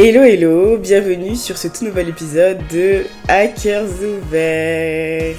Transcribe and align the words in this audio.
Hello 0.00 0.22
hello, 0.22 0.78
bienvenue 0.78 1.34
sur 1.34 1.58
ce 1.58 1.66
tout 1.66 1.84
nouvel 1.84 2.08
épisode 2.10 2.58
de 2.70 3.02
Hackers 3.26 3.90
ouverts. 4.00 5.34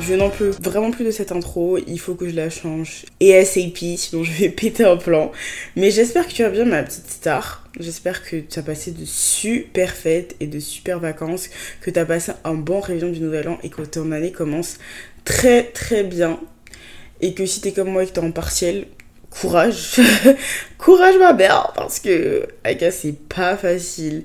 Je 0.00 0.14
n'en 0.14 0.30
peux 0.30 0.48
vraiment 0.62 0.90
plus 0.90 1.04
de 1.04 1.10
cette 1.10 1.30
intro, 1.30 1.76
il 1.76 2.00
faut 2.00 2.14
que 2.14 2.26
je 2.26 2.34
la 2.34 2.48
change. 2.48 3.04
Et 3.20 3.44
SAP, 3.44 3.98
sinon 3.98 4.24
je 4.24 4.32
vais 4.32 4.48
péter 4.62 4.84
un 4.84 4.96
plan. 4.96 5.30
Mais 5.76 5.90
j'espère 5.90 6.26
que 6.26 6.32
tu 6.32 6.42
vas 6.42 6.48
bien 6.48 6.64
ma 6.64 6.82
petite 6.82 7.10
star. 7.10 7.68
J'espère 7.78 8.24
que 8.26 8.36
tu 8.36 8.58
as 8.58 8.62
passé 8.62 8.92
de 8.92 9.04
super 9.04 9.90
fêtes 9.90 10.36
et 10.40 10.46
de 10.46 10.58
super 10.58 11.00
vacances, 11.00 11.50
que 11.82 11.90
tu 11.90 11.98
as 11.98 12.06
passé 12.06 12.32
un 12.44 12.54
bon 12.54 12.80
réveillon 12.80 13.12
du 13.12 13.20
nouvel 13.20 13.46
an 13.50 13.58
et 13.62 13.68
que 13.68 13.82
ton 13.82 14.10
année 14.12 14.32
commence 14.32 14.78
très 15.26 15.64
très 15.64 16.02
bien. 16.02 16.40
Et 17.20 17.34
que 17.34 17.44
si 17.44 17.60
t'es 17.60 17.72
comme 17.72 17.90
moi 17.90 18.04
et 18.04 18.06
que 18.06 18.12
t'es 18.12 18.20
en 18.20 18.30
partiel, 18.30 18.86
courage. 19.40 20.00
courage 20.78 21.16
ma 21.18 21.32
mère, 21.32 21.72
parce 21.74 22.00
que 22.00 22.46
Aka 22.64 22.90
c'est 22.90 23.16
pas 23.28 23.56
facile. 23.56 24.24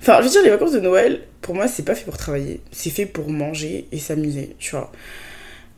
Enfin, 0.00 0.18
je 0.20 0.24
veux 0.24 0.30
dire, 0.30 0.42
les 0.42 0.50
vacances 0.50 0.72
de 0.72 0.80
Noël, 0.80 1.22
pour 1.42 1.54
moi, 1.54 1.68
c'est 1.68 1.84
pas 1.84 1.94
fait 1.94 2.04
pour 2.04 2.16
travailler. 2.16 2.60
C'est 2.72 2.90
fait 2.90 3.06
pour 3.06 3.28
manger 3.30 3.86
et 3.92 3.98
s'amuser, 3.98 4.56
tu 4.58 4.72
vois. 4.72 4.92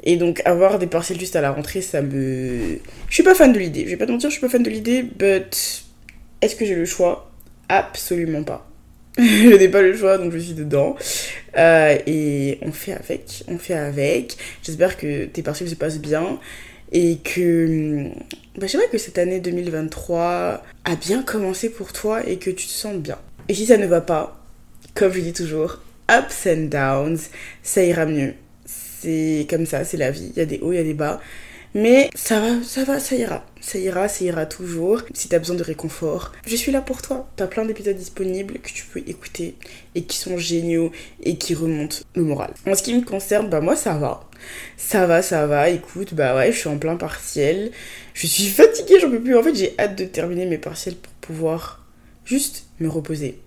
Et 0.04 0.16
donc, 0.16 0.40
avoir 0.44 0.78
des 0.78 0.86
partiels 0.86 1.18
juste 1.18 1.36
à 1.36 1.40
la 1.40 1.50
rentrée, 1.50 1.80
ça 1.80 2.02
me. 2.02 2.78
Je 3.08 3.14
suis 3.14 3.22
pas 3.22 3.34
fan 3.34 3.52
de 3.52 3.58
l'idée. 3.58 3.84
Je 3.84 3.90
vais 3.90 3.96
pas 3.96 4.06
te 4.06 4.12
mentir, 4.12 4.30
je 4.30 4.34
suis 4.34 4.40
pas 4.40 4.48
fan 4.48 4.62
de 4.62 4.70
l'idée, 4.70 5.02
but 5.02 5.84
est-ce 6.40 6.54
que 6.54 6.64
j'ai 6.64 6.76
le 6.76 6.84
choix? 6.84 7.30
Absolument 7.68 8.44
pas. 8.44 8.68
je 9.18 9.56
n'ai 9.56 9.68
pas 9.68 9.82
le 9.82 9.96
choix, 9.96 10.16
donc 10.16 10.32
je 10.32 10.38
suis 10.38 10.54
dedans. 10.54 10.94
Euh, 11.56 11.98
et 12.06 12.58
on 12.62 12.70
fait 12.70 12.92
avec, 12.92 13.42
on 13.48 13.58
fait 13.58 13.74
avec. 13.74 14.36
J'espère 14.62 14.96
que 14.96 15.24
tes 15.24 15.42
partiels 15.42 15.68
se 15.68 15.74
passent 15.74 15.98
bien 15.98 16.38
et 16.92 17.18
que 17.18 18.08
bah, 18.56 18.66
j'aimerais 18.66 18.88
que 18.88 18.98
cette 18.98 19.18
année 19.18 19.40
2023 19.40 20.62
a 20.84 20.96
bien 20.96 21.22
commencé 21.22 21.70
pour 21.70 21.92
toi 21.92 22.26
et 22.26 22.38
que 22.38 22.50
tu 22.50 22.66
te 22.66 22.72
sens 22.72 22.96
bien. 22.96 23.18
Et 23.48 23.54
si 23.54 23.66
ça 23.66 23.76
ne 23.76 23.86
va 23.86 24.00
pas, 24.00 24.40
comme 24.94 25.12
je 25.12 25.20
dis 25.20 25.32
toujours, 25.32 25.80
ups 26.10 26.46
and 26.46 26.68
downs, 26.68 27.18
ça 27.62 27.82
ira 27.84 28.06
mieux. 28.06 28.34
C'est 28.64 29.46
comme 29.48 29.66
ça, 29.66 29.84
c'est 29.84 29.96
la 29.96 30.10
vie. 30.10 30.32
Il 30.34 30.38
y 30.38 30.42
a 30.42 30.46
des 30.46 30.58
hauts, 30.60 30.72
il 30.72 30.76
y 30.76 30.80
a 30.80 30.84
des 30.84 30.94
bas. 30.94 31.20
Mais 31.74 32.10
ça 32.14 32.40
va, 32.40 32.62
ça 32.62 32.84
va, 32.84 32.98
ça 32.98 33.14
ira. 33.16 33.44
Ça 33.60 33.78
ira, 33.78 34.08
ça 34.08 34.24
ira 34.24 34.46
toujours. 34.46 35.02
Si 35.12 35.28
t'as 35.28 35.38
besoin 35.38 35.56
de 35.56 35.62
réconfort, 35.62 36.32
je 36.46 36.56
suis 36.56 36.72
là 36.72 36.80
pour 36.80 37.02
toi. 37.02 37.28
T'as 37.36 37.46
plein 37.46 37.64
d'épisodes 37.64 37.96
disponibles 37.96 38.58
que 38.60 38.70
tu 38.70 38.84
peux 38.86 39.02
écouter 39.06 39.56
et 39.94 40.02
qui 40.02 40.16
sont 40.16 40.38
géniaux 40.38 40.92
et 41.22 41.36
qui 41.36 41.54
remontent 41.54 41.98
le 42.14 42.22
moral. 42.22 42.54
En 42.66 42.74
ce 42.74 42.82
qui 42.82 42.94
me 42.94 43.04
concerne, 43.04 43.50
bah 43.50 43.60
moi 43.60 43.76
ça 43.76 43.94
va. 43.94 44.28
Ça 44.76 45.06
va, 45.06 45.22
ça 45.22 45.46
va. 45.46 45.68
Écoute, 45.68 46.14
bah 46.14 46.34
ouais, 46.36 46.52
je 46.52 46.58
suis 46.58 46.68
en 46.68 46.78
plein 46.78 46.96
partiel. 46.96 47.72
Je 48.14 48.26
suis 48.26 48.48
fatiguée, 48.48 49.00
j'en 49.00 49.10
peux 49.10 49.20
plus. 49.20 49.36
En 49.36 49.42
fait, 49.42 49.54
j'ai 49.54 49.74
hâte 49.78 49.96
de 49.96 50.04
terminer 50.04 50.46
mes 50.46 50.58
partiels 50.58 50.96
pour 50.96 51.12
pouvoir 51.14 51.84
juste 52.24 52.66
me 52.80 52.88
reposer. 52.88 53.40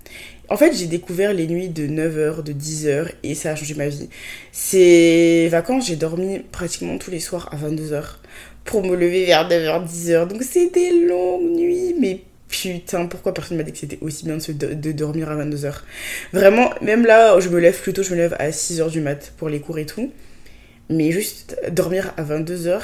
En 0.51 0.57
fait, 0.57 0.73
j'ai 0.73 0.87
découvert 0.87 1.33
les 1.33 1.47
nuits 1.47 1.69
de 1.69 1.87
9h, 1.87 2.43
de 2.43 2.51
10h 2.51 3.07
et 3.23 3.35
ça 3.35 3.51
a 3.51 3.55
changé 3.55 3.73
ma 3.73 3.87
vie. 3.87 4.09
Ces 4.51 5.47
vacances, 5.49 5.87
j'ai 5.87 5.95
dormi 5.95 6.39
pratiquement 6.39 6.97
tous 6.97 7.09
les 7.09 7.21
soirs 7.21 7.47
à 7.53 7.55
22h 7.55 8.03
pour 8.65 8.83
me 8.83 8.97
lever 8.97 9.23
vers 9.23 9.47
9h, 9.47 9.87
10h. 9.87 10.27
Donc 10.27 10.43
c'était 10.43 10.91
longue 10.91 11.55
nuit, 11.55 11.95
mais 11.97 12.19
putain, 12.49 13.05
pourquoi 13.05 13.33
personne 13.33 13.55
m'a 13.55 13.63
dit 13.63 13.71
que 13.71 13.77
c'était 13.77 13.99
aussi 14.01 14.25
bien 14.25 14.35
de, 14.35 14.91
dormir 14.91 15.31
à 15.31 15.37
22h 15.37 15.73
Vraiment, 16.33 16.69
même 16.81 17.05
là, 17.05 17.39
je 17.39 17.47
me 17.47 17.57
lève 17.57 17.81
plus 17.81 17.93
tôt, 17.93 18.03
je 18.03 18.11
me 18.11 18.17
lève 18.17 18.35
à 18.37 18.49
6h 18.49 18.91
du 18.91 18.99
mat 18.99 19.31
pour 19.37 19.47
les 19.47 19.61
cours 19.61 19.79
et 19.79 19.85
tout. 19.85 20.11
Mais 20.89 21.13
juste 21.13 21.55
dormir 21.71 22.13
à 22.17 22.23
22h, 22.23 22.81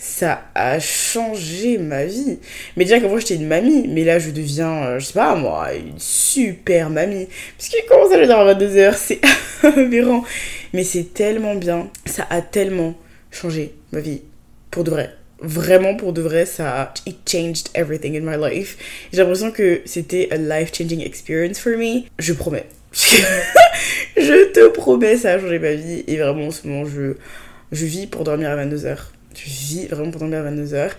ça 0.00 0.44
a 0.54 0.80
changé 0.80 1.76
ma 1.76 2.06
vie. 2.06 2.38
Mais 2.76 2.84
déjà 2.84 2.98
qu'avant 2.98 3.18
j'étais 3.18 3.34
une 3.34 3.46
mamie, 3.46 3.86
mais 3.86 4.02
là 4.02 4.18
je 4.18 4.30
deviens, 4.30 4.84
euh, 4.84 4.98
je 4.98 5.04
sais 5.04 5.12
pas 5.12 5.34
moi, 5.34 5.74
une 5.74 5.98
super 5.98 6.88
mamie. 6.88 7.28
Parce 7.58 7.68
que 7.68 7.76
comment 7.86 8.08
ça 8.08 8.24
je 8.24 8.30
à 8.30 8.54
22h, 8.54 8.94
c'est 8.96 9.20
aberrant. 9.62 10.24
Mais 10.72 10.84
c'est 10.84 11.12
tellement 11.12 11.54
bien, 11.54 11.90
ça 12.06 12.26
a 12.30 12.40
tellement 12.40 12.94
changé 13.30 13.74
ma 13.92 14.00
vie. 14.00 14.22
Pour 14.70 14.84
de 14.84 14.90
vrai. 14.90 15.10
Vraiment 15.42 15.94
pour 15.94 16.14
de 16.14 16.22
vrai, 16.22 16.46
ça 16.46 16.80
a 16.80 16.94
it 17.06 17.18
changed 17.26 17.68
everything 17.74 18.16
in 18.16 18.22
my 18.22 18.38
life. 18.38 18.78
J'ai 19.12 19.18
l'impression 19.18 19.50
que 19.50 19.82
c'était 19.84 20.28
a 20.30 20.36
life-changing 20.36 21.02
experience 21.02 21.58
for 21.58 21.72
me. 21.76 22.04
Je 22.18 22.32
promets. 22.32 22.66
je 24.16 24.52
te 24.52 24.68
promets, 24.68 25.18
ça 25.18 25.32
a 25.32 25.38
changé 25.38 25.58
ma 25.58 25.74
vie. 25.74 26.04
Et 26.06 26.16
vraiment 26.16 26.46
en 26.46 26.50
ce 26.50 26.66
moment, 26.66 26.88
je, 26.88 27.16
je 27.70 27.84
vis 27.84 28.06
pour 28.06 28.24
dormir 28.24 28.50
à 28.50 28.64
22h 28.64 28.96
je 29.34 29.44
vis 29.44 29.86
vraiment 29.86 30.10
dormir 30.10 30.40
à 30.40 30.50
22h. 30.50 30.90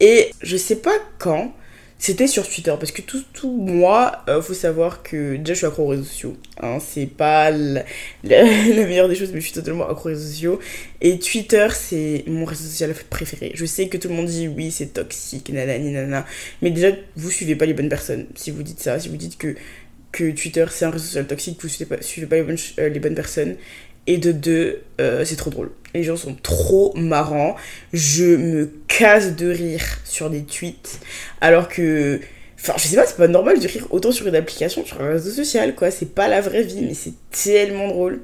Et 0.00 0.30
je 0.42 0.56
sais 0.56 0.76
pas 0.76 0.94
quand, 1.18 1.52
c'était 2.00 2.28
sur 2.28 2.48
Twitter 2.48 2.72
parce 2.78 2.92
que 2.92 3.02
tout, 3.02 3.24
tout 3.32 3.50
moi, 3.50 4.22
euh, 4.28 4.40
faut 4.40 4.54
savoir 4.54 5.02
que 5.02 5.34
déjà 5.36 5.54
je 5.54 5.58
suis 5.58 5.66
accro 5.66 5.82
aux 5.82 5.88
réseaux 5.88 6.04
sociaux. 6.04 6.36
Hein, 6.60 6.78
c'est 6.80 7.06
pas 7.06 7.50
la, 7.50 7.84
meilleure 8.22 9.08
des 9.08 9.16
choses, 9.16 9.32
mais 9.32 9.40
je 9.40 9.46
suis 9.46 9.54
totalement 9.54 9.88
accro 9.88 10.08
aux 10.08 10.12
réseaux 10.12 10.28
sociaux. 10.28 10.60
Et 11.00 11.18
Twitter, 11.18 11.66
c'est 11.74 12.22
mon 12.28 12.44
réseau 12.44 12.62
social 12.64 12.94
préféré. 13.10 13.50
Je 13.54 13.66
sais 13.66 13.88
que 13.88 13.96
tout 13.96 14.08
le 14.08 14.14
monde 14.14 14.26
dit 14.26 14.46
oui, 14.46 14.70
c'est 14.70 14.92
toxique, 14.94 15.50
nanani, 15.50 15.90
nanana. 15.90 16.24
Mais 16.62 16.70
déjà, 16.70 16.92
vous 17.16 17.30
suivez 17.30 17.56
pas 17.56 17.66
les 17.66 17.74
bonnes 17.74 17.88
personnes. 17.88 18.26
Si 18.36 18.52
vous 18.52 18.62
dites 18.62 18.80
ça, 18.80 19.00
si 19.00 19.08
vous 19.08 19.16
dites 19.16 19.36
que, 19.36 19.56
que 20.12 20.30
Twitter 20.30 20.66
c'est 20.70 20.84
un 20.84 20.90
réseau 20.90 21.04
social 21.04 21.26
toxique, 21.26 21.58
vous 21.60 21.68
suivez 21.68 21.96
pas, 21.96 22.00
suivez 22.00 22.28
pas 22.28 22.36
les 22.36 22.44
bonnes, 22.44 22.58
euh, 22.78 22.88
les 22.88 23.00
bonnes 23.00 23.16
personnes. 23.16 23.56
Et 24.08 24.16
de 24.16 24.32
deux, 24.32 24.80
euh, 25.02 25.22
c'est 25.26 25.36
trop 25.36 25.50
drôle. 25.50 25.70
Les 25.94 26.02
gens 26.02 26.16
sont 26.16 26.34
trop 26.42 26.94
marrants. 26.96 27.56
Je 27.92 28.24
me 28.24 28.70
casse 28.88 29.36
de 29.36 29.50
rire 29.50 29.84
sur 30.04 30.30
des 30.30 30.42
tweets. 30.42 30.98
Alors 31.42 31.68
que. 31.68 32.18
Enfin, 32.58 32.72
je 32.78 32.88
sais 32.88 32.96
pas, 32.96 33.06
c'est 33.06 33.18
pas 33.18 33.28
normal 33.28 33.60
de 33.60 33.68
rire 33.68 33.86
autant 33.90 34.10
sur 34.10 34.26
une 34.26 34.34
application, 34.34 34.84
sur 34.84 35.00
un 35.00 35.10
réseau 35.10 35.30
social, 35.30 35.74
quoi. 35.74 35.90
C'est 35.90 36.14
pas 36.14 36.26
la 36.26 36.40
vraie 36.40 36.62
vie, 36.62 36.80
mais 36.80 36.94
c'est 36.94 37.12
tellement 37.30 37.86
drôle. 37.86 38.22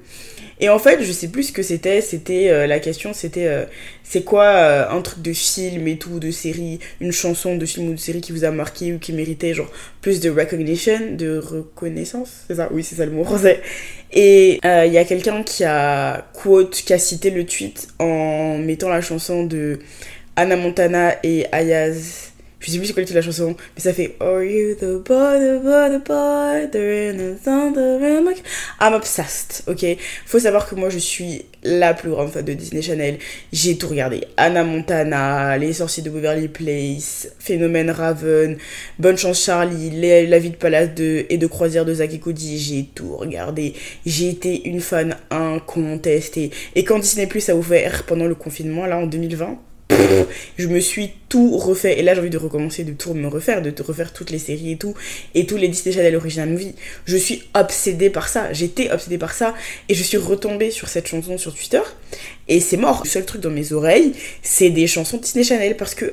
Et 0.58 0.68
en 0.68 0.78
fait, 0.78 1.02
je 1.02 1.12
sais 1.12 1.28
plus 1.28 1.44
ce 1.44 1.52
que 1.52 1.62
c'était. 1.62 2.00
C'était 2.00 2.48
euh, 2.48 2.66
la 2.66 2.80
question, 2.80 3.12
c'était 3.12 3.46
euh, 3.46 3.64
c'est 4.04 4.22
quoi 4.22 4.90
un 4.90 5.02
truc 5.02 5.20
de 5.20 5.32
film 5.32 5.86
et 5.86 5.98
tout, 5.98 6.18
de 6.18 6.30
série, 6.30 6.78
une 7.00 7.12
chanson 7.12 7.56
de 7.56 7.66
film 7.66 7.88
ou 7.88 7.94
de 7.94 8.00
série 8.00 8.20
qui 8.20 8.32
vous 8.32 8.44
a 8.44 8.50
marqué 8.50 8.92
ou 8.94 8.98
qui 8.98 9.12
méritait 9.12 9.52
genre 9.52 9.70
plus 10.00 10.20
de 10.20 10.30
recognition, 10.30 11.12
de 11.12 11.38
reconnaissance, 11.38 12.44
c'est 12.48 12.54
ça? 12.54 12.68
Oui, 12.72 12.82
c'est 12.82 12.94
ça 12.96 13.04
le 13.04 13.12
mot 13.12 13.24
français. 13.24 13.60
Et 14.14 14.60
il 14.62 14.92
y 14.92 14.98
a 14.98 15.04
quelqu'un 15.04 15.42
qui 15.42 15.64
a 15.64 16.24
quote, 16.32 16.70
qui 16.70 16.92
a 16.92 16.98
cité 16.98 17.30
le 17.30 17.44
tweet 17.44 17.88
en 17.98 18.58
mettant 18.58 18.88
la 18.88 19.00
chanson 19.00 19.44
de 19.44 19.80
Anna 20.36 20.56
Montana 20.56 21.16
et 21.24 21.46
Ayaz 21.52 22.33
je 22.64 22.72
sais 22.72 22.78
plus 22.78 22.86
c'est 22.86 22.92
quoi 22.92 23.04
de 23.04 23.14
la 23.14 23.22
chanson, 23.22 23.54
mais 23.76 23.82
ça 23.82 23.92
fait 23.92 24.16
Are 24.20 24.42
you 24.42 24.74
the 24.74 25.04
boy, 25.04 25.38
the 25.38 25.62
boy, 25.62 25.90
the 25.90 26.06
boy, 26.06 26.68
the 26.70 27.34
I'm 28.80 28.94
obsessed, 28.94 29.64
ok? 29.66 29.84
Faut 30.26 30.38
savoir 30.38 30.68
que 30.68 30.74
moi 30.74 30.88
je 30.88 30.98
suis 30.98 31.44
la 31.62 31.94
plus 31.94 32.10
grande 32.10 32.30
fan 32.30 32.44
de 32.44 32.52
Disney 32.52 32.82
Channel. 32.82 33.18
J'ai 33.52 33.76
tout 33.76 33.88
regardé. 33.88 34.24
Anna 34.36 34.64
Montana, 34.64 35.56
Les 35.58 35.72
sorciers 35.72 36.02
de 36.02 36.10
Beverly 36.10 36.48
Place, 36.48 37.28
Phénomène 37.38 37.90
Raven, 37.90 38.56
Bonne 38.98 39.18
chance 39.18 39.42
Charlie, 39.42 39.90
La 40.26 40.38
vie 40.38 40.50
de 40.50 40.56
palace 40.56 40.94
de, 40.94 41.26
et 41.28 41.38
de 41.38 41.46
croisière 41.46 41.84
de 41.84 41.94
Zack 41.94 42.14
et 42.14 42.18
Cody. 42.18 42.58
J'ai 42.58 42.88
tout 42.94 43.16
regardé. 43.16 43.74
J'ai 44.04 44.28
été 44.28 44.68
une 44.68 44.80
fan 44.80 45.16
incontestée. 45.30 46.50
Et 46.74 46.84
quand 46.84 46.98
Disney 46.98 47.26
Plus 47.26 47.48
a 47.48 47.56
ouvert 47.56 48.04
pendant 48.04 48.26
le 48.26 48.34
confinement, 48.34 48.86
là 48.86 48.98
en 48.98 49.06
2020, 49.06 49.58
je 50.58 50.68
me 50.68 50.80
suis 50.80 51.12
tout 51.28 51.56
refait. 51.58 51.98
Et 51.98 52.02
là, 52.02 52.14
j'ai 52.14 52.20
envie 52.20 52.30
de 52.30 52.38
recommencer, 52.38 52.84
de 52.84 52.92
tout 52.92 53.14
me 53.14 53.28
refaire, 53.28 53.62
de 53.62 53.72
refaire 53.82 54.12
toutes 54.12 54.30
les 54.30 54.38
séries 54.38 54.72
et 54.72 54.76
tout, 54.76 54.94
et 55.34 55.46
tous 55.46 55.56
les 55.56 55.68
Disney 55.68 55.94
Channel 55.94 56.16
Original 56.16 56.48
Movie. 56.48 56.74
Je 57.06 57.16
suis 57.16 57.42
obsédée 57.54 58.10
par 58.10 58.28
ça. 58.28 58.52
J'étais 58.52 58.90
obsédée 58.90 59.18
par 59.18 59.32
ça, 59.32 59.54
et 59.88 59.94
je 59.94 60.02
suis 60.02 60.16
retombée 60.16 60.70
sur 60.70 60.88
cette 60.88 61.06
chanson 61.06 61.38
sur 61.38 61.54
Twitter, 61.54 61.82
et 62.48 62.60
c'est 62.60 62.76
mort. 62.76 63.02
Le 63.04 63.08
seul 63.08 63.24
truc 63.24 63.40
dans 63.40 63.50
mes 63.50 63.72
oreilles, 63.72 64.12
c'est 64.42 64.70
des 64.70 64.86
chansons 64.86 65.18
Disney 65.18 65.44
Channel, 65.44 65.76
parce 65.76 65.94
que 65.94 66.12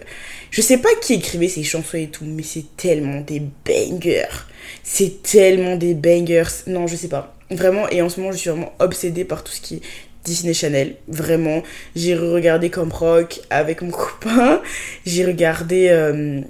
je 0.50 0.62
sais 0.62 0.78
pas 0.78 0.90
qui 1.02 1.13
écrivait 1.13 1.48
ces 1.48 1.63
chansons 1.63 1.98
et 1.98 2.08
tout, 2.08 2.25
mais 2.25 2.44
c'est 2.44 2.75
tellement 2.77 3.22
des 3.22 3.42
bangers. 3.66 4.48
C'est 4.84 5.24
tellement 5.24 5.75
des 5.75 5.94
bangers. 5.94 6.44
Non, 6.68 6.88
je 6.88 6.95
sais 6.95 7.07
pas. 7.07 7.36
Vraiment, 7.50 7.89
et 7.89 8.01
en 8.01 8.10
ce 8.10 8.19
moment, 8.19 8.31
je 8.31 8.38
suis 8.38 8.50
vraiment 8.50 8.74
obsédée 8.80 9.25
par 9.25 9.44
tout 9.44 9.51
ce 9.51 9.62
qui 9.62 9.81
Disney 10.23 10.53
Channel, 10.53 10.95
vraiment. 11.07 11.63
J'ai 11.95 12.15
regardé 12.15 12.69
comme 12.69 12.91
rock 12.91 13.41
avec 13.50 13.81
mon 13.81 13.91
copain. 13.91 14.62
J'ai 15.06 15.25
regardé. 15.25 15.88
Euh, 15.89 16.41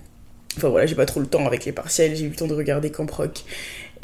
enfin 0.58 0.70
voilà, 0.70 0.86
j'ai 0.86 0.96
pas 0.96 1.06
trop 1.06 1.20
le 1.20 1.28
temps 1.28 1.46
avec 1.46 1.66
les 1.66 1.72
partiels, 1.72 2.16
j'ai 2.16 2.26
eu 2.26 2.30
le 2.30 2.36
temps 2.36 2.48
de 2.48 2.54
regarder 2.54 2.92
Camp 2.92 3.10
Rock. 3.10 3.40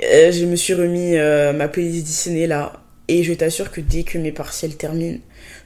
Euh, 0.03 0.31
je 0.31 0.45
me 0.45 0.55
suis 0.55 0.73
remis 0.73 1.17
euh, 1.17 1.53
ma 1.53 1.67
playlist 1.67 2.05
Disney 2.05 2.47
là. 2.47 2.73
Et 3.09 3.23
je 3.23 3.33
t'assure 3.33 3.71
que 3.71 3.79
dès 3.79 4.03
que 4.03 4.17
mes 4.17 4.33
partiels 4.33 4.75
terminent, 4.75 5.19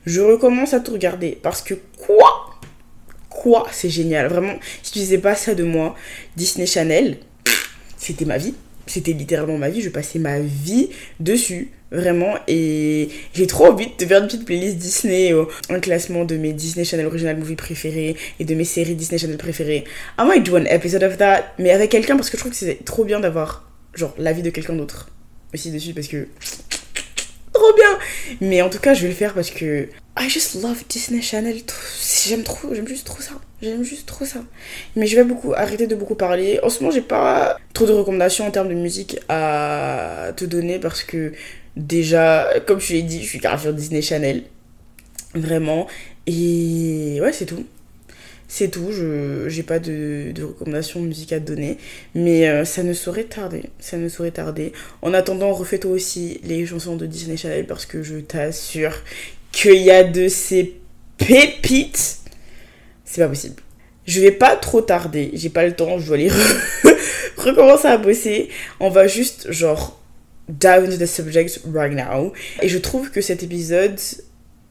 je 0.06 0.22
recommence 0.22 0.76
à 0.76 0.80
tout 0.80 0.94
regarder. 0.94 1.40
Parce 1.42 1.64
que 1.64 1.74
quoi? 1.98 2.52
Quoi? 3.30 3.68
C'est 3.72 3.90
génial. 3.90 4.28
Vraiment, 4.28 4.60
si 4.84 4.92
tu 4.92 5.00
disais 5.00 5.18
pas 5.18 5.34
ça 5.34 5.56
de 5.56 5.64
moi, 5.64 5.96
Disney 6.36 6.68
Channel, 6.68 7.18
c'était 7.98 8.26
ma 8.26 8.38
vie. 8.38 8.54
C'était 8.86 9.14
littéralement 9.14 9.58
ma 9.58 9.70
vie. 9.70 9.82
Je 9.82 9.90
passais 9.90 10.20
ma 10.20 10.40
vie 10.40 10.90
dessus 11.20 11.72
Vraiment, 11.92 12.36
et 12.48 13.10
j'ai 13.34 13.48
trop 13.48 13.66
envie 13.66 13.88
de 13.98 14.06
faire 14.06 14.22
une 14.22 14.28
petite 14.28 14.46
playlist 14.46 14.78
Disney, 14.78 15.34
un 15.70 15.80
classement 15.82 16.24
de 16.24 16.38
mes 16.38 16.54
Disney 16.54 16.86
Channel 16.86 17.06
Original 17.06 17.36
Movie 17.36 17.58
préférés 17.58 18.16
et 18.40 18.46
de 18.46 18.56
mes 18.56 18.64
séries 18.64 18.96
Disney 18.96 19.18
Channel 19.18 19.38
préférées. 19.38 19.84
I 20.18 20.24
might 20.26 20.46
do 20.46 20.56
an 20.56 20.64
episode 20.66 21.04
of 21.04 21.18
that, 21.18 21.54
mais 21.60 21.72
avec 21.72 21.92
quelqu'un 21.92 22.16
parce 22.16 22.30
que 22.30 22.38
je 22.38 22.42
trouve 22.44 22.54
que 22.54 22.58
c'est 22.58 22.86
trop 22.86 23.04
bien 23.04 23.20
d'avoir, 23.20 23.70
genre, 23.94 24.14
l'avis 24.18 24.42
de 24.42 24.50
quelqu'un 24.50 24.76
d'autre 24.76 25.10
aussi 25.54 25.72
dessus 25.72 25.94
parce 25.94 26.08
que. 26.08 26.28
Trop 27.54 27.74
bien! 27.76 28.00
Mais 28.40 28.62
en 28.62 28.70
tout 28.70 28.80
cas, 28.80 28.94
je 28.94 29.02
vais 29.02 29.10
le 29.10 29.14
faire 29.14 29.34
parce 29.34 29.52
que. 29.52 29.90
I 30.18 30.30
just 30.30 30.62
love 30.62 30.84
Disney 30.90 31.22
Channel. 31.22 31.58
J'aime 32.28 32.44
trop, 32.44 32.74
j'aime 32.74 32.88
juste 32.88 33.06
trop 33.06 33.22
ça. 33.22 33.34
J'aime 33.62 33.84
juste 33.84 34.08
trop 34.08 34.26
ça. 34.26 34.40
Mais 34.96 35.06
je 35.08 35.16
vais 35.16 35.24
beaucoup 35.24 35.54
arrêter 35.54 35.88
de 35.88 35.96
beaucoup 35.96 36.16
parler. 36.16 36.60
En 36.64 36.70
ce 36.70 36.80
moment, 36.80 36.92
j'ai 36.92 37.02
pas 37.02 37.58
trop 37.74 37.86
de 37.86 37.92
recommandations 37.92 38.48
en 38.48 38.52
termes 38.52 38.70
de 38.70 38.74
musique 38.74 39.20
à 39.30 40.32
te 40.36 40.46
donner 40.46 40.80
parce 40.80 41.04
que 41.04 41.34
déjà, 41.76 42.50
comme 42.66 42.80
je 42.80 42.94
l'ai 42.94 43.02
dit, 43.04 43.22
je 43.22 43.28
suis 43.28 43.40
carrément 43.40 43.62
sur 43.62 43.74
Disney 43.74 44.02
Channel. 44.02 44.44
Vraiment. 45.34 45.88
Et 46.28 47.20
ouais, 47.22 47.34
c'est 47.34 47.46
tout. 47.46 47.66
C'est 48.54 48.68
tout, 48.68 48.92
je 48.92 49.48
j'ai 49.48 49.64
pas 49.64 49.80
de, 49.80 50.34
de 50.36 50.44
recommandations 50.44 51.00
musique 51.00 51.32
à 51.32 51.40
te 51.40 51.46
donner, 51.46 51.78
mais 52.14 52.50
euh, 52.50 52.66
ça 52.66 52.84
ne 52.84 52.92
saurait 52.92 53.24
tarder, 53.24 53.70
ça 53.80 53.96
ne 53.96 54.10
saurait 54.10 54.32
tarder. 54.32 54.74
En 55.02 55.14
attendant, 55.14 55.54
refais-toi 55.54 55.90
aussi 55.90 56.42
les 56.44 56.66
chansons 56.66 56.98
de 56.98 57.06
Disney 57.06 57.38
Channel 57.38 57.66
parce 57.66 57.86
que 57.86 58.04
je 58.04 58.18
t'assure 58.18 58.92
qu'il 59.54 59.82
y 59.82 59.90
a 59.90 60.04
de 60.04 60.28
ces 60.28 60.76
pépites. 61.18 62.18
C'est 63.06 63.22
pas 63.22 63.30
possible. 63.30 63.56
Je 64.06 64.20
vais 64.20 64.32
pas 64.32 64.58
trop 64.58 64.82
tarder, 64.82 65.32
j'ai 65.34 65.50
pas 65.50 65.66
le 65.66 65.74
temps, 65.74 65.98
je 65.98 66.08
dois 66.08 66.16
aller 66.16 66.30
recommencer 67.38 67.88
à 67.88 67.98
bosser. 67.98 68.50
On 68.82 68.90
va 68.90 69.08
juste 69.08 69.50
genre 69.50 70.01
dive 70.50 70.86
into 70.86 70.98
the 70.98 71.06
subject 71.06 71.62
right 71.74 71.94
now. 71.94 72.34
Et 72.62 72.70
je 72.70 72.78
trouve 72.78 73.12
que 73.12 73.22
cet 73.22 73.44
épisode 73.44 74.00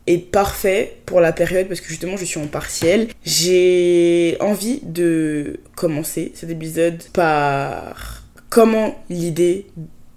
est 0.06 0.18
parfait 0.18 0.96
pour 1.06 1.20
la 1.20 1.32
période 1.32 1.68
parce 1.68 1.80
que 1.80 1.88
justement 1.88 2.16
je 2.16 2.24
suis 2.24 2.40
en 2.40 2.46
partiel. 2.46 3.08
J'ai 3.24 4.36
envie 4.40 4.80
de 4.82 5.60
commencer 5.76 6.32
cet 6.34 6.50
épisode 6.50 7.02
par 7.12 8.24
comment 8.48 9.02
l'idée 9.08 9.66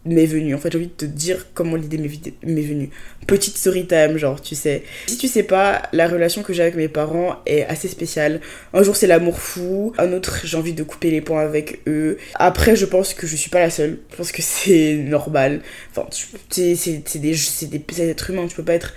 m'est 0.06 0.26
venue. 0.26 0.54
En 0.54 0.58
fait, 0.58 0.72
j'ai 0.72 0.78
envie 0.78 0.88
de 0.88 0.92
te 0.92 1.06
dire 1.06 1.48
comment 1.54 1.76
l'idée 1.76 1.98
m'est 1.98 2.62
venue. 2.62 2.90
Petite 3.28 3.58
story 3.58 3.86
time, 3.88 4.18
genre, 4.18 4.42
tu 4.42 4.56
sais. 4.56 4.84
Si 5.08 5.18
tu 5.18 5.28
sais 5.28 5.44
pas, 5.44 5.84
la 5.94 6.08
relation 6.08 6.44
que 6.44 6.54
j'ai 6.54 6.62
avec 6.62 6.76
mes 6.76 6.88
parents 6.88 7.38
est 7.46 7.64
assez 7.66 7.88
spéciale. 7.88 8.42
Un 8.74 8.84
jour, 8.84 8.96
c'est 8.96 9.08
l'amour 9.08 9.40
fou. 9.40 9.94
Un 9.98 10.12
autre, 10.14 10.42
j'ai 10.44 10.58
envie 10.58 10.74
de 10.74 10.84
couper 10.84 11.12
les 11.12 11.22
ponts 11.22 11.38
avec 11.38 11.82
eux. 11.88 12.18
Après, 12.36 12.76
je 12.76 12.86
pense 12.86 13.14
que 13.14 13.28
je 13.28 13.36
suis 13.36 13.50
pas 13.50 13.60
la 13.60 13.70
seule. 13.70 14.00
Je 14.12 14.16
pense 14.18 14.32
que 14.32 14.42
c'est 14.42 14.96
normal. 14.98 15.62
Enfin, 15.92 16.08
c'est 16.50 16.74
des, 17.20 17.36
des, 17.70 17.80
des 17.80 18.10
êtres 18.10 18.30
humains. 18.30 18.48
Tu 18.48 18.56
peux 18.56 18.64
pas 18.64 18.74
être 18.74 18.94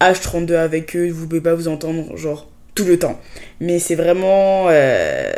H32 0.00 0.54
avec 0.54 0.94
eux. 0.96 1.10
Vous 1.10 1.26
pouvez 1.26 1.40
pas 1.40 1.54
vous 1.54 1.68
entendre, 1.68 2.16
genre, 2.16 2.48
tout 2.76 2.84
le 2.84 2.98
temps. 2.98 3.20
Mais 3.60 3.80
c'est 3.80 3.96
vraiment... 3.96 4.66
Euh, 4.68 5.32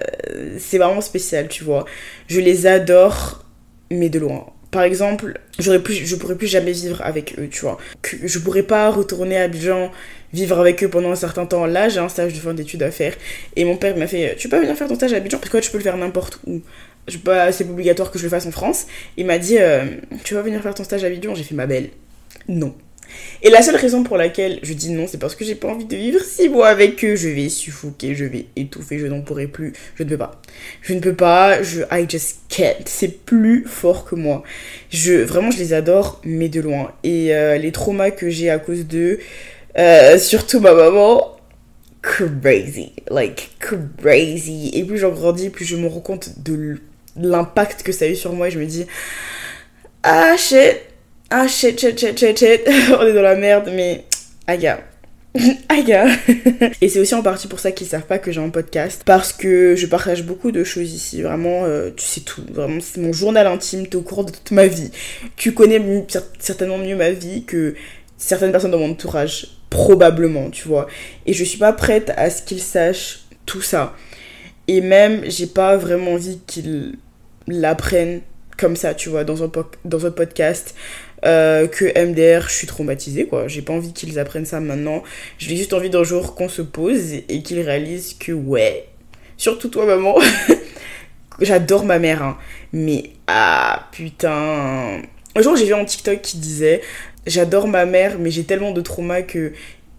c'est 0.58 0.76
vraiment 0.76 1.00
spécial, 1.00 1.48
tu 1.48 1.64
vois. 1.64 1.86
Je 2.28 2.40
les 2.40 2.66
adore, 2.66 3.46
mais 3.90 4.10
de 4.10 4.18
loin 4.18 4.46
par 4.70 4.82
exemple, 4.82 5.38
j'aurais 5.58 5.82
plus, 5.82 5.94
je 5.94 6.16
pourrais 6.16 6.34
plus 6.34 6.46
jamais 6.46 6.72
vivre 6.72 7.00
avec 7.02 7.38
eux, 7.38 7.48
tu 7.48 7.60
vois. 7.60 7.78
Je 8.04 8.38
pourrais 8.38 8.62
pas 8.62 8.90
retourner 8.90 9.38
à 9.38 9.42
Abidjan, 9.42 9.90
vivre 10.32 10.58
avec 10.58 10.82
eux 10.82 10.88
pendant 10.88 11.10
un 11.10 11.16
certain 11.16 11.46
temps. 11.46 11.66
Là, 11.66 11.88
j'ai 11.88 12.00
un 12.00 12.08
stage 12.08 12.34
de 12.34 12.38
fin 12.38 12.54
d'études 12.54 12.82
à 12.82 12.90
faire. 12.90 13.14
Et 13.54 13.64
mon 13.64 13.76
père 13.76 13.96
m'a 13.96 14.06
fait 14.06 14.36
Tu 14.38 14.48
peux 14.48 14.58
venir 14.58 14.76
faire 14.76 14.88
ton 14.88 14.96
stage 14.96 15.12
à 15.12 15.16
Abidjan? 15.16 15.38
Parce 15.38 15.50
que 15.50 15.58
tu 15.58 15.70
peux 15.70 15.78
le 15.78 15.84
faire 15.84 15.96
n'importe 15.96 16.40
où. 16.46 16.60
Je 17.08 17.18
pas 17.18 17.50
obligatoire 17.60 18.10
que 18.10 18.18
je 18.18 18.24
le 18.24 18.30
fasse 18.30 18.46
en 18.46 18.50
France. 18.50 18.86
Il 19.16 19.26
m'a 19.26 19.38
dit 19.38 19.58
euh, 19.58 19.84
Tu 20.24 20.34
vas 20.34 20.42
venir 20.42 20.60
faire 20.62 20.74
ton 20.74 20.84
stage 20.84 21.04
à 21.04 21.06
Abidjan? 21.06 21.34
J'ai 21.34 21.44
fait 21.44 21.54
ma 21.54 21.66
belle. 21.66 21.90
Non. 22.48 22.74
Et 23.42 23.50
la 23.50 23.62
seule 23.62 23.76
raison 23.76 24.02
pour 24.02 24.16
laquelle 24.16 24.58
je 24.62 24.72
dis 24.72 24.90
non, 24.90 25.06
c'est 25.06 25.18
parce 25.18 25.36
que 25.36 25.44
j'ai 25.44 25.54
pas 25.54 25.68
envie 25.68 25.84
de 25.84 25.96
vivre 25.96 26.20
six 26.22 26.48
mois 26.48 26.68
avec 26.68 27.04
eux. 27.04 27.16
Je 27.16 27.28
vais 27.28 27.48
suffoquer, 27.48 28.14
je 28.14 28.24
vais 28.24 28.46
étouffer, 28.56 28.98
je 28.98 29.06
n'en 29.06 29.20
pourrai 29.20 29.46
plus. 29.46 29.72
Je 29.94 30.02
ne 30.02 30.08
peux 30.08 30.16
pas. 30.16 30.40
Je 30.82 30.94
ne 30.94 31.00
peux 31.00 31.14
pas, 31.14 31.62
je, 31.62 31.82
I 31.90 32.06
just 32.08 32.38
can't. 32.48 32.86
C'est 32.86 33.24
plus 33.24 33.64
fort 33.66 34.04
que 34.04 34.14
moi. 34.14 34.42
Je, 34.90 35.12
vraiment, 35.12 35.50
je 35.50 35.58
les 35.58 35.72
adore, 35.72 36.20
mais 36.24 36.48
de 36.48 36.60
loin. 36.60 36.92
Et 37.04 37.34
euh, 37.34 37.58
les 37.58 37.72
traumas 37.72 38.10
que 38.10 38.30
j'ai 38.30 38.50
à 38.50 38.58
cause 38.58 38.86
d'eux, 38.86 39.18
euh, 39.78 40.18
surtout 40.18 40.60
ma 40.60 40.74
maman, 40.74 41.36
crazy. 42.02 42.92
Like, 43.10 43.50
crazy. 43.58 44.70
Et 44.74 44.84
plus 44.84 44.98
j'en 44.98 45.10
grandis, 45.10 45.50
plus 45.50 45.64
je 45.64 45.76
me 45.76 45.86
rends 45.86 46.00
compte 46.00 46.42
de 46.42 46.78
l'impact 47.16 47.82
que 47.82 47.92
ça 47.92 48.06
a 48.06 48.08
eu 48.08 48.16
sur 48.16 48.32
moi. 48.32 48.48
Et 48.48 48.50
je 48.50 48.58
me 48.58 48.66
dis, 48.66 48.86
ah 50.02 50.36
shit 50.36 50.76
ah 51.30 51.48
shit, 51.48 51.80
shit, 51.80 51.98
shit, 51.98 52.18
shit, 52.18 52.38
shit, 52.38 52.60
on 52.98 53.06
est 53.06 53.12
dans 53.12 53.22
la 53.22 53.36
merde, 53.36 53.70
mais 53.74 54.04
aga. 54.46 54.80
Aga. 55.68 56.06
et 56.80 56.88
c'est 56.88 57.00
aussi 57.00 57.14
en 57.14 57.22
partie 57.22 57.48
pour 57.48 57.60
ça 57.60 57.72
qu'ils 57.72 57.86
savent 57.86 58.06
pas 58.06 58.18
que 58.18 58.32
j'ai 58.32 58.40
un 58.40 58.48
podcast. 58.48 59.02
Parce 59.04 59.32
que 59.32 59.74
je 59.76 59.86
partage 59.86 60.24
beaucoup 60.24 60.50
de 60.50 60.64
choses 60.64 60.92
ici. 60.92 61.22
Vraiment, 61.22 61.64
euh, 61.64 61.90
tu 61.96 62.04
sais 62.04 62.20
tout. 62.20 62.42
Vraiment, 62.50 62.80
c'est 62.80 63.00
mon 63.00 63.12
journal 63.12 63.46
intime. 63.46 63.86
T'es 63.86 63.96
au 63.96 64.02
cours 64.02 64.24
de 64.24 64.30
toute 64.30 64.50
ma 64.50 64.66
vie. 64.66 64.90
Tu 65.36 65.52
connais 65.52 65.82
certainement 66.38 66.78
mieux 66.78 66.96
ma 66.96 67.10
vie 67.10 67.44
que 67.44 67.74
certaines 68.16 68.52
personnes 68.52 68.70
dans 68.70 68.78
mon 68.78 68.90
entourage. 68.90 69.48
Probablement, 69.70 70.50
tu 70.50 70.68
vois. 70.68 70.86
Et 71.26 71.32
je 71.32 71.44
suis 71.44 71.58
pas 71.58 71.72
prête 71.72 72.12
à 72.16 72.30
ce 72.30 72.42
qu'ils 72.42 72.62
sachent 72.62 73.24
tout 73.44 73.62
ça. 73.62 73.94
Et 74.68 74.80
même, 74.80 75.22
j'ai 75.26 75.46
pas 75.46 75.76
vraiment 75.76 76.12
envie 76.12 76.38
qu'ils 76.46 76.94
l'apprennent 77.46 78.22
comme 78.56 78.74
ça, 78.74 78.94
tu 78.94 79.08
vois, 79.08 79.24
dans 79.24 79.44
un, 79.44 79.50
dans 79.84 80.06
un 80.06 80.10
podcast. 80.10 80.74
Euh, 81.26 81.66
que 81.66 81.86
MDR, 81.98 82.48
je 82.48 82.54
suis 82.54 82.66
traumatisée, 82.68 83.26
quoi. 83.26 83.48
J'ai 83.48 83.62
pas 83.62 83.72
envie 83.72 83.92
qu'ils 83.92 84.18
apprennent 84.20 84.46
ça 84.46 84.60
maintenant. 84.60 85.02
J'ai 85.38 85.56
juste 85.56 85.72
envie 85.72 85.90
d'un 85.90 86.04
jour 86.04 86.36
qu'on 86.36 86.48
se 86.48 86.62
pose 86.62 87.14
et 87.28 87.42
qu'ils 87.42 87.60
réalisent 87.60 88.14
que, 88.14 88.30
ouais, 88.30 88.86
surtout 89.36 89.68
toi, 89.68 89.86
maman, 89.86 90.16
j'adore 91.40 91.84
ma 91.84 91.98
mère, 91.98 92.22
hein. 92.22 92.38
Mais, 92.72 93.10
ah, 93.26 93.88
putain. 93.90 95.02
Un 95.34 95.42
jour, 95.42 95.56
j'ai 95.56 95.66
vu 95.66 95.74
un 95.74 95.84
TikTok 95.84 96.20
qui 96.22 96.38
disait, 96.38 96.80
j'adore 97.26 97.66
ma 97.66 97.86
mère, 97.86 98.18
mais 98.20 98.30
j'ai 98.30 98.44
tellement 98.44 98.70
de 98.70 98.80
traumas 98.80 99.22
que 99.22 99.52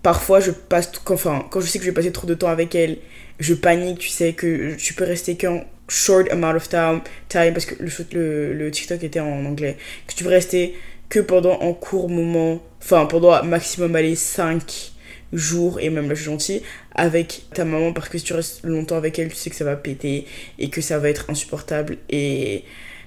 parfois 0.03 0.39
je 0.39 0.51
passe, 0.51 0.89
enfin, 1.09 1.45
quand 1.49 1.59
je 1.59 1.67
sais 1.67 1.77
que 1.77 1.83
je 1.83 1.89
vais 1.89 1.95
passer 1.95 2.13
trop 2.13 2.25
de 2.27 2.35
temps 2.35 2.47
avec 2.47 2.73
elle, 2.73 2.99
je 3.39 3.53
panique, 3.53 3.99
tu 3.99 4.09
sais, 4.09 4.31
que 4.31 4.75
tu 4.75 4.93
peux 4.93 5.03
rester 5.03 5.35
qu'un 5.35 5.63
short 5.89 6.31
amount 6.31 6.55
of 6.55 6.69
time, 6.69 7.01
time 7.27 7.53
parce 7.53 7.65
que 7.65 7.75
le, 7.83 7.89
le, 8.13 8.53
le 8.53 8.71
TikTok 8.71 9.03
était 9.03 9.19
en 9.19 9.45
anglais, 9.45 9.77
que 10.07 10.13
tu 10.13 10.23
peux 10.23 10.29
rester 10.29 10.75
que 11.09 11.19
pendant 11.19 11.59
un 11.61 11.73
court 11.73 12.09
moment, 12.09 12.61
enfin 12.81 13.05
pendant 13.05 13.41
maximum 13.43 13.95
aller 13.95 14.15
5 14.15 14.91
jours, 15.33 15.79
et 15.79 15.89
même 15.89 16.07
là 16.07 16.15
je 16.15 16.21
suis 16.21 16.31
gentille, 16.31 16.61
avec 16.95 17.43
ta 17.53 17.65
maman 17.65 17.93
parce 17.93 18.09
que 18.09 18.17
si 18.17 18.25
tu 18.25 18.33
restes 18.33 18.63
longtemps 18.63 18.97
avec 18.97 19.19
elle, 19.19 19.29
tu 19.29 19.35
sais 19.35 19.49
que 19.49 19.55
ça 19.55 19.65
va 19.65 19.75
péter 19.75 20.25
et 20.59 20.69
que 20.69 20.81
ça 20.81 20.99
va 20.99 21.09
être 21.09 21.29
insupportable 21.29 21.97
et... 22.09 22.63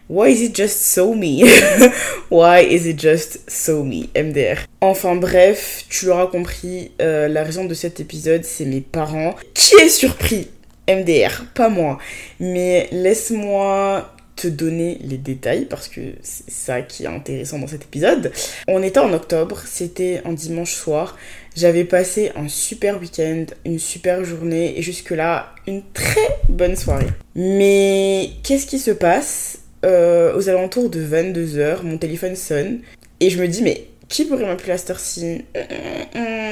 Why 0.09 0.33
is 0.33 0.43
it 0.43 0.57
just 0.57 0.81
so 0.81 1.15
me? 1.15 1.45
Why 2.33 2.67
is 2.69 2.85
it 2.89 2.99
just 2.99 3.49
so 3.49 3.85
me? 3.85 4.09
MDR. 4.17 4.67
Enfin 4.81 5.15
bref, 5.15 5.85
tu 5.89 6.07
l'auras 6.07 6.27
compris, 6.27 6.91
euh, 7.01 7.29
la 7.29 7.45
raison 7.45 7.65
de 7.65 7.75
cet 7.75 8.01
épisode, 8.01 8.43
c'est 8.43 8.65
mes 8.65 8.81
parents. 8.81 9.37
Qui 9.55 9.77
est 9.77 9.89
surpris? 9.89 10.49
MDR, 10.89 11.45
pas 11.55 11.69
moi. 11.69 11.99
Mais 12.41 12.89
laisse-moi 12.91 14.13
donner 14.49 14.99
les 15.03 15.19
détails 15.19 15.67
parce 15.67 15.89
que 15.89 16.01
c'est 16.23 16.51
ça 16.51 16.83
qui 16.83 17.05
est 17.05 17.09
intéressant 17.09 17.59
dans 17.59 17.67
cet 17.67 17.85
épisode. 17.85 18.33
On 18.69 18.83
était 18.83 19.01
en 19.01 19.13
octobre, 19.13 19.61
c'était 19.67 20.23
un 20.25 20.33
dimanche 20.33 20.75
soir. 20.75 21.17
J'avais 21.57 21.85
passé 21.85 22.31
un 22.37 22.49
super 22.49 23.01
week-end, 23.01 23.47
une 23.65 23.79
super 23.79 24.25
journée 24.25 24.79
et 24.79 24.83
jusque-là, 24.83 25.55
une 25.67 25.83
très 25.93 26.29
bonne 26.49 26.77
soirée. 26.77 27.09
Mais 27.35 28.31
qu'est-ce 28.43 28.67
qui 28.67 28.79
se 28.79 28.91
passe 28.91 29.59
euh, 29.85 30.37
Aux 30.37 30.49
alentours 30.49 30.91
de 30.91 31.05
22h, 31.05 31.83
mon 31.83 31.99
téléphone 31.99 32.37
sonne 32.37 32.81
et 33.21 33.31
je 33.31 33.41
me 33.41 33.49
dis, 33.49 33.63
mais 33.63 33.87
qui 34.09 34.25
pourrait 34.25 34.47
m'appeler 34.47 34.73
à 34.73 34.79
cette 34.79 34.91
heure-ci? 34.91 35.45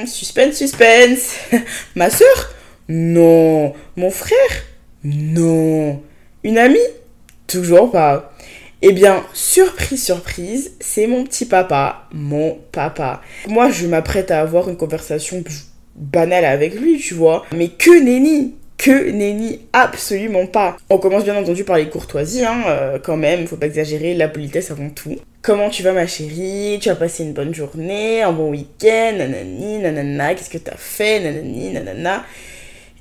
Suspense, 0.07 0.57
suspense 0.57 1.37
Ma 1.97 2.11
soeur 2.11 2.55
Non. 2.89 3.75
Mon 3.97 4.11
frère? 4.11 4.37
Non. 5.05 6.03
Une 6.45 6.59
amie? 6.59 6.79
Toujours 7.49 7.91
pas. 7.91 8.33
Eh 8.83 8.93
bien, 8.93 9.25
surprise, 9.33 10.05
surprise, 10.05 10.77
c'est 10.79 11.09
mon 11.09 11.25
petit 11.25 11.47
papa, 11.47 12.07
mon 12.13 12.59
papa. 12.71 13.23
Moi, 13.49 13.71
je 13.71 13.87
m'apprête 13.87 14.31
à 14.31 14.41
avoir 14.41 14.69
une 14.69 14.77
conversation 14.77 15.43
banale 15.97 16.45
avec 16.45 16.79
lui, 16.79 16.99
tu 16.99 17.15
vois. 17.15 17.45
Mais 17.53 17.69
que 17.69 18.01
nenni 18.01 18.55
que 18.79 19.11
nenni, 19.11 19.59
absolument 19.73 20.47
pas. 20.47 20.77
On 20.89 20.99
commence 20.99 21.25
bien 21.25 21.37
entendu 21.37 21.65
par 21.65 21.77
les 21.77 21.89
courtoisies, 21.89 22.45
hein, 22.45 22.63
euh, 22.69 22.99
quand 23.03 23.17
même, 23.17 23.47
faut 23.49 23.57
pas 23.57 23.67
exagérer, 23.67 24.15
la 24.15 24.29
politesse 24.29 24.71
avant 24.71 24.89
tout. 24.89 25.17
Comment 25.43 25.69
tu 25.69 25.83
vas 25.83 25.93
ma 25.93 26.07
chérie? 26.07 26.79
Tu 26.81 26.89
as 26.89 26.95
passé 26.95 27.25
une 27.25 27.33
bonne 27.33 27.53
journée, 27.53 28.23
un 28.23 28.33
bon 28.33 28.51
week-end, 28.51 29.15
nanani, 29.19 29.79
nanana, 29.79 30.35
qu'est-ce 30.35 30.51
que 30.51 30.59
t'as 30.59 30.77
fait, 30.77 31.19
nanani, 31.19 31.73
nanana. 31.73 32.25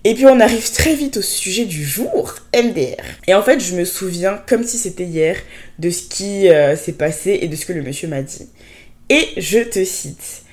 Et 0.04 0.14
puis 0.14 0.26
on 0.26 0.40
arrive 0.40 0.72
très 0.72 0.96
vite 0.96 1.18
au 1.18 1.22
sujet 1.22 1.66
du 1.66 1.84
jour, 1.84 2.36
MDR. 2.56 3.04
Et 3.28 3.34
en 3.34 3.42
fait, 3.42 3.60
je 3.60 3.76
me 3.76 3.84
souviens, 3.84 4.42
comme 4.48 4.64
si 4.64 4.78
c'était 4.78 5.06
hier, 5.06 5.38
de 5.80 5.90
ce 5.90 6.04
qui 6.04 6.50
euh, 6.50 6.76
s'est 6.76 6.94
passé 6.94 7.40
et 7.42 7.48
de 7.48 7.56
ce 7.56 7.66
que 7.66 7.74
le 7.74 7.82
monsieur 7.82 8.08
m'a 8.08 8.22
dit. 8.22 8.48
Et 9.10 9.26
je 9.38 9.60
te 9.60 9.84
cite. 9.84 10.44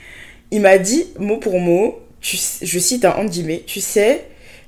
Il 0.50 0.60
m'a 0.60 0.78
dit, 0.78 1.06
mot 1.18 1.38
pour 1.38 1.58
mot, 1.58 2.00
je 2.20 2.78
cite 2.78 3.04
un 3.04 3.24
guillemets, 3.26 3.62
tu 3.66 3.80
sais, 3.80 4.24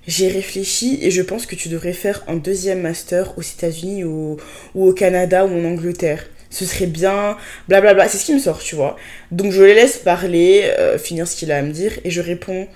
j'ai 0.06 0.28
réfléchi 0.28 0.98
et 1.02 1.10
je 1.10 1.22
pense 1.22 1.46
que 1.46 1.54
tu 1.54 1.68
devrais 1.68 1.92
faire 1.92 2.22
un 2.28 2.36
deuxième 2.36 2.80
master 2.80 3.36
aux 3.36 3.42
États-Unis 3.42 4.04
ou, 4.04 4.36
ou, 4.74 4.88
au 4.88 4.92
Canada 4.92 5.44
ou 5.44 5.50
en 5.50 5.64
Angleterre. 5.64 6.26
Ce 6.48 6.64
serait 6.64 6.86
bien, 6.86 7.36
blablabla. 7.68 8.08
C'est 8.08 8.18
ce 8.18 8.24
qui 8.24 8.34
me 8.34 8.38
sort, 8.38 8.60
tu 8.60 8.76
vois. 8.76 8.96
Donc 9.32 9.52
je 9.52 9.62
les 9.62 9.74
laisse 9.74 9.96
parler, 9.96 10.62
euh, 10.78 10.96
finir 10.96 11.26
ce 11.26 11.34
qu'il 11.34 11.50
a 11.50 11.58
à 11.58 11.62
me 11.62 11.72
dire 11.72 11.92
et 12.04 12.10
je 12.10 12.20
réponds, 12.20 12.68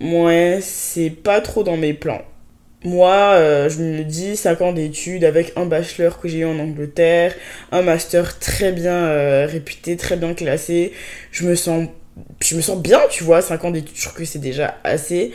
ouais, 0.00 0.58
c'est 0.62 1.10
pas 1.10 1.40
trop 1.40 1.62
dans 1.62 1.76
mes 1.76 1.94
plans. 1.94 2.22
Moi, 2.82 3.12
euh, 3.12 3.68
je 3.68 3.82
me 3.82 4.04
dis 4.04 4.36
5 4.36 4.60
ans 4.62 4.72
d'études 4.72 5.24
avec 5.24 5.52
un 5.56 5.66
bachelor 5.66 6.18
que 6.18 6.28
j'ai 6.28 6.38
eu 6.38 6.44
en 6.46 6.58
Angleterre, 6.58 7.34
un 7.72 7.82
master 7.82 8.38
très 8.38 8.72
bien 8.72 8.94
euh, 8.94 9.46
réputé, 9.46 9.96
très 9.96 10.16
bien 10.16 10.32
classé. 10.32 10.92
Je 11.30 11.46
me 11.46 11.54
sens 11.54 11.88
je 12.42 12.54
me 12.56 12.60
sens 12.60 12.78
bien, 12.78 13.00
tu 13.10 13.24
vois, 13.24 13.40
5 13.40 13.64
ans 13.64 13.70
d'études, 13.70 13.96
je 13.96 14.04
trouve 14.04 14.18
que 14.18 14.24
c'est 14.24 14.40
déjà 14.40 14.78
assez 14.84 15.32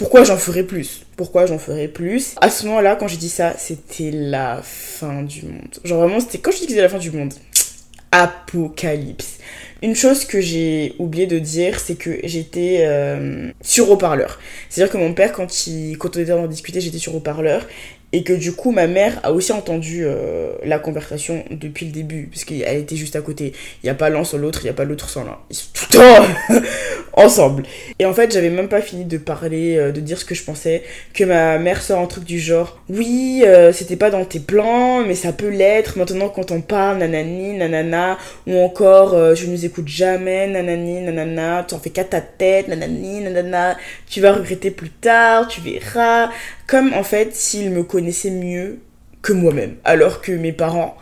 pourquoi 0.00 0.24
j'en 0.24 0.38
ferais 0.38 0.62
plus? 0.62 1.02
Pourquoi 1.14 1.44
j'en 1.44 1.58
ferais 1.58 1.86
plus? 1.86 2.34
À 2.40 2.48
ce 2.48 2.64
moment-là, 2.64 2.96
quand 2.96 3.06
j'ai 3.06 3.18
dit 3.18 3.28
ça, 3.28 3.54
c'était 3.58 4.10
la 4.10 4.62
fin 4.62 5.22
du 5.22 5.44
monde. 5.44 5.76
Genre 5.84 6.00
vraiment, 6.00 6.20
c'était 6.20 6.38
quand 6.38 6.50
je 6.52 6.56
dis 6.56 6.62
que 6.62 6.70
c'était 6.70 6.80
la 6.80 6.88
fin 6.88 6.96
du 6.96 7.10
monde. 7.10 7.34
Apocalypse. 8.10 9.39
Une 9.82 9.94
chose 9.94 10.26
que 10.26 10.40
j'ai 10.40 10.94
oublié 10.98 11.26
de 11.26 11.38
dire, 11.38 11.80
c'est 11.80 11.94
que 11.94 12.18
j'étais 12.24 12.80
euh, 12.80 13.50
sur 13.62 13.90
haut-parleur. 13.90 14.38
C'est-à-dire 14.68 14.92
que 14.92 14.98
mon 14.98 15.14
père, 15.14 15.32
quand, 15.32 15.66
il, 15.66 15.96
quand 15.96 16.16
on 16.16 16.20
était 16.20 16.32
en 16.32 16.46
discuter, 16.46 16.80
j'étais 16.80 16.98
sur 16.98 17.14
haut-parleur 17.14 17.66
et 18.12 18.24
que 18.24 18.32
du 18.32 18.52
coup 18.52 18.72
ma 18.72 18.86
mère 18.86 19.20
a 19.22 19.32
aussi 19.32 19.52
entendu 19.52 20.02
euh, 20.04 20.52
la 20.64 20.78
conversation 20.78 21.44
depuis 21.50 21.86
le 21.86 21.92
début 21.92 22.28
parce 22.30 22.44
qu'elle 22.44 22.78
était 22.78 22.96
juste 22.96 23.16
à 23.16 23.20
côté. 23.20 23.52
Il 23.82 23.86
n'y 23.86 23.90
a 23.90 23.94
pas 23.94 24.10
l'un 24.10 24.24
sans 24.24 24.38
l'autre 24.38 24.60
il 24.62 24.64
n'y 24.64 24.70
a 24.70 24.74
pas 24.74 24.84
l'autre 24.84 25.08
sans 25.08 25.24
l'un. 25.24 25.38
Ils 25.50 25.56
sont 25.56 25.68
tout 25.72 25.86
le 25.92 25.98
temps 25.98 26.60
ensemble. 27.12 27.62
Et 27.98 28.06
en 28.06 28.12
fait 28.12 28.32
j'avais 28.32 28.50
même 28.50 28.68
pas 28.68 28.80
fini 28.80 29.04
de 29.04 29.18
parler 29.18 29.76
euh, 29.76 29.92
de 29.92 30.00
dire 30.00 30.18
ce 30.18 30.24
que 30.24 30.34
je 30.34 30.42
pensais. 30.42 30.82
Que 31.14 31.24
ma 31.24 31.58
mère 31.58 31.82
sort 31.82 32.00
un 32.00 32.06
truc 32.06 32.24
du 32.24 32.40
genre 32.40 32.78
oui 32.88 33.42
euh, 33.46 33.72
c'était 33.72 33.96
pas 33.96 34.10
dans 34.10 34.24
tes 34.24 34.40
plans 34.40 35.04
mais 35.04 35.14
ça 35.14 35.32
peut 35.32 35.50
l'être. 35.50 35.96
Maintenant 35.96 36.28
quand 36.28 36.50
on 36.50 36.60
parle 36.60 36.98
nanani 36.98 37.56
nanana. 37.56 38.18
Ou 38.46 38.56
encore 38.56 39.34
je 39.36 39.46
ne 39.46 39.52
nous 39.52 39.64
écoute 39.64 39.86
jamais 39.86 40.48
nanani 40.48 41.00
nanana. 41.00 41.64
Tu 41.68 41.74
en 41.74 41.78
fais 41.78 41.90
qu'à 41.90 42.04
ta 42.04 42.20
tête 42.20 42.66
nanani 42.66 43.20
nanana. 43.20 43.76
Tu 44.08 44.20
vas 44.20 44.32
regretter 44.32 44.70
plus 44.72 44.90
tard 44.90 45.46
tu 45.46 45.60
verras 45.60 46.30
comme 46.70 46.94
en 46.94 47.02
fait 47.02 47.34
s'ils 47.34 47.70
me 47.70 47.82
connaissaient 47.82 48.30
mieux 48.30 48.78
que 49.22 49.32
moi-même. 49.32 49.74
Alors 49.84 50.22
que 50.22 50.30
mes 50.30 50.52
parents, 50.52 50.96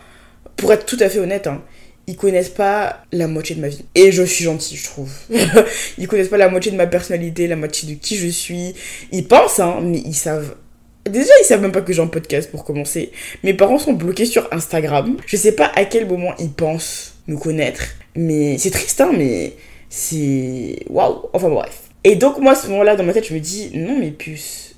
pour 0.56 0.72
être 0.72 0.86
tout 0.86 0.96
à 0.98 1.10
fait 1.10 1.18
honnête, 1.18 1.46
hein, 1.46 1.62
ils 2.06 2.16
connaissent 2.16 2.48
pas 2.48 3.04
la 3.12 3.28
moitié 3.28 3.54
de 3.54 3.60
ma 3.60 3.68
vie. 3.68 3.84
Et 3.94 4.10
je 4.10 4.22
suis 4.22 4.44
gentille, 4.44 4.78
je 4.78 4.84
trouve. 4.84 5.12
ils 5.98 6.08
connaissent 6.08 6.30
pas 6.30 6.38
la 6.38 6.48
moitié 6.48 6.72
de 6.72 6.76
ma 6.78 6.86
personnalité, 6.86 7.46
la 7.46 7.56
moitié 7.56 7.94
de 7.94 8.00
qui 8.00 8.16
je 8.16 8.28
suis. 8.28 8.74
Ils 9.12 9.28
pensent, 9.28 9.60
hein, 9.60 9.80
mais 9.82 9.98
ils 9.98 10.14
savent. 10.14 10.56
Déjà, 11.04 11.32
ils 11.42 11.44
savent 11.44 11.60
même 11.60 11.72
pas 11.72 11.82
que 11.82 11.92
j'ai 11.92 12.00
un 12.00 12.06
podcast 12.06 12.50
pour 12.50 12.64
commencer. 12.64 13.12
Mes 13.44 13.52
parents 13.52 13.78
sont 13.78 13.92
bloqués 13.92 14.24
sur 14.24 14.48
Instagram. 14.52 15.18
Je 15.26 15.36
sais 15.36 15.52
pas 15.52 15.70
à 15.74 15.84
quel 15.84 16.06
moment 16.06 16.32
ils 16.38 16.50
pensent 16.50 17.18
nous 17.26 17.38
connaître. 17.38 17.82
Mais 18.16 18.56
c'est 18.56 18.70
triste, 18.70 19.02
hein, 19.02 19.10
mais 19.14 19.52
c'est. 19.90 20.78
Waouh! 20.88 21.26
Enfin 21.34 21.50
bref. 21.50 21.82
Et 22.04 22.16
donc, 22.16 22.38
moi, 22.38 22.52
à 22.52 22.54
ce 22.54 22.68
moment-là, 22.68 22.96
dans 22.96 23.04
ma 23.04 23.12
tête, 23.12 23.28
je 23.28 23.34
me 23.34 23.40
dis, 23.40 23.70
non, 23.74 23.98
mais 23.98 24.12
puce 24.12 24.68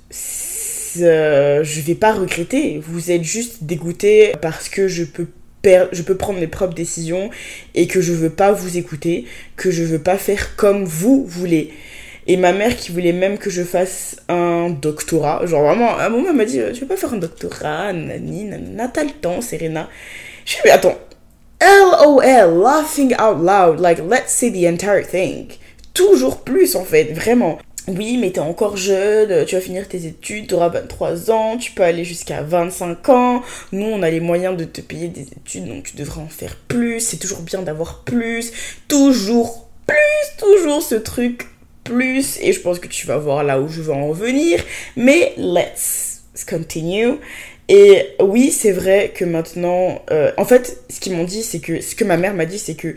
euh, 0.99 1.63
je 1.63 1.81
vais 1.81 1.95
pas 1.95 2.13
regretter. 2.13 2.81
Vous 2.83 3.11
êtes 3.11 3.23
juste 3.23 3.63
dégoûté 3.63 4.33
parce 4.41 4.69
que 4.69 4.87
je 4.87 5.03
peux 5.03 5.27
je 5.63 6.01
peux 6.01 6.15
prendre 6.15 6.39
mes 6.39 6.47
propres 6.47 6.73
décisions 6.73 7.29
et 7.75 7.87
que 7.87 8.01
je 8.01 8.13
veux 8.13 8.31
pas 8.31 8.51
vous 8.51 8.77
écouter, 8.77 9.25
que 9.55 9.69
je 9.69 9.83
veux 9.83 9.99
pas 9.99 10.17
faire 10.17 10.55
comme 10.55 10.85
vous 10.85 11.23
voulez. 11.25 11.71
Et 12.27 12.37
ma 12.37 12.53
mère 12.53 12.75
qui 12.75 12.91
voulait 12.91 13.13
même 13.13 13.37
que 13.37 13.49
je 13.49 13.63
fasse 13.63 14.17
un 14.27 14.69
doctorat, 14.69 15.45
genre 15.45 15.63
vraiment, 15.63 15.97
à 15.97 16.05
un 16.05 16.09
moment 16.09 16.29
elle 16.29 16.35
m'a 16.35 16.45
dit 16.45 16.59
Tu 16.73 16.81
veux 16.81 16.87
pas 16.87 16.97
faire 16.97 17.13
un 17.13 17.17
doctorat, 17.17 17.93
nani, 17.93 18.45
nana, 18.45 18.87
t'as 18.87 19.03
le 19.03 19.11
temps, 19.11 19.41
Serena. 19.41 19.89
Je 20.45 20.53
suis 20.53 20.61
mais 20.65 20.71
attends, 20.71 20.97
LOL, 21.61 22.59
laughing 22.61 23.13
out 23.13 23.37
loud, 23.39 23.79
like 23.79 23.99
let's 23.99 24.31
say 24.31 24.51
the 24.51 24.65
entire 24.67 25.05
thing. 25.05 25.47
Toujours 25.93 26.41
plus 26.41 26.75
en 26.75 26.85
fait, 26.85 27.11
vraiment 27.13 27.59
oui, 27.87 28.17
mais 28.17 28.31
t'es 28.31 28.39
encore 28.39 28.77
jeune, 28.77 29.45
tu 29.45 29.55
vas 29.55 29.61
finir 29.61 29.87
tes 29.87 30.05
études, 30.05 30.47
t'auras 30.47 30.69
23 30.69 31.31
ans, 31.31 31.57
tu 31.57 31.71
peux 31.71 31.83
aller 31.83 32.05
jusqu'à 32.05 32.41
25 32.41 33.09
ans. 33.09 33.41
Nous, 33.71 33.85
on 33.85 34.03
a 34.03 34.09
les 34.09 34.19
moyens 34.19 34.55
de 34.55 34.65
te 34.65 34.81
payer 34.81 35.07
des 35.07 35.23
études, 35.23 35.67
donc 35.67 35.85
tu 35.85 35.95
devrais 35.97 36.21
en 36.21 36.29
faire 36.29 36.55
plus. 36.67 36.99
C'est 36.99 37.17
toujours 37.17 37.41
bien 37.41 37.61
d'avoir 37.61 38.03
plus. 38.03 38.51
Toujours 38.87 39.67
plus, 39.87 40.37
toujours 40.37 40.81
ce 40.81 40.95
truc 40.95 41.47
plus. 41.83 42.37
Et 42.41 42.53
je 42.53 42.59
pense 42.61 42.79
que 42.79 42.87
tu 42.87 43.07
vas 43.07 43.17
voir 43.17 43.43
là 43.43 43.59
où 43.59 43.67
je 43.67 43.81
veux 43.81 43.93
en 43.93 44.11
venir. 44.11 44.63
Mais 44.95 45.33
let's 45.37 46.11
continue. 46.45 47.15
Et 47.69 48.07
oui, 48.19 48.51
c'est 48.51 48.71
vrai 48.71 49.11
que 49.15 49.23
maintenant, 49.23 50.01
euh, 50.11 50.31
en 50.37 50.45
fait, 50.45 50.83
ce 50.89 50.99
qu'ils 50.99 51.15
m'ont 51.15 51.23
dit, 51.23 51.41
c'est 51.41 51.59
que 51.59 51.81
ce 51.81 51.95
que 51.95 52.03
ma 52.03 52.17
mère 52.17 52.33
m'a 52.33 52.45
dit, 52.45 52.59
c'est 52.59 52.75
que 52.75 52.95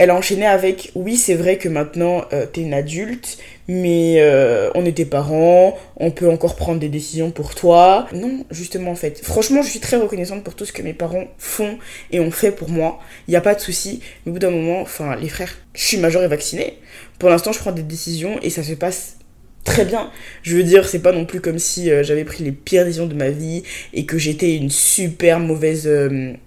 elle 0.00 0.08
a 0.08 0.14
enchaîné 0.14 0.46
avec 0.46 0.92
oui 0.94 1.14
c'est 1.14 1.34
vrai 1.34 1.58
que 1.58 1.68
maintenant 1.68 2.24
euh, 2.32 2.46
t'es 2.46 2.62
une 2.62 2.72
adulte 2.72 3.36
mais 3.68 4.14
euh, 4.20 4.70
on 4.74 4.86
est 4.86 4.96
tes 4.96 5.04
parents 5.04 5.76
on 5.96 6.10
peut 6.10 6.30
encore 6.30 6.56
prendre 6.56 6.80
des 6.80 6.88
décisions 6.88 7.30
pour 7.30 7.54
toi 7.54 8.08
non 8.14 8.46
justement 8.50 8.92
en 8.92 8.94
fait 8.94 9.22
franchement 9.22 9.60
je 9.60 9.68
suis 9.68 9.78
très 9.78 9.98
reconnaissante 9.98 10.42
pour 10.42 10.54
tout 10.54 10.64
ce 10.64 10.72
que 10.72 10.80
mes 10.80 10.94
parents 10.94 11.26
font 11.36 11.76
et 12.12 12.18
ont 12.18 12.30
fait 12.30 12.50
pour 12.50 12.70
moi 12.70 12.98
il 13.28 13.32
n'y 13.32 13.36
a 13.36 13.42
pas 13.42 13.54
de 13.54 13.60
souci 13.60 14.00
mais 14.24 14.30
au 14.30 14.32
bout 14.32 14.38
d'un 14.38 14.50
moment 14.50 14.80
enfin 14.80 15.16
les 15.16 15.28
frères 15.28 15.54
je 15.74 15.84
suis 15.84 15.98
majeur 15.98 16.22
et 16.22 16.28
vaccinée 16.28 16.78
pour 17.18 17.28
l'instant 17.28 17.52
je 17.52 17.58
prends 17.58 17.72
des 17.72 17.82
décisions 17.82 18.40
et 18.40 18.48
ça 18.48 18.62
se 18.62 18.72
passe 18.72 19.18
très 19.62 19.84
bien. 19.84 20.10
Je 20.42 20.56
veux 20.56 20.62
dire, 20.62 20.88
c'est 20.88 21.00
pas 21.00 21.12
non 21.12 21.26
plus 21.26 21.42
comme 21.42 21.58
si 21.58 21.90
euh, 21.90 22.02
j'avais 22.02 22.24
pris 22.24 22.42
les 22.42 22.50
pires 22.50 22.86
décisions 22.86 23.06
de 23.06 23.14
ma 23.14 23.28
vie 23.28 23.62
et 23.92 24.06
que 24.06 24.16
j'étais 24.16 24.56
une 24.56 24.70
super 24.70 25.38
mauvaise 25.38 25.86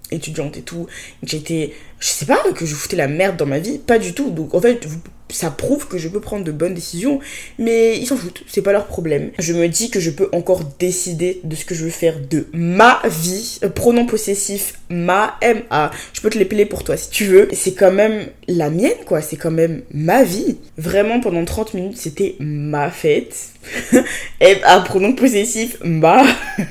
étudiante 0.09 0.57
et 0.57 0.63
tout. 0.63 0.87
J'étais 1.21 1.73
je 2.03 2.09
sais 2.09 2.25
pas, 2.25 2.43
que 2.53 2.65
je 2.65 2.75
foutais 2.75 2.97
la 2.97 3.07
merde 3.07 3.37
dans 3.37 3.45
ma 3.45 3.59
vie, 3.59 3.77
pas 3.77 3.97
du 3.97 4.13
tout. 4.13 4.29
Donc 4.29 4.53
en 4.53 4.59
fait, 4.59 4.85
ça 5.29 5.49
prouve 5.49 5.87
que 5.87 5.97
je 5.97 6.07
peux 6.07 6.19
prendre 6.19 6.43
de 6.43 6.51
bonnes 6.51 6.73
décisions, 6.73 7.19
mais 7.57 7.97
ils 7.97 8.05
s'en 8.05 8.17
foutent, 8.17 8.43
c'est 8.47 8.61
pas 8.61 8.71
leur 8.71 8.85
problème. 8.85 9.31
Je 9.39 9.53
me 9.53 9.67
dis 9.67 9.89
que 9.89 9.99
je 9.99 10.11
peux 10.11 10.29
encore 10.31 10.61
décider 10.79 11.41
de 11.43 11.55
ce 11.55 11.65
que 11.65 11.75
je 11.75 11.85
veux 11.85 11.89
faire 11.89 12.19
de 12.19 12.47
ma 12.53 13.01
vie. 13.05 13.59
Euh, 13.63 13.69
pronom 13.69 14.05
possessif, 14.05 14.79
ma, 14.89 15.37
M-A. 15.41 15.91
Je 16.13 16.21
peux 16.21 16.29
te 16.29 16.37
l'épeler 16.37 16.65
pour 16.65 16.83
toi 16.83 16.97
si 16.97 17.09
tu 17.09 17.25
veux. 17.25 17.47
C'est 17.53 17.73
quand 17.73 17.91
même 17.91 18.27
la 18.47 18.69
mienne, 18.69 18.91
quoi. 19.05 19.21
C'est 19.21 19.37
quand 19.37 19.51
même 19.51 19.81
ma 19.91 20.23
vie. 20.23 20.57
Vraiment, 20.77 21.19
pendant 21.19 21.43
30 21.43 21.73
minutes, 21.73 21.97
c'était 21.97 22.35
ma 22.39 22.91
fête. 22.91 23.35
M-A, 24.39 24.79
pronom 24.85 25.13
possessif, 25.13 25.77
ma. 25.83 26.23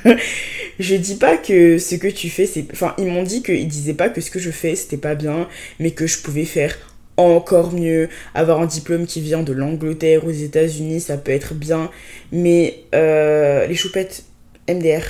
je 0.79 0.95
dis 0.95 1.15
pas 1.15 1.37
que 1.37 1.77
ce 1.77 1.95
que 1.95 2.07
tu 2.07 2.29
fais, 2.29 2.45
c'est. 2.45 2.65
Enfin, 2.71 2.93
ils 2.97 3.07
m'ont 3.07 3.23
dit 3.23 3.43
qu'ils 3.43 3.67
disaient 3.67 3.93
pas 3.93 4.09
que 4.09 4.21
ce 4.21 4.31
que 4.31 4.39
je 4.39 4.51
fais, 4.51 4.75
c'était 4.75 4.97
pas 4.97 5.15
bien, 5.15 5.47
mais 5.79 5.91
que 5.91 6.07
je 6.07 6.19
pouvais 6.19 6.45
faire 6.45 6.77
encore 7.17 7.71
mieux. 7.73 8.09
Avoir 8.33 8.61
un 8.61 8.65
diplôme 8.65 9.05
qui 9.05 9.21
vient 9.21 9.43
de 9.43 9.53
l'Angleterre 9.53 10.25
aux 10.25 10.31
États-Unis, 10.31 11.01
ça 11.01 11.17
peut 11.17 11.31
être 11.31 11.53
bien. 11.53 11.89
Mais 12.31 12.83
euh, 12.95 13.65
les 13.67 13.75
choupettes 13.75 14.23
MDR, 14.69 15.03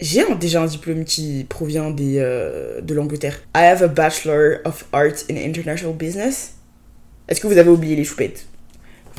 j'ai 0.00 0.22
déjà 0.40 0.62
un 0.62 0.66
diplôme 0.66 1.04
qui 1.04 1.44
provient 1.48 1.94
euh, 1.98 2.80
de 2.80 2.94
l'Angleterre. 2.94 3.40
I 3.54 3.64
have 3.64 3.82
a 3.82 3.88
Bachelor 3.88 4.58
of 4.64 4.84
Arts 4.92 5.24
in 5.30 5.36
International 5.36 5.94
Business. 5.94 6.54
Est-ce 7.28 7.40
que 7.40 7.46
vous 7.46 7.58
avez 7.58 7.70
oublié 7.70 7.96
les 7.96 8.04
choupettes? 8.04 8.46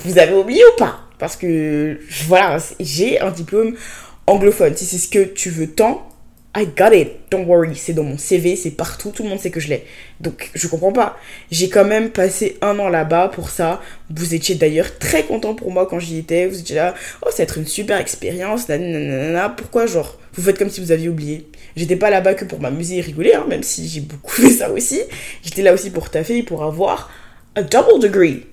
Vous 0.05 0.17
avez 0.17 0.33
oublié 0.33 0.61
ou 0.63 0.77
pas? 0.77 1.01
Parce 1.19 1.35
que 1.35 1.99
voilà, 2.27 2.57
j'ai 2.79 3.19
un 3.19 3.31
diplôme 3.31 3.75
anglophone. 4.25 4.75
Si 4.75 4.85
c'est 4.85 4.97
ce 4.97 5.09
que 5.09 5.25
tu 5.25 5.49
veux 5.49 5.67
tant, 5.67 6.08
I 6.55 6.65
got 6.65 6.93
it. 6.93 7.11
Don't 7.29 7.45
worry. 7.45 7.75
C'est 7.75 7.93
dans 7.93 8.03
mon 8.03 8.17
CV, 8.17 8.55
c'est 8.55 8.71
partout. 8.71 9.11
Tout 9.11 9.21
le 9.23 9.29
monde 9.29 9.39
sait 9.39 9.51
que 9.51 9.59
je 9.59 9.69
l'ai. 9.69 9.85
Donc, 10.19 10.49
je 10.55 10.67
comprends 10.67 10.91
pas. 10.91 11.17
J'ai 11.51 11.69
quand 11.69 11.85
même 11.85 12.09
passé 12.09 12.57
un 12.61 12.79
an 12.79 12.89
là-bas 12.89 13.29
pour 13.29 13.51
ça. 13.51 13.81
Vous 14.09 14.33
étiez 14.33 14.55
d'ailleurs 14.55 14.97
très 14.97 15.23
content 15.23 15.53
pour 15.53 15.71
moi 15.71 15.85
quand 15.85 15.99
j'y 15.99 16.17
étais. 16.17 16.47
Vous 16.47 16.59
étiez 16.59 16.75
là, 16.75 16.95
oh, 17.21 17.27
ça 17.29 17.37
va 17.37 17.43
être 17.43 17.57
une 17.59 17.67
super 17.67 17.99
expérience. 17.99 18.67
Nanana. 18.67 19.49
Pourquoi, 19.49 19.85
genre, 19.85 20.19
vous 20.33 20.41
faites 20.41 20.57
comme 20.57 20.71
si 20.71 20.81
vous 20.81 20.91
aviez 20.91 21.07
oublié? 21.07 21.47
J'étais 21.75 21.95
pas 21.95 22.09
là-bas 22.09 22.33
que 22.33 22.45
pour 22.45 22.59
m'amuser 22.59 22.97
et 22.97 23.01
rigoler, 23.01 23.35
hein, 23.35 23.45
même 23.47 23.63
si 23.63 23.87
j'ai 23.87 24.01
beaucoup 24.01 24.31
fait 24.41 24.49
ça 24.49 24.71
aussi. 24.71 25.01
J'étais 25.43 25.61
là 25.61 25.73
aussi 25.73 25.91
pour 25.91 26.09
taffer, 26.09 26.41
pour 26.41 26.63
avoir 26.63 27.11
un 27.55 27.61
double 27.61 28.01
degree. 28.01 28.45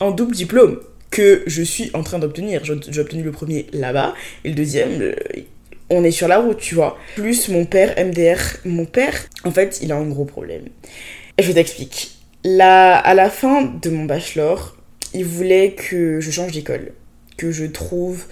Un 0.00 0.10
double 0.10 0.34
diplôme 0.34 0.80
que 1.10 1.44
je 1.46 1.62
suis 1.62 1.90
en 1.94 2.02
train 2.02 2.18
d'obtenir. 2.18 2.62
J'ai 2.64 3.00
obtenu 3.00 3.22
le 3.22 3.30
premier 3.30 3.66
là-bas 3.72 4.14
et 4.44 4.48
le 4.48 4.54
deuxième, 4.54 5.00
euh, 5.00 5.14
on 5.90 6.04
est 6.04 6.10
sur 6.10 6.28
la 6.28 6.38
route, 6.38 6.58
tu 6.58 6.74
vois. 6.74 6.98
Plus 7.14 7.48
mon 7.48 7.64
père 7.64 7.94
MDR, 7.96 8.40
mon 8.64 8.84
père, 8.84 9.14
en 9.44 9.50
fait, 9.50 9.78
il 9.82 9.92
a 9.92 9.96
un 9.96 10.06
gros 10.06 10.24
problème. 10.24 10.64
Et 11.38 11.42
je 11.42 11.52
t'explique. 11.52 12.12
Là, 12.44 12.96
à 12.96 13.14
la 13.14 13.30
fin 13.30 13.62
de 13.62 13.90
mon 13.90 14.04
bachelor, 14.04 14.76
il 15.14 15.24
voulait 15.24 15.72
que 15.72 16.20
je 16.20 16.30
change 16.30 16.52
d'école, 16.52 16.92
que 17.36 17.50
je 17.50 17.64
trouve 17.64 18.24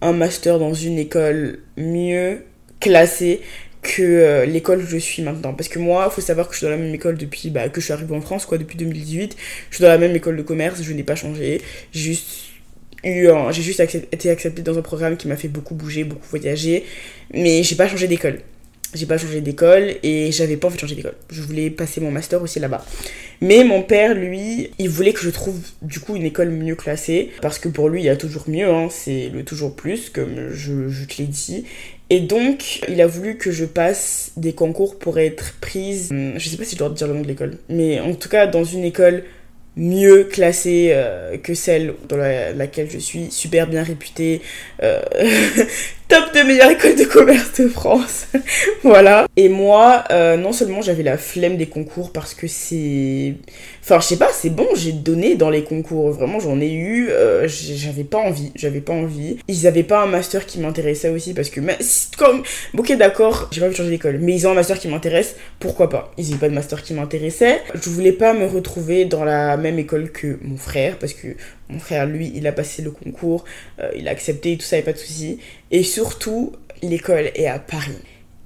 un 0.00 0.12
master 0.12 0.58
dans 0.58 0.74
une 0.74 0.98
école 0.98 1.60
mieux 1.76 2.44
classée 2.80 3.40
que 3.82 4.02
euh, 4.02 4.46
l'école 4.46 4.80
où 4.80 4.86
je 4.86 4.96
suis 4.96 5.22
maintenant. 5.22 5.54
Parce 5.54 5.68
que 5.68 5.78
moi, 5.78 6.08
il 6.10 6.14
faut 6.14 6.20
savoir 6.20 6.48
que 6.48 6.54
je 6.54 6.58
suis 6.58 6.66
dans 6.66 6.70
la 6.70 6.76
même 6.76 6.94
école 6.94 7.18
depuis 7.18 7.50
bah, 7.50 7.68
que 7.68 7.80
je 7.80 7.86
suis 7.86 7.92
arrivée 7.92 8.14
en 8.14 8.20
France, 8.20 8.46
quoi, 8.46 8.58
depuis 8.58 8.76
2018. 8.76 9.36
Je 9.70 9.74
suis 9.74 9.82
dans 9.82 9.88
la 9.88 9.98
même 9.98 10.14
école 10.14 10.36
de 10.36 10.42
commerce, 10.42 10.82
je 10.82 10.92
n'ai 10.92 11.02
pas 11.02 11.16
changé. 11.16 11.60
Juste 11.92 12.51
j'ai 13.04 13.62
juste 13.62 13.80
été 13.80 14.30
acceptée 14.30 14.62
dans 14.62 14.78
un 14.78 14.82
programme 14.82 15.16
qui 15.16 15.28
m'a 15.28 15.36
fait 15.36 15.48
beaucoup 15.48 15.74
bouger, 15.74 16.04
beaucoup 16.04 16.26
voyager, 16.28 16.84
mais 17.32 17.62
j'ai 17.62 17.76
pas 17.76 17.88
changé 17.88 18.08
d'école. 18.08 18.40
J'ai 18.94 19.06
pas 19.06 19.16
changé 19.16 19.40
d'école 19.40 19.94
et 20.02 20.30
j'avais 20.32 20.58
pas 20.58 20.66
envie 20.66 20.76
de 20.76 20.80
changer 20.80 20.94
d'école. 20.94 21.14
Je 21.30 21.40
voulais 21.40 21.70
passer 21.70 22.02
mon 22.02 22.10
master 22.10 22.42
aussi 22.42 22.60
là-bas. 22.60 22.84
Mais 23.40 23.64
mon 23.64 23.82
père, 23.82 24.14
lui, 24.14 24.70
il 24.78 24.90
voulait 24.90 25.14
que 25.14 25.22
je 25.22 25.30
trouve 25.30 25.58
du 25.80 25.98
coup 25.98 26.14
une 26.14 26.26
école 26.26 26.50
mieux 26.50 26.74
classée. 26.74 27.30
Parce 27.40 27.58
que 27.58 27.70
pour 27.70 27.88
lui, 27.88 28.02
il 28.02 28.04
y 28.04 28.10
a 28.10 28.16
toujours 28.16 28.44
mieux, 28.48 28.68
hein, 28.68 28.88
c'est 28.90 29.30
le 29.30 29.44
toujours 29.44 29.74
plus, 29.74 30.10
comme 30.10 30.50
je, 30.50 30.88
je 30.90 31.04
te 31.06 31.22
l'ai 31.22 31.26
dit. 31.26 31.64
Et 32.10 32.20
donc, 32.20 32.82
il 32.86 33.00
a 33.00 33.06
voulu 33.06 33.38
que 33.38 33.50
je 33.50 33.64
passe 33.64 34.32
des 34.36 34.52
concours 34.52 34.98
pour 34.98 35.18
être 35.18 35.54
prise. 35.62 36.10
Hmm, 36.12 36.32
je 36.36 36.46
sais 36.46 36.58
pas 36.58 36.64
si 36.64 36.74
je 36.74 36.78
dois 36.78 36.90
dire 36.90 37.06
le 37.06 37.14
nom 37.14 37.22
de 37.22 37.28
l'école, 37.28 37.56
mais 37.70 37.98
en 38.00 38.14
tout 38.14 38.28
cas, 38.28 38.46
dans 38.46 38.64
une 38.64 38.84
école 38.84 39.24
mieux 39.76 40.24
classée 40.24 40.90
euh, 40.92 41.38
que 41.38 41.54
celle 41.54 41.94
dans 42.08 42.16
laquelle 42.16 42.90
je 42.90 42.98
suis, 42.98 43.30
super 43.30 43.66
bien 43.66 43.82
réputée, 43.82 44.42
euh, 44.82 45.02
top 46.12 46.34
de 46.34 46.42
meilleure 46.42 46.70
école 46.70 46.94
de 46.94 47.04
commerce 47.04 47.58
de 47.58 47.68
France. 47.68 48.26
voilà. 48.82 49.26
Et 49.36 49.48
moi, 49.48 50.04
euh, 50.10 50.36
non 50.36 50.52
seulement 50.52 50.82
j'avais 50.82 51.02
la 51.02 51.16
flemme 51.16 51.56
des 51.56 51.66
concours 51.66 52.12
parce 52.12 52.34
que 52.34 52.46
c'est... 52.46 53.34
Enfin, 53.82 53.98
je 54.00 54.06
sais 54.08 54.18
pas, 54.18 54.28
c'est 54.30 54.50
bon, 54.50 54.66
j'ai 54.74 54.92
donné 54.92 55.36
dans 55.36 55.48
les 55.48 55.64
concours. 55.64 56.10
Vraiment, 56.10 56.38
j'en 56.38 56.60
ai 56.60 56.70
eu. 56.70 57.08
Euh, 57.08 57.48
j'avais 57.48 58.04
pas 58.04 58.18
envie. 58.18 58.52
J'avais 58.54 58.82
pas 58.82 58.92
envie. 58.92 59.38
Ils 59.48 59.66
avaient 59.66 59.82
pas 59.82 60.02
un 60.02 60.06
master 60.06 60.44
qui 60.44 60.60
m'intéressait 60.60 61.08
aussi 61.08 61.32
parce 61.32 61.48
que... 61.48 61.60
Comme... 62.18 62.42
Ok, 62.76 62.92
d'accord, 62.92 63.48
j'ai 63.50 63.60
pas 63.60 63.66
envie 63.66 63.74
de 63.74 63.78
changer 63.78 63.90
d'école. 63.90 64.18
Mais 64.20 64.34
ils 64.34 64.46
ont 64.46 64.50
un 64.50 64.54
master 64.54 64.78
qui 64.78 64.88
m'intéresse. 64.88 65.36
Pourquoi 65.60 65.88
pas? 65.88 66.12
Ils 66.18 66.26
n'avaient 66.26 66.40
pas 66.40 66.48
de 66.50 66.54
master 66.54 66.82
qui 66.82 66.92
m'intéressait. 66.92 67.62
Je 67.74 67.88
voulais 67.88 68.12
pas 68.12 68.34
me 68.34 68.46
retrouver 68.46 69.06
dans 69.06 69.24
la 69.24 69.56
même 69.56 69.78
école 69.78 70.10
que 70.12 70.38
mon 70.42 70.58
frère 70.58 70.98
parce 70.98 71.14
que 71.14 71.28
mon 71.72 71.78
frère, 71.78 72.06
lui, 72.06 72.32
il 72.34 72.46
a 72.46 72.52
passé 72.52 72.82
le 72.82 72.90
concours, 72.90 73.44
euh, 73.80 73.90
il 73.96 74.08
a 74.08 74.10
accepté, 74.10 74.56
tout 74.56 74.64
ça, 74.64 74.78
et 74.78 74.82
pas 74.82 74.92
de 74.92 74.98
souci. 74.98 75.38
Et 75.70 75.82
surtout, 75.82 76.52
l'école 76.82 77.30
est 77.34 77.46
à 77.46 77.58
Paris. 77.58 77.98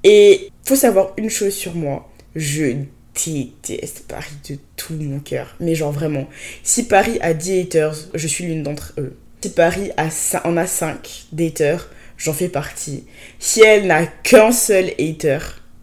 Et 0.04 0.50
faut 0.64 0.76
savoir 0.76 1.12
une 1.16 1.30
chose 1.30 1.54
sur 1.54 1.75
moi, 1.75 2.11
je 2.35 2.76
déteste 3.25 4.04
Paris 4.06 4.37
de 4.49 4.56
tout 4.76 4.95
mon 4.95 5.21
cœur. 5.21 5.56
Mais 5.59 5.75
genre 5.75 5.92
vraiment, 5.92 6.28
si 6.62 6.85
Paris 6.85 7.18
a 7.21 7.35
10 7.35 7.61
haters, 7.61 7.97
je 8.14 8.26
suis 8.26 8.45
l'une 8.45 8.62
d'entre 8.62 8.92
eux. 8.99 9.16
Si 9.42 9.50
Paris 9.50 9.90
a, 9.97 10.09
en 10.45 10.56
a 10.56 10.66
5 10.66 11.26
haters, 11.38 11.88
j'en 12.18 12.33
fais 12.33 12.49
partie. 12.49 13.04
Si 13.38 13.62
elle 13.62 13.87
n'a 13.87 14.06
qu'un 14.06 14.52
seul 14.52 14.92
hater, 14.99 15.38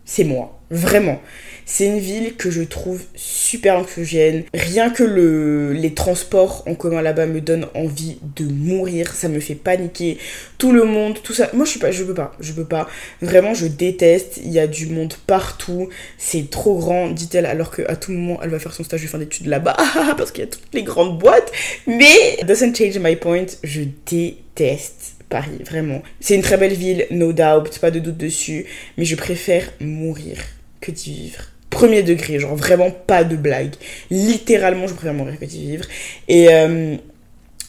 c'est 0.05 0.23
moi. 0.23 0.59
Vraiment. 0.69 1.21
C'est 1.65 1.85
une 1.85 1.99
ville 1.99 2.35
que 2.35 2.51
je 2.51 2.61
trouve 2.61 3.01
super 3.15 3.77
anxiogène. 3.77 4.43
Rien 4.53 4.89
que 4.89 5.03
le, 5.03 5.71
les 5.73 5.93
transports 5.93 6.63
en 6.67 6.75
commun 6.75 7.01
là-bas 7.01 7.25
me 7.25 7.41
donnent 7.41 7.67
envie 7.73 8.17
de 8.35 8.45
mourir. 8.45 9.13
Ça 9.13 9.29
me 9.29 9.39
fait 9.39 9.55
paniquer. 9.55 10.17
Tout 10.57 10.71
le 10.71 10.83
monde, 10.83 11.21
tout 11.23 11.33
ça. 11.33 11.49
Moi, 11.53 11.65
je 11.65 11.71
suis 11.71 11.79
pas, 11.79 11.91
je 11.91 12.03
peux 12.03 12.13
pas. 12.13 12.35
Je 12.39 12.51
peux 12.51 12.65
pas. 12.65 12.89
Vraiment, 13.21 13.53
je 13.53 13.67
déteste. 13.67 14.39
Il 14.43 14.51
y 14.51 14.59
a 14.59 14.67
du 14.67 14.87
monde 14.87 15.13
partout. 15.25 15.89
C'est 16.17 16.49
trop 16.49 16.77
grand, 16.77 17.09
dit-elle, 17.09 17.45
alors 17.45 17.73
qu'à 17.73 17.95
tout 17.95 18.11
moment, 18.11 18.39
elle 18.43 18.49
va 18.49 18.59
faire 18.59 18.73
son 18.73 18.83
stage 18.83 19.01
de 19.01 19.07
fin 19.07 19.17
d'études 19.17 19.47
là-bas. 19.47 19.77
parce 20.17 20.31
qu'il 20.31 20.43
y 20.43 20.47
a 20.47 20.49
toutes 20.49 20.73
les 20.73 20.83
grandes 20.83 21.17
boîtes. 21.17 21.51
Mais, 21.87 22.37
doesn't 22.45 22.75
change 22.75 22.97
my 22.99 23.15
point. 23.15 23.45
Je 23.63 23.81
déteste. 24.05 25.15
Paris, 25.29 25.63
vraiment. 25.65 26.03
C'est 26.19 26.35
une 26.35 26.43
très 26.43 26.57
belle 26.57 26.73
ville, 26.73 27.07
no 27.09 27.33
doubt, 27.33 27.79
pas 27.79 27.89
de 27.89 27.97
doute 27.97 28.17
dessus, 28.17 28.67
mais 28.99 29.05
je 29.05 29.15
préfère 29.15 29.67
mourir 29.79 30.37
que 30.79 30.91
d'y 30.91 31.11
vivre 31.11 31.52
premier 31.73 32.03
degré, 32.03 32.39
genre 32.39 32.55
vraiment 32.55 32.91
pas 32.91 33.23
de 33.23 33.35
blague. 33.35 33.73
Littéralement, 34.11 34.87
je 34.87 34.93
préfère 34.93 35.13
mourir 35.13 35.39
que 35.39 35.45
d'y 35.45 35.65
vivre. 35.65 35.85
Et 36.27 36.53
euh, 36.53 36.95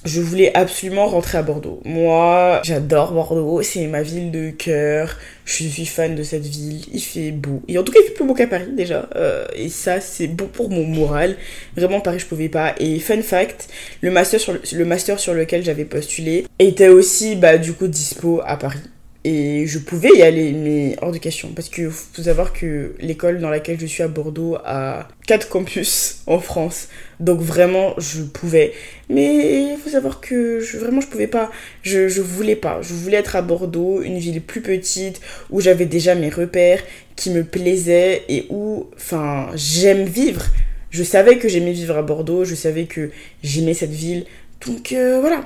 je 0.04 0.20
voulais 0.20 0.54
absolument 0.54 1.06
rentrer 1.06 1.38
à 1.38 1.42
Bordeaux. 1.42 1.80
Moi, 1.84 2.61
j'adore 2.62 3.12
Bordeaux, 3.12 3.62
c'est 3.62 3.87
ma 3.87 4.02
ville 4.02 4.30
de 4.30 4.50
cœur. 4.50 5.16
Je 5.46 5.64
suis 5.64 5.87
fan 5.87 6.14
de 6.14 6.23
cette 6.23 6.44
ville, 6.44 6.82
il 6.92 7.00
fait 7.00 7.30
beau. 7.30 7.62
Et 7.68 7.78
en 7.78 7.82
tout 7.82 7.92
cas, 7.92 8.00
il 8.02 8.08
fait 8.08 8.14
plus 8.14 8.26
beau 8.26 8.34
qu'à 8.34 8.46
Paris 8.46 8.73
déjà. 8.73 9.08
Euh, 9.16 9.46
et 9.54 9.70
ça, 9.70 10.00
c'est 10.00 10.26
bon 10.26 10.46
pour 10.46 10.68
mon 10.68 10.85
moral. 10.85 11.37
Vraiment, 11.76 12.00
Paris, 12.00 12.18
je 12.18 12.26
pouvais 12.26 12.50
pas. 12.50 12.74
Et 12.78 12.98
fun 12.98 13.22
fact, 13.22 13.68
le 14.02 14.11
master 14.11 14.38
sur, 14.40 14.52
le, 14.52 14.85
master 14.85 15.18
sur 15.18 15.33
lequel 15.33 15.64
j'avais 15.64 15.87
postulé 15.87 16.46
était 16.59 16.88
aussi, 16.88 17.37
bah, 17.37 17.57
du 17.57 17.72
coup, 17.72 17.88
dispo 17.88 18.42
à 18.44 18.59
Paris. 18.59 18.81
Et 19.26 19.66
je 19.66 19.78
pouvais 19.78 20.10
y 20.14 20.22
aller, 20.22 20.52
mais 20.52 20.96
hors 21.00 21.10
de 21.10 21.16
question. 21.16 21.48
Parce 21.54 21.70
que 21.70 21.88
faut 21.88 22.22
savoir 22.22 22.52
que 22.52 22.94
l'école 23.00 23.40
dans 23.40 23.48
laquelle 23.48 23.80
je 23.80 23.87
suis 23.87 24.02
à 24.02 24.08
Bordeaux 24.08 24.58
a 24.66 25.08
quatre 25.26 25.48
campus 25.48 26.22
en 26.26 26.38
France. 26.38 26.88
Donc 27.20 27.40
vraiment, 27.40 27.94
je 27.96 28.22
pouvais. 28.22 28.72
Mais 29.08 29.76
faut 29.82 29.88
savoir 29.88 30.20
que 30.20 30.60
vraiment, 30.78 31.00
je 31.00 31.06
pouvais 31.06 31.26
pas. 31.26 31.50
Je, 31.82 32.08
je 32.08 32.20
voulais 32.20 32.56
pas. 32.56 32.82
Je 32.82 32.92
voulais 32.92 33.16
être 33.16 33.34
à 33.34 33.40
Bordeaux, 33.40 34.02
une 34.02 34.18
ville 34.18 34.42
plus 34.42 34.60
petite, 34.60 35.22
où 35.48 35.62
j'avais 35.62 35.87
déjà 35.87 36.14
mes 36.14 36.28
repères, 36.28 36.82
qui 37.16 37.30
me 37.30 37.44
plaisaient 37.44 38.24
et 38.28 38.46
où, 38.50 38.90
enfin, 38.94 39.48
j'aime 39.54 40.04
vivre. 40.04 40.44
Je 40.90 41.02
savais 41.02 41.38
que 41.38 41.48
j'aimais 41.48 41.72
vivre 41.72 41.96
à 41.96 42.02
Bordeaux, 42.02 42.44
je 42.44 42.54
savais 42.54 42.84
que 42.84 43.10
j'aimais 43.42 43.74
cette 43.74 43.90
ville. 43.90 44.26
Donc 44.66 44.92
euh, 44.92 45.18
voilà, 45.20 45.44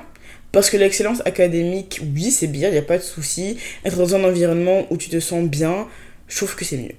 parce 0.51 0.69
que 0.69 0.77
l'excellence 0.77 1.21
académique, 1.25 2.01
oui, 2.13 2.31
c'est 2.31 2.47
bien, 2.47 2.69
il 2.69 2.73
n'y 2.73 2.77
a 2.77 2.83
pas 2.83 2.97
de 2.97 3.03
souci. 3.03 3.57
Être 3.85 3.97
dans 3.97 4.15
un 4.15 4.23
environnement 4.23 4.87
où 4.89 4.97
tu 4.97 5.09
te 5.09 5.19
sens 5.19 5.47
bien, 5.47 5.87
je 6.27 6.37
trouve 6.37 6.55
que 6.55 6.65
c'est 6.65 6.77
mieux. 6.77 6.95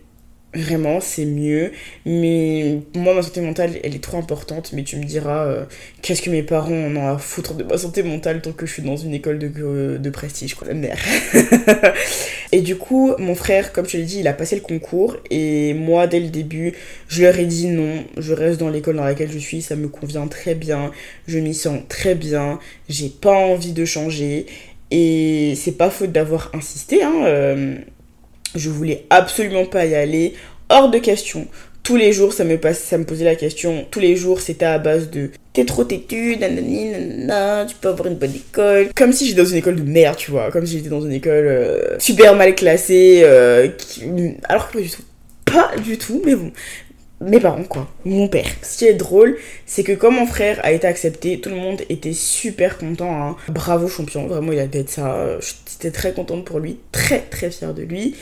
Vraiment, 0.52 1.00
c'est 1.00 1.26
mieux. 1.26 1.70
Mais 2.04 2.80
moi, 2.96 3.14
ma 3.14 3.22
santé 3.22 3.40
mentale, 3.40 3.78
elle 3.84 3.94
est 3.94 4.02
trop 4.02 4.18
importante. 4.18 4.72
Mais 4.72 4.82
tu 4.82 4.96
me 4.96 5.04
diras, 5.04 5.46
euh, 5.46 5.64
qu'est-ce 6.02 6.22
que 6.22 6.30
mes 6.30 6.42
parents 6.42 6.74
en 6.74 6.96
ont 6.96 7.06
à 7.06 7.18
foutre 7.18 7.54
de 7.54 7.62
ma 7.62 7.78
santé 7.78 8.02
mentale 8.02 8.42
tant 8.42 8.50
que 8.50 8.66
je 8.66 8.72
suis 8.72 8.82
dans 8.82 8.96
une 8.96 9.14
école 9.14 9.38
de, 9.38 9.48
euh, 9.58 10.10
prestige, 10.10 10.54
quoi. 10.54 10.66
La 10.66 10.74
mère. 10.74 10.98
et 12.52 12.62
du 12.62 12.76
coup, 12.76 13.14
mon 13.18 13.36
frère, 13.36 13.72
comme 13.72 13.88
je 13.88 13.96
l'ai 13.96 14.02
dit, 14.02 14.20
il 14.20 14.28
a 14.28 14.32
passé 14.32 14.56
le 14.56 14.62
concours. 14.62 15.16
Et 15.30 15.72
moi, 15.74 16.08
dès 16.08 16.18
le 16.18 16.30
début, 16.30 16.72
je 17.06 17.22
leur 17.22 17.38
ai 17.38 17.46
dit 17.46 17.68
non. 17.68 18.04
Je 18.16 18.32
reste 18.32 18.58
dans 18.58 18.70
l'école 18.70 18.96
dans 18.96 19.04
laquelle 19.04 19.30
je 19.30 19.38
suis. 19.38 19.62
Ça 19.62 19.76
me 19.76 19.86
convient 19.86 20.26
très 20.26 20.56
bien. 20.56 20.90
Je 21.28 21.38
m'y 21.38 21.54
sens 21.54 21.80
très 21.88 22.16
bien. 22.16 22.58
J'ai 22.88 23.08
pas 23.08 23.36
envie 23.36 23.72
de 23.72 23.84
changer. 23.84 24.46
Et 24.90 25.54
c'est 25.54 25.76
pas 25.76 25.90
faute 25.90 26.10
d'avoir 26.10 26.50
insisté, 26.54 27.04
hein. 27.04 27.22
Euh, 27.24 27.76
je 28.54 28.70
voulais 28.70 29.06
absolument 29.10 29.66
pas 29.66 29.86
y 29.86 29.94
aller. 29.94 30.34
Hors 30.68 30.90
de 30.90 30.98
question. 30.98 31.46
Tous 31.82 31.96
les 31.96 32.12
jours, 32.12 32.32
ça 32.32 32.44
me, 32.44 32.58
ça 32.72 32.98
me 32.98 33.04
posait 33.04 33.24
la 33.24 33.34
question. 33.34 33.86
Tous 33.90 34.00
les 34.00 34.14
jours, 34.14 34.40
c'était 34.40 34.66
à 34.66 34.78
base 34.78 35.10
de 35.10 35.30
T'es 35.52 35.64
trop 35.64 35.82
têtu, 35.82 36.36
nanani, 36.36 36.90
nanana, 36.90 37.66
tu 37.66 37.74
peux 37.80 37.88
avoir 37.88 38.06
une 38.06 38.14
bonne 38.14 38.34
école. 38.34 38.90
Comme 38.94 39.12
si 39.12 39.26
j'étais 39.26 39.42
dans 39.42 39.48
une 39.48 39.56
école 39.56 39.74
de 39.74 39.82
merde, 39.82 40.16
tu 40.16 40.30
vois. 40.30 40.50
Comme 40.52 40.64
si 40.64 40.76
j'étais 40.76 40.90
dans 40.90 41.00
une 41.00 41.12
école 41.12 41.46
euh, 41.48 41.98
super 41.98 42.36
mal 42.36 42.54
classée. 42.54 43.22
Euh, 43.24 43.68
alors 44.44 44.68
que 44.68 44.74
pas 44.74 44.82
du 44.82 44.90
tout. 44.90 45.02
Pas 45.44 45.72
du 45.82 45.98
tout, 45.98 46.22
mais 46.24 46.36
bon 46.36 46.52
mes 47.20 47.40
parents 47.40 47.64
quoi, 47.64 47.88
mon 48.04 48.28
père. 48.28 48.48
Ce 48.62 48.78
qui 48.78 48.86
est 48.86 48.94
drôle, 48.94 49.36
c'est 49.66 49.82
que 49.82 49.92
comme 49.92 50.16
mon 50.16 50.26
frère 50.26 50.58
a 50.64 50.72
été 50.72 50.86
accepté, 50.86 51.40
tout 51.40 51.50
le 51.50 51.56
monde 51.56 51.82
était 51.88 52.12
super 52.12 52.78
content. 52.78 53.12
Hein. 53.22 53.36
Bravo 53.48 53.88
champion, 53.88 54.26
vraiment 54.26 54.52
il 54.52 54.58
a 54.58 54.66
d'être 54.66 54.90
ça. 54.90 55.38
J'étais 55.40 55.90
très 55.90 56.12
contente 56.12 56.44
pour 56.44 56.58
lui, 56.58 56.78
très 56.92 57.20
très 57.20 57.50
fière 57.50 57.74
de 57.74 57.82
lui. 57.82 58.14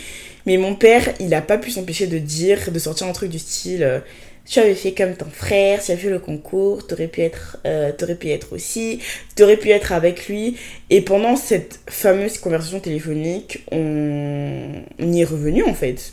Mais 0.47 0.57
mon 0.57 0.75
père, 0.75 1.15
il 1.21 1.35
a 1.35 1.43
pas 1.43 1.59
pu 1.59 1.71
s'empêcher 1.71 2.07
de 2.07 2.19
dire, 2.19 2.71
de 2.73 2.79
sortir 2.79 3.07
un 3.07 3.13
truc 3.13 3.31
du 3.31 3.39
style 3.39 3.83
euh, 3.83 4.01
tu 4.49 4.61
avais 4.61 4.75
fait 4.75 4.93
comme 4.93 5.15
ton 5.15 5.29
frère, 5.31 5.83
tu 5.83 5.93
as 5.93 5.97
fait 5.97 6.09
le 6.09 6.19
concours, 6.19 6.87
t'aurais 6.87 7.09
pu 7.09 7.21
être, 7.21 7.59
euh, 7.67 7.93
t'aurais 7.93 8.15
pu 8.15 8.31
être 8.31 8.55
aussi, 8.55 9.01
t'aurais 9.37 9.59
pu 9.59 9.71
être 9.71 9.93
avec 9.93 10.27
lui. 10.27 10.57
Et 10.89 11.03
pendant 11.03 11.37
cette 11.37 11.81
fameuse 11.87 12.39
conversation 12.39 12.81
téléphonique, 12.81 13.65
on, 13.71 14.83
on 14.99 15.13
y 15.13 15.21
est 15.21 15.25
revenu 15.25 15.65
en 15.65 15.75
fait 15.75 16.13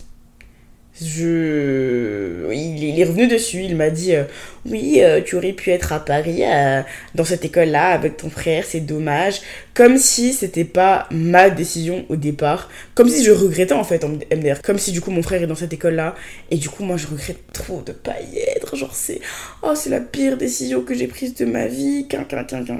je 1.02 2.52
il, 2.54 3.00
est 3.00 3.04
revenu 3.04 3.28
dessus. 3.28 3.64
Il 3.64 3.76
m'a 3.76 3.90
dit 3.90 4.16
euh, 4.16 4.24
oui 4.66 5.00
euh, 5.02 5.22
tu 5.22 5.36
aurais 5.36 5.54
pu 5.54 5.72
être 5.72 5.92
à 5.92 6.00
Paris 6.00 6.44
euh, 6.44 6.82
dans 7.16 7.26
cette 7.26 7.44
école 7.44 7.70
là 7.70 7.90
avec 7.90 8.18
ton 8.18 8.30
frère 8.30 8.66
c'est 8.66 8.80
dommage. 8.80 9.42
Comme 9.74 9.98
si 9.98 10.34
c'était 10.34 10.64
pas 10.64 11.08
ma 11.12 11.50
décision 11.50 12.06
au 12.10 12.16
départ. 12.16 12.70
Comme 12.94 13.10
si 13.10 13.24
je 13.24 13.32
regrettais 13.32 13.74
en 13.74 13.84
fait 13.84 14.04
MDR 14.06 14.62
comme 14.62 14.78
si 14.78 14.92
du 14.92 15.02
coup 15.02 15.12
mon 15.12 15.22
frère 15.22 15.44
est 15.44 15.48
dans 15.48 15.56
cette 15.56 15.74
école 15.74 15.96
là 15.96 16.16
et 16.50 16.58
du 16.58 16.70
coup 16.70 16.84
moi 16.84 16.98
je 16.98 17.08
regrette 17.08 17.52
trop 17.52 17.82
de 17.82 17.92
pas 17.92 18.16
y 18.34 18.40
être. 18.40 18.76
Genre 18.76 18.96
c'est 18.96 19.20
oh 19.64 19.74
c'est 19.76 19.90
la 19.90 20.00
pire 20.00 20.38
décision 20.38 20.82
que 20.82 20.94
j'ai 20.94 21.08
prise 21.08 21.36
de 21.36 21.46
ma 21.46 21.68
vie. 21.68 22.08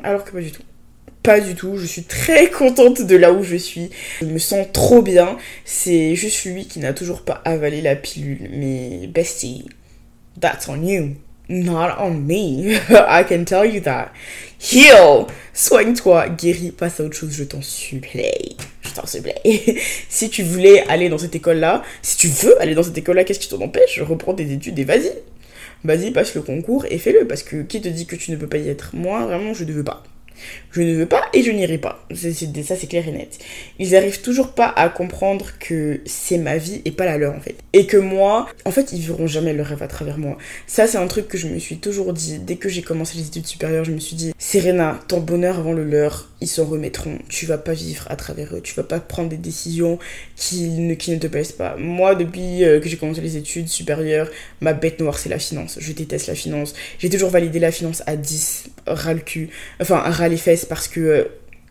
Alors 0.04 0.24
que 0.24 0.32
pas 0.32 0.42
du 0.42 0.52
tout 0.52 0.62
pas 1.26 1.40
du 1.42 1.56
tout, 1.56 1.78
je 1.78 1.86
suis 1.86 2.04
très 2.04 2.50
contente 2.52 3.02
de 3.02 3.16
là 3.16 3.34
où 3.34 3.44
je 3.44 3.56
suis. 3.56 3.90
Je 4.22 4.26
me 4.26 4.38
sens 4.38 4.68
trop 4.72 5.02
bien. 5.02 5.38
C'est 5.66 6.16
juste 6.16 6.46
lui 6.46 6.68
qui 6.68 6.80
n'a 6.80 6.94
toujours 6.94 7.22
pas 7.24 7.42
avalé 7.46 7.82
la 7.82 7.96
pilule. 7.96 8.50
Mais 8.52 9.08
bestie, 9.08 9.66
that's 10.40 10.68
on 10.68 10.82
you. 10.84 11.16
Not 11.48 11.98
on 12.00 12.12
me. 12.12 12.74
I 12.90 13.24
can 13.28 13.44
tell 13.46 13.66
you 13.66 13.82
that. 13.82 14.12
Heal! 14.60 15.26
Soigne-toi, 15.54 16.30
guéris, 16.30 16.72
passe 16.72 17.00
à 17.00 17.04
autre 17.04 17.16
chose, 17.16 17.32
je 17.34 17.44
t'en 17.44 17.62
supplie. 17.62 18.58
Je 18.82 18.90
attends, 18.90 19.06
s'il 19.06 19.22
te 19.22 19.30
plaît. 19.30 19.82
si 20.10 20.30
tu 20.30 20.42
voulais 20.44 20.82
aller 20.88 21.08
dans 21.10 21.20
cette 21.20 21.36
école-là, 21.36 21.84
si 22.02 22.18
tu 22.18 22.28
veux 22.28 22.60
aller 22.62 22.74
dans 22.74 22.84
cette 22.84 22.98
école-là, 22.98 23.24
qu'est-ce 23.24 23.40
qui 23.40 23.50
t'en 23.50 23.62
empêche? 23.62 24.00
Reprends 24.02 24.34
tes 24.34 24.52
études 24.52 24.80
et 24.80 24.86
vas-y. 24.86 25.12
Vas-y, 25.84 26.10
passe 26.12 26.34
le 26.34 26.42
concours 26.42 26.86
et 26.90 26.98
fais-le. 26.98 27.28
Parce 27.28 27.44
que 27.44 27.62
qui 27.62 27.80
te 27.80 27.88
dit 27.88 28.08
que 28.08 28.16
tu 28.16 28.32
ne 28.32 28.38
peux 28.38 28.48
pas 28.48 28.58
y 28.58 28.70
être? 28.70 28.96
Moi, 28.96 29.24
vraiment, 29.26 29.54
je 29.54 29.66
ne 29.66 29.72
veux 29.72 29.84
pas. 29.84 30.04
Je 30.72 30.82
ne 30.82 30.94
veux 30.94 31.06
pas 31.06 31.24
et 31.34 31.42
je 31.44 31.52
n'irai 31.52 31.78
pas. 31.78 32.06
Ça, 32.14 32.30
c'est 32.76 32.88
clair 32.88 33.08
et 33.08 33.12
net. 33.12 33.40
Ils 33.80 33.96
arrivent 33.96 34.22
toujours 34.22 34.54
pas 34.54 34.68
à 34.68 34.90
comprendre 34.90 35.52
que 35.60 36.02
c'est 36.06 36.38
ma 36.38 36.58
vie 36.58 36.82
et 36.86 36.92
pas 36.92 37.06
la 37.06 37.18
leur, 37.18 37.36
en 37.36 37.40
fait. 37.40 37.56
Et 37.74 37.86
que 37.86 37.98
moi, 37.98 38.48
en 38.66 38.72
fait, 38.72 38.92
ils 38.92 39.02
verront 39.02 39.28
jamais 39.28 39.54
leur 39.54 39.68
rêve 39.68 39.84
à 39.84 39.88
travers 39.88 40.18
moi. 40.18 40.38
Ça, 40.68 40.88
c'est 40.88 40.98
un 40.98 41.08
truc 41.08 41.28
que 41.28 41.38
je 41.38 41.48
me 41.48 41.60
suis 41.60 41.78
toujours 41.78 42.14
dit. 42.14 42.40
Dès 42.40 42.56
que 42.56 42.70
j'ai 42.70 42.82
commencé 42.82 43.18
les 43.18 43.28
études 43.28 43.48
supérieures, 43.48 43.86
je 43.86 43.92
me 43.92 44.00
suis 44.00 44.16
dit, 44.16 44.34
Serena, 44.38 45.00
ton 45.08 45.20
bonheur 45.20 45.60
avant 45.60 45.74
le 45.74 45.84
leur, 45.84 46.30
ils 46.42 46.48
s'en 46.48 46.66
remettront. 46.66 47.20
Tu 47.30 47.46
vas 47.46 47.58
pas 47.58 47.74
vivre 47.74 48.06
à 48.10 48.16
travers 48.16 48.56
eux. 48.56 48.62
Tu 48.62 48.74
vas 48.74 48.84
pas 48.84 49.00
prendre 49.00 49.30
des 49.30 49.38
décisions 49.38 50.00
qui 50.36 50.68
ne, 50.70 50.94
qui 50.94 51.12
ne 51.12 51.18
te 51.18 51.28
plaisent 51.28 51.54
pas. 51.54 51.76
Moi, 51.78 52.16
depuis 52.16 52.64
euh, 52.64 52.80
que 52.80 52.90
j'ai 52.90 52.98
commencé 52.98 53.22
les 53.22 53.38
études 53.38 53.68
supérieures, 53.68 54.30
ma 54.62 54.74
bête 54.74 55.00
noire, 55.00 55.18
c'est 55.18 55.30
la 55.30 55.40
finance. 55.40 55.78
Je 55.80 55.92
déteste 55.94 56.28
la 56.28 56.36
finance. 56.36 56.74
J'ai 57.00 57.10
toujours 57.10 57.30
validé 57.30 57.60
la 57.60 57.72
finance 57.72 58.04
à 58.06 58.16
10, 58.16 58.70
ras 58.88 59.14
le 59.14 59.22
cul. 59.22 59.50
Enfin, 59.80 59.98
ras 59.98 60.28
les 60.28 60.38
fesses 60.38 60.66
parce 60.66 60.88
que 60.88 61.00
euh, 61.00 61.24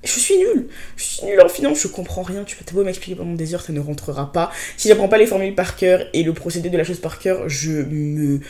je 0.04 0.18
suis 0.18 0.36
nulle. 0.36 0.68
Je 0.96 1.02
suis 1.02 1.26
nulle 1.26 1.40
en 1.40 1.48
finance, 1.48 1.80
je 1.80 1.88
comprends 1.88 2.22
rien. 2.22 2.44
Tu 2.44 2.56
peux 2.56 2.64
beau 2.74 2.84
m'expliquer 2.84 3.16
pendant 3.16 3.34
des 3.34 3.54
heures, 3.54 3.62
ça 3.62 3.72
ne 3.72 3.80
rentrera 3.80 4.32
pas. 4.32 4.50
Si 4.76 4.88
j'apprends 4.88 5.08
pas 5.08 5.18
les 5.18 5.26
formules 5.26 5.54
par 5.54 5.76
cœur 5.76 6.06
et 6.12 6.22
le 6.22 6.32
procédé 6.32 6.70
de 6.70 6.76
la 6.76 6.84
chose 6.84 7.00
par 7.00 7.18
cœur, 7.18 7.48
je 7.48 7.70
me, 7.70 8.40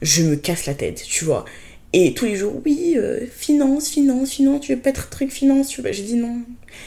je 0.00 0.22
me 0.22 0.36
casse 0.36 0.66
la 0.66 0.74
tête, 0.74 1.02
tu 1.02 1.24
vois. 1.24 1.44
Et 1.92 2.14
tous 2.14 2.24
les 2.24 2.36
jours, 2.36 2.54
oui, 2.64 2.94
euh, 2.96 3.20
finance, 3.30 3.90
finance, 3.90 4.32
finance, 4.32 4.60
tu 4.62 4.74
veux 4.74 4.80
pas 4.80 4.90
être 4.90 5.10
truc 5.10 5.30
finance, 5.30 5.74
J'ai 5.90 6.02
dit 6.02 6.14
non, 6.14 6.38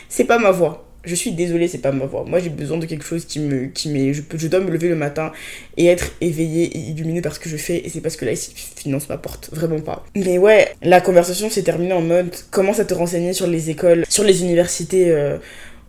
c'est 0.10 0.24
pas 0.24 0.39
ma 0.39 0.52
voix 0.52 0.86
je 1.06 1.15
suis 1.15 1.32
désolée, 1.32 1.68
c'est 1.68 1.80
pas 1.80 1.91
ma 1.91 2.06
voix. 2.06 2.26
Moi, 2.28 2.39
j'ai 2.39 2.50
besoin 2.50 2.78
de 2.78 2.86
quelque 2.86 3.06
chose 3.06 3.26
qui 3.26 3.39
me. 3.39 3.68
Qui 3.68 4.13
je, 4.13 4.22
je 4.36 4.48
dois 4.48 4.60
me 4.60 4.72
lever 4.72 4.89
le 4.89 4.96
matin 4.96 5.32
et 5.78 5.86
être 5.86 6.12
éveillée 6.22 6.65
et 6.65 6.80
illuminée 6.80 7.22
par 7.22 7.34
ce 7.34 7.39
que 7.39 7.50
je 7.50 7.58
fais. 7.58 7.86
Et 7.86 7.89
c'est 7.89 8.02
parce 8.02 8.15
que 8.15 8.26
là, 8.26 8.32
ici, 8.32 8.52
finance 8.56 9.08
m'apporte 9.10 9.50
vraiment 9.54 9.80
pas. 9.80 10.06
Mais 10.15 10.38
ouais, 10.38 10.74
la 10.82 11.02
conversation 11.02 11.50
s'est 11.50 11.63
terminée 11.63 11.94
en 11.94 12.02
mode 12.02 12.34
commence 12.52 12.80
à 12.80 12.86
te 12.86 12.94
renseigner 12.94 13.34
sur 13.34 13.48
les 13.48 13.70
écoles, 13.70 14.06
sur 14.10 14.24
les 14.24 14.41
universités. 14.41 15.12
Euh, 15.12 15.38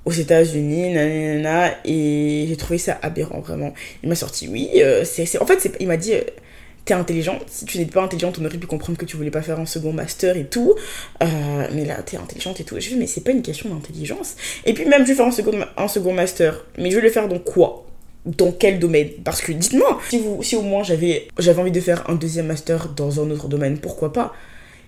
aux 0.05 0.12
États-Unis, 0.12 0.92
nanana, 0.92 1.74
et 1.85 2.46
j'ai 2.48 2.57
trouvé 2.57 2.79
ça 2.79 2.96
aberrant, 3.02 3.40
vraiment. 3.40 3.74
Il 4.05 4.09
m'a 4.09 4.14
sorti, 4.14 4.46
oui, 4.46 4.70
euh, 4.76 5.02
c'est. 5.05 5.37
En 5.42 5.46
fait, 5.46 5.68
il 5.81 5.88
m'a 5.88 5.96
dit, 5.96 6.14
euh, 6.14 6.20
t'es 6.87 6.94
intelligente. 6.94 7.42
Si 7.49 7.66
tu 7.66 7.79
n'étais 7.79 7.90
pas 7.90 8.03
intelligente, 8.03 8.38
on 8.40 8.44
aurait 8.44 8.57
pu 8.57 8.66
comprendre 8.66 8.96
que 8.96 9.05
tu 9.05 9.16
voulais 9.16 9.33
pas 9.33 9.42
faire 9.42 9.59
un 9.61 9.66
second 9.66 9.92
master 9.92 10.37
et 10.37 10.44
tout. 10.44 10.75
Euh, 11.22 11.27
mais 11.75 11.85
là, 11.85 12.01
t'es 12.03 12.16
intelligente 12.16 12.61
et 12.61 12.64
tout. 12.64 12.77
Je 12.79 12.88
dis, 12.88 12.94
mais 12.94 13.09
c'est 13.09 13.22
pas 13.22 13.33
une 13.33 13.42
question 13.42 13.68
d'intelligence. 13.68 14.37
Et 14.64 14.72
puis 14.72 14.87
même, 14.87 15.03
je 15.03 15.09
vais 15.09 15.14
faire 15.14 15.27
un 15.27 15.88
second, 15.88 16.12
master. 16.14 16.64
Mais 16.79 16.90
je 16.90 16.96
vais 16.96 17.03
le 17.03 17.11
faire 17.11 17.29
dans 17.29 17.40
quoi? 17.40 17.85
Dans 18.25 18.53
quel 18.53 18.79
domaine? 18.79 19.09
Parce 19.25 19.42
que 19.42 19.53
dites-moi, 19.53 20.01
si, 20.42 20.57
au 20.57 20.62
moins 20.62 20.85
j'avais, 20.85 21.29
j'avais 21.38 21.61
envie 21.61 21.72
de 21.72 21.81
faire 21.81 22.09
un 22.09 22.14
deuxième 22.14 22.46
master 22.46 22.88
dans 22.90 23.20
un 23.20 23.31
autre 23.31 23.49
domaine, 23.49 23.79
pourquoi 23.79 24.12
pas? 24.12 24.33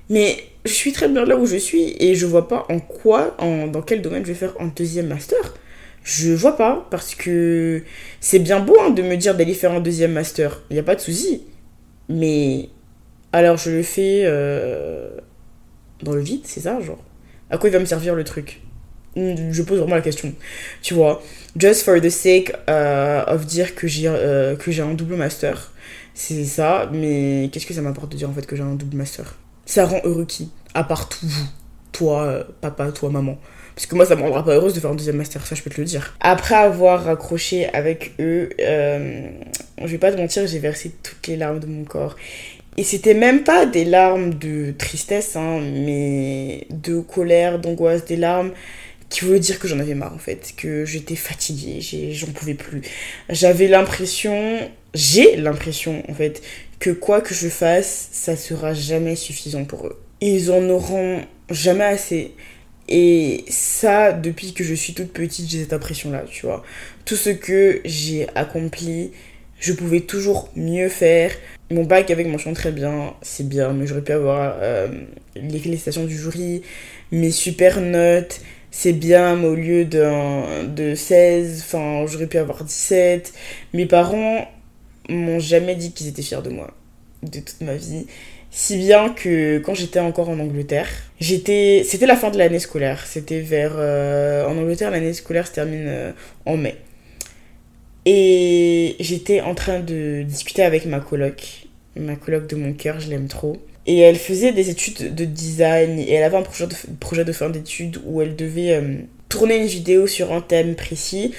Mais 0.08 0.38
je 0.64 0.72
suis 0.72 0.92
très 0.92 1.08
bien 1.08 1.24
là 1.24 1.36
où 1.36 1.46
je 1.46 1.56
suis 1.56 1.96
et 1.98 2.14
je 2.14 2.26
vois 2.26 2.48
pas 2.48 2.64
en 2.70 2.78
quoi, 2.78 3.36
dans 3.38 3.82
quel 3.82 4.02
domaine 4.02 4.24
je 4.24 4.28
vais 4.28 4.38
faire 4.38 4.54
un 4.60 4.68
deuxième 4.74 5.08
master. 5.08 5.54
Je 6.04 6.32
vois 6.32 6.56
pas 6.56 6.86
parce 6.90 7.14
que 7.14 7.82
c'est 8.20 8.38
bien 8.38 8.60
beau 8.60 8.76
hein, 8.80 8.90
de 8.90 9.02
me 9.02 9.16
dire 9.16 9.36
d'aller 9.36 9.54
faire 9.54 9.72
un 9.72 9.80
deuxième 9.80 10.12
master. 10.12 10.62
Il 10.70 10.74
n'y 10.74 10.80
a 10.80 10.84
pas 10.84 10.94
de 10.94 11.00
souci. 11.00 11.42
Mais 12.08 12.68
alors 13.32 13.56
je 13.56 13.70
le 13.70 13.82
fais 13.82 14.22
euh, 14.24 15.10
dans 16.02 16.12
le 16.12 16.20
vide, 16.20 16.42
c'est 16.44 16.60
ça, 16.60 16.80
genre 16.80 17.02
À 17.50 17.58
quoi 17.58 17.68
il 17.68 17.72
va 17.72 17.78
me 17.78 17.84
servir 17.84 18.14
le 18.14 18.24
truc? 18.24 18.62
Je 19.16 19.62
pose 19.62 19.78
vraiment 19.78 19.96
la 19.96 20.00
question. 20.00 20.32
Tu 20.80 20.94
vois, 20.94 21.22
just 21.56 21.82
for 21.82 22.00
the 22.00 22.08
sake 22.10 22.54
euh, 22.70 23.24
of 23.26 23.46
dire 23.46 23.74
que 23.74 23.88
j'ai 23.88 24.06
euh, 24.06 24.54
que 24.54 24.70
j'ai 24.70 24.82
un 24.82 24.94
double 24.94 25.16
master, 25.16 25.72
c'est 26.14 26.44
ça. 26.44 26.88
Mais 26.92 27.50
qu'est-ce 27.52 27.66
que 27.66 27.74
ça 27.74 27.82
m'apporte 27.82 28.12
de 28.12 28.16
dire 28.16 28.30
en 28.30 28.32
fait 28.32 28.46
que 28.46 28.54
j'ai 28.54 28.62
un 28.62 28.74
double 28.74 28.96
master? 28.96 29.34
Ça 29.66 29.86
rend 29.86 30.00
heureux 30.04 30.24
qui? 30.24 30.50
À 30.74 30.84
part 30.84 31.08
tout 31.08 31.26
vous, 31.26 31.48
toi, 31.90 32.46
papa, 32.60 32.92
toi, 32.92 33.10
maman. 33.10 33.38
Parce 33.78 33.86
que 33.86 33.94
moi, 33.94 34.04
ça 34.04 34.16
me 34.16 34.22
rendra 34.22 34.44
pas 34.44 34.54
heureuse 34.54 34.74
de 34.74 34.80
faire 34.80 34.90
un 34.90 34.96
deuxième 34.96 35.18
master, 35.18 35.46
ça 35.46 35.54
je 35.54 35.62
peux 35.62 35.70
te 35.70 35.80
le 35.80 35.84
dire. 35.84 36.16
Après 36.18 36.56
avoir 36.56 37.04
raccroché 37.04 37.68
avec 37.72 38.10
eux, 38.18 38.48
euh, 38.58 39.28
je 39.80 39.86
vais 39.86 39.98
pas 39.98 40.10
te 40.10 40.16
mentir, 40.16 40.44
j'ai 40.48 40.58
versé 40.58 40.90
toutes 41.00 41.28
les 41.28 41.36
larmes 41.36 41.60
de 41.60 41.66
mon 41.66 41.84
corps. 41.84 42.16
Et 42.76 42.82
c'était 42.82 43.14
même 43.14 43.44
pas 43.44 43.66
des 43.66 43.84
larmes 43.84 44.34
de 44.34 44.74
tristesse, 44.76 45.36
hein, 45.36 45.60
mais 45.60 46.66
de 46.70 46.98
colère, 46.98 47.60
d'angoisse, 47.60 48.04
des 48.04 48.16
larmes 48.16 48.50
qui 49.10 49.24
voulaient 49.24 49.38
dire 49.38 49.60
que 49.60 49.68
j'en 49.68 49.78
avais 49.78 49.94
marre 49.94 50.12
en 50.12 50.18
fait, 50.18 50.54
que 50.56 50.84
j'étais 50.84 51.14
fatiguée, 51.14 51.80
j'en 52.10 52.32
pouvais 52.32 52.54
plus. 52.54 52.82
J'avais 53.28 53.68
l'impression, 53.68 54.58
j'ai 54.92 55.36
l'impression 55.36 56.02
en 56.08 56.14
fait, 56.14 56.42
que 56.80 56.90
quoi 56.90 57.20
que 57.20 57.32
je 57.32 57.48
fasse, 57.48 58.08
ça 58.10 58.34
sera 58.34 58.74
jamais 58.74 59.14
suffisant 59.14 59.64
pour 59.64 59.86
eux. 59.86 60.00
Ils 60.20 60.50
en 60.50 60.68
auront 60.68 61.20
jamais 61.48 61.84
assez. 61.84 62.32
Et 62.88 63.44
ça, 63.48 64.12
depuis 64.12 64.54
que 64.54 64.64
je 64.64 64.74
suis 64.74 64.94
toute 64.94 65.12
petite, 65.12 65.48
j'ai 65.48 65.60
cette 65.60 65.72
impression-là, 65.72 66.24
tu 66.30 66.46
vois. 66.46 66.62
Tout 67.04 67.16
ce 67.16 67.30
que 67.30 67.80
j'ai 67.84 68.26
accompli, 68.34 69.12
je 69.60 69.72
pouvais 69.72 70.00
toujours 70.00 70.48
mieux 70.56 70.88
faire. 70.88 71.32
Mon 71.70 71.84
bac 71.84 72.10
avec 72.10 72.26
mention 72.28 72.54
très 72.54 72.72
bien, 72.72 73.14
c'est 73.20 73.46
bien, 73.46 73.72
mais 73.74 73.86
j'aurais 73.86 74.02
pu 74.02 74.12
avoir 74.12 74.56
euh, 74.60 74.88
les 75.36 75.58
félicitations 75.58 76.04
du 76.04 76.16
jury, 76.16 76.62
mes 77.12 77.30
super 77.30 77.82
notes, 77.82 78.40
c'est 78.70 78.94
bien, 78.94 79.36
mais 79.36 79.48
au 79.48 79.54
lieu 79.54 79.84
de, 79.84 80.66
de 80.66 80.94
16, 80.94 81.64
enfin, 81.66 82.06
j'aurais 82.06 82.26
pu 82.26 82.38
avoir 82.38 82.64
17. 82.64 83.34
Mes 83.74 83.86
parents 83.86 84.48
m'ont 85.10 85.40
jamais 85.40 85.74
dit 85.74 85.92
qu'ils 85.92 86.08
étaient 86.08 86.22
fiers 86.22 86.42
de 86.42 86.50
moi, 86.50 86.70
de 87.22 87.40
toute 87.40 87.60
ma 87.60 87.74
vie. 87.74 88.06
Si 88.50 88.78
bien 88.78 89.10
que 89.10 89.58
quand 89.58 89.74
j'étais 89.74 90.00
encore 90.00 90.30
en 90.30 90.38
Angleterre, 90.38 90.88
j'étais, 91.20 91.82
c'était 91.84 92.06
la 92.06 92.16
fin 92.16 92.30
de 92.30 92.38
l'année 92.38 92.58
scolaire. 92.58 93.06
C'était 93.06 93.40
vers, 93.40 93.74
euh, 93.76 94.46
en 94.46 94.56
Angleterre, 94.56 94.90
l'année 94.90 95.12
scolaire 95.12 95.46
se 95.46 95.52
termine 95.52 95.86
euh, 95.86 96.12
en 96.46 96.56
mai. 96.56 96.76
Et 98.06 98.96
j'étais 99.00 99.42
en 99.42 99.54
train 99.54 99.80
de 99.80 100.22
discuter 100.22 100.62
avec 100.62 100.86
ma 100.86 100.98
coloc, 100.98 101.66
ma 101.94 102.16
coloc 102.16 102.46
de 102.46 102.56
mon 102.56 102.72
cœur, 102.72 103.00
je 103.00 103.10
l'aime 103.10 103.28
trop. 103.28 103.58
Et 103.86 103.98
elle 103.98 104.16
faisait 104.16 104.52
des 104.52 104.70
études 104.70 105.14
de 105.14 105.24
design 105.24 105.98
et 105.98 106.12
elle 106.12 106.22
avait 106.22 106.36
un 106.36 106.42
projet 106.42 106.66
de, 106.66 106.74
projet 107.00 107.24
de 107.24 107.32
fin 107.32 107.50
d'études 107.50 108.00
où 108.06 108.22
elle 108.22 108.34
devait 108.34 108.74
euh, 108.74 108.96
tourner 109.28 109.58
une 109.58 109.66
vidéo 109.66 110.06
sur 110.06 110.32
un 110.32 110.40
thème 110.40 110.74
précis. 110.74 111.34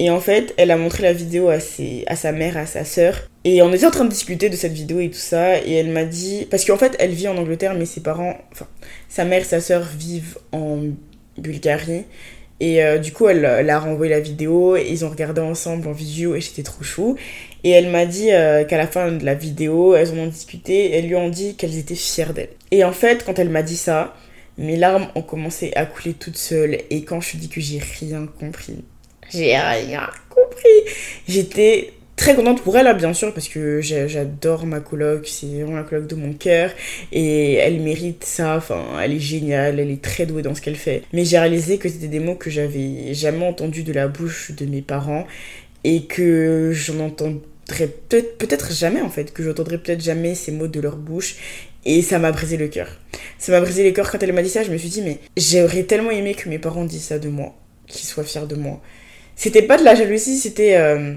Et 0.00 0.10
en 0.10 0.20
fait, 0.20 0.54
elle 0.56 0.70
a 0.70 0.76
montré 0.76 1.02
la 1.02 1.12
vidéo 1.12 1.48
à, 1.48 1.60
ses, 1.60 2.04
à 2.06 2.16
sa 2.16 2.32
mère, 2.32 2.56
à 2.56 2.66
sa 2.66 2.84
sœur. 2.84 3.28
Et 3.44 3.62
on 3.62 3.72
était 3.72 3.86
en 3.86 3.90
train 3.90 4.04
de 4.04 4.10
discuter 4.10 4.50
de 4.50 4.56
cette 4.56 4.72
vidéo 4.72 5.00
et 5.00 5.10
tout 5.10 5.18
ça. 5.18 5.58
Et 5.64 5.72
elle 5.72 5.90
m'a 5.90 6.04
dit. 6.04 6.46
Parce 6.50 6.64
qu'en 6.64 6.76
fait, 6.76 6.96
elle 6.98 7.12
vit 7.12 7.28
en 7.28 7.36
Angleterre, 7.36 7.74
mais 7.74 7.86
ses 7.86 8.00
parents. 8.00 8.36
Enfin, 8.52 8.66
sa 9.08 9.24
mère 9.24 9.42
et 9.42 9.44
sa 9.44 9.60
sœur 9.60 9.82
vivent 9.96 10.38
en 10.52 10.80
Bulgarie. 11.36 12.04
Et 12.60 12.82
euh, 12.82 12.98
du 12.98 13.12
coup, 13.12 13.28
elle, 13.28 13.44
elle, 13.44 13.70
a 13.70 13.78
renvoyé 13.78 14.10
la 14.10 14.20
vidéo. 14.20 14.76
Et 14.76 14.86
ils 14.90 15.04
ont 15.04 15.10
regardé 15.10 15.40
ensemble 15.40 15.88
en 15.88 15.92
visio 15.92 16.34
et 16.34 16.40
j'étais 16.40 16.62
trop 16.62 16.82
chou. 16.82 17.16
Et 17.64 17.70
elle 17.70 17.88
m'a 17.88 18.06
dit 18.06 18.32
euh, 18.32 18.64
qu'à 18.64 18.76
la 18.76 18.86
fin 18.86 19.12
de 19.12 19.24
la 19.24 19.34
vidéo, 19.34 19.94
elles 19.94 20.10
en 20.12 20.18
ont 20.18 20.26
discuté. 20.26 20.92
elles 20.92 21.06
lui 21.06 21.16
ont 21.16 21.28
dit 21.28 21.54
qu'elles 21.54 21.78
étaient 21.78 21.94
fières 21.94 22.34
d'elle. 22.34 22.50
Et 22.70 22.84
en 22.84 22.92
fait, 22.92 23.24
quand 23.24 23.38
elle 23.38 23.50
m'a 23.50 23.62
dit 23.62 23.76
ça, 23.76 24.14
mes 24.58 24.76
larmes 24.76 25.08
ont 25.14 25.22
commencé 25.22 25.72
à 25.76 25.86
couler 25.86 26.14
toutes 26.14 26.36
seules. 26.36 26.78
Et 26.90 27.04
quand 27.04 27.20
je 27.20 27.36
dis 27.36 27.48
que 27.48 27.60
j'ai 27.60 27.78
rien 27.78 28.26
compris 28.26 28.78
j'ai 29.30 29.56
rien 29.56 30.08
compris. 30.28 30.92
J'étais 31.26 31.92
très 32.18 32.34
contente 32.34 32.62
pour 32.62 32.76
elle, 32.76 32.86
hein, 32.86 32.94
bien 32.94 33.14
sûr, 33.14 33.32
parce 33.32 33.48
que 33.48 33.80
j'adore 33.80 34.66
ma 34.66 34.80
coloc, 34.80 35.26
c'est 35.26 35.46
vraiment 35.46 35.76
la 35.76 35.84
coloc 35.84 36.06
de 36.06 36.16
mon 36.16 36.34
cœur, 36.34 36.70
et 37.12 37.54
elle 37.54 37.80
mérite 37.80 38.24
ça, 38.24 38.56
enfin, 38.56 38.84
elle 39.02 39.12
est 39.12 39.20
géniale, 39.20 39.80
elle 39.80 39.90
est 39.90 40.02
très 40.02 40.26
douée 40.26 40.42
dans 40.42 40.54
ce 40.54 40.60
qu'elle 40.60 40.76
fait. 40.76 41.02
Mais 41.12 41.24
j'ai 41.24 41.38
réalisé 41.38 41.78
que 41.78 41.88
c'était 41.88 42.08
des 42.08 42.18
mots 42.18 42.34
que 42.34 42.50
j'avais 42.50 43.14
jamais 43.14 43.46
entendus 43.46 43.84
de 43.84 43.92
la 43.92 44.08
bouche 44.08 44.50
de 44.50 44.66
mes 44.66 44.82
parents, 44.82 45.26
et 45.84 46.02
que 46.04 46.72
j'en 46.74 46.98
entendrai 46.98 47.40
peut-être 48.08 48.36
peut 48.68 48.74
jamais, 48.74 49.00
en 49.00 49.10
fait, 49.10 49.32
que 49.32 49.42
j'entendrai 49.42 49.78
peut-être 49.78 50.02
jamais 50.02 50.34
ces 50.34 50.52
mots 50.52 50.68
de 50.68 50.80
leur 50.80 50.96
bouche, 50.96 51.36
et 51.84 52.02
ça 52.02 52.18
m'a 52.18 52.32
brisé 52.32 52.56
le 52.56 52.68
cœur. 52.68 52.88
Ça 53.38 53.52
m'a 53.52 53.60
brisé 53.60 53.84
le 53.84 53.92
cœur 53.92 54.10
quand 54.10 54.22
elle 54.22 54.32
m'a 54.32 54.42
dit 54.42 54.50
ça, 54.50 54.64
je 54.64 54.70
me 54.70 54.76
suis 54.76 54.88
dit, 54.88 55.02
mais 55.02 55.18
j'aurais 55.36 55.84
tellement 55.84 56.10
aimé 56.10 56.34
que 56.34 56.48
mes 56.48 56.58
parents 56.58 56.84
disent 56.84 57.04
ça 57.04 57.18
de 57.20 57.28
moi, 57.28 57.54
qu'ils 57.86 58.06
soient 58.06 58.24
fiers 58.24 58.46
de 58.46 58.56
moi 58.56 58.82
c'était 59.38 59.62
pas 59.62 59.78
de 59.78 59.84
la 59.84 59.94
jalousie, 59.94 60.36
c'était 60.36 60.74
euh, 60.76 61.14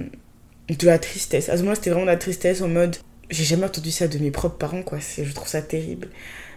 de 0.78 0.86
la 0.86 1.00
tristesse. 1.00 1.50
À 1.50 1.54
ce 1.54 1.58
moment-là, 1.60 1.76
c'était 1.76 1.90
vraiment 1.92 2.06
de 2.06 2.12
la 2.12 2.18
tristesse 2.18 2.62
en 2.62 2.68
mode 2.68 2.96
j'ai 3.32 3.46
jamais 3.46 3.66
entendu 3.66 3.92
ça 3.92 4.08
de 4.08 4.18
mes 4.20 4.30
propres 4.30 4.58
parents, 4.58 4.84
quoi. 4.84 5.00
Je 5.00 5.32
trouve 5.34 5.48
ça 5.48 5.62
terrible. 5.62 6.10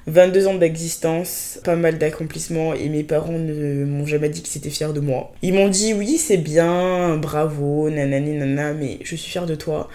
22 0.07 0.49
ans 0.49 0.55
d'existence, 0.55 1.59
pas 1.65 1.77
mal 1.77 1.97
d'accomplissements 1.97 2.75
et 2.75 2.89
mes 2.91 3.05
parents 3.05 3.39
ne 3.39 3.85
m'ont 3.87 4.05
jamais 4.05 4.29
dit 4.29 4.43
qu'ils 4.43 4.59
étaient 4.59 4.71
fiers 4.71 4.93
de 4.93 5.01
moi. 5.01 5.33
Ils 5.41 5.55
m'ont 5.55 5.69
dit 5.69 5.95
oui, 5.95 6.19
c'est 6.19 6.37
bien, 6.37 7.17
bravo, 7.17 7.89
nanani 7.89 8.33
nana, 8.37 8.75
mais 8.75 8.99
je 9.03 9.17
suis 9.17 9.31
fière 9.31 9.47
de 9.47 9.55
toi. 9.55 9.89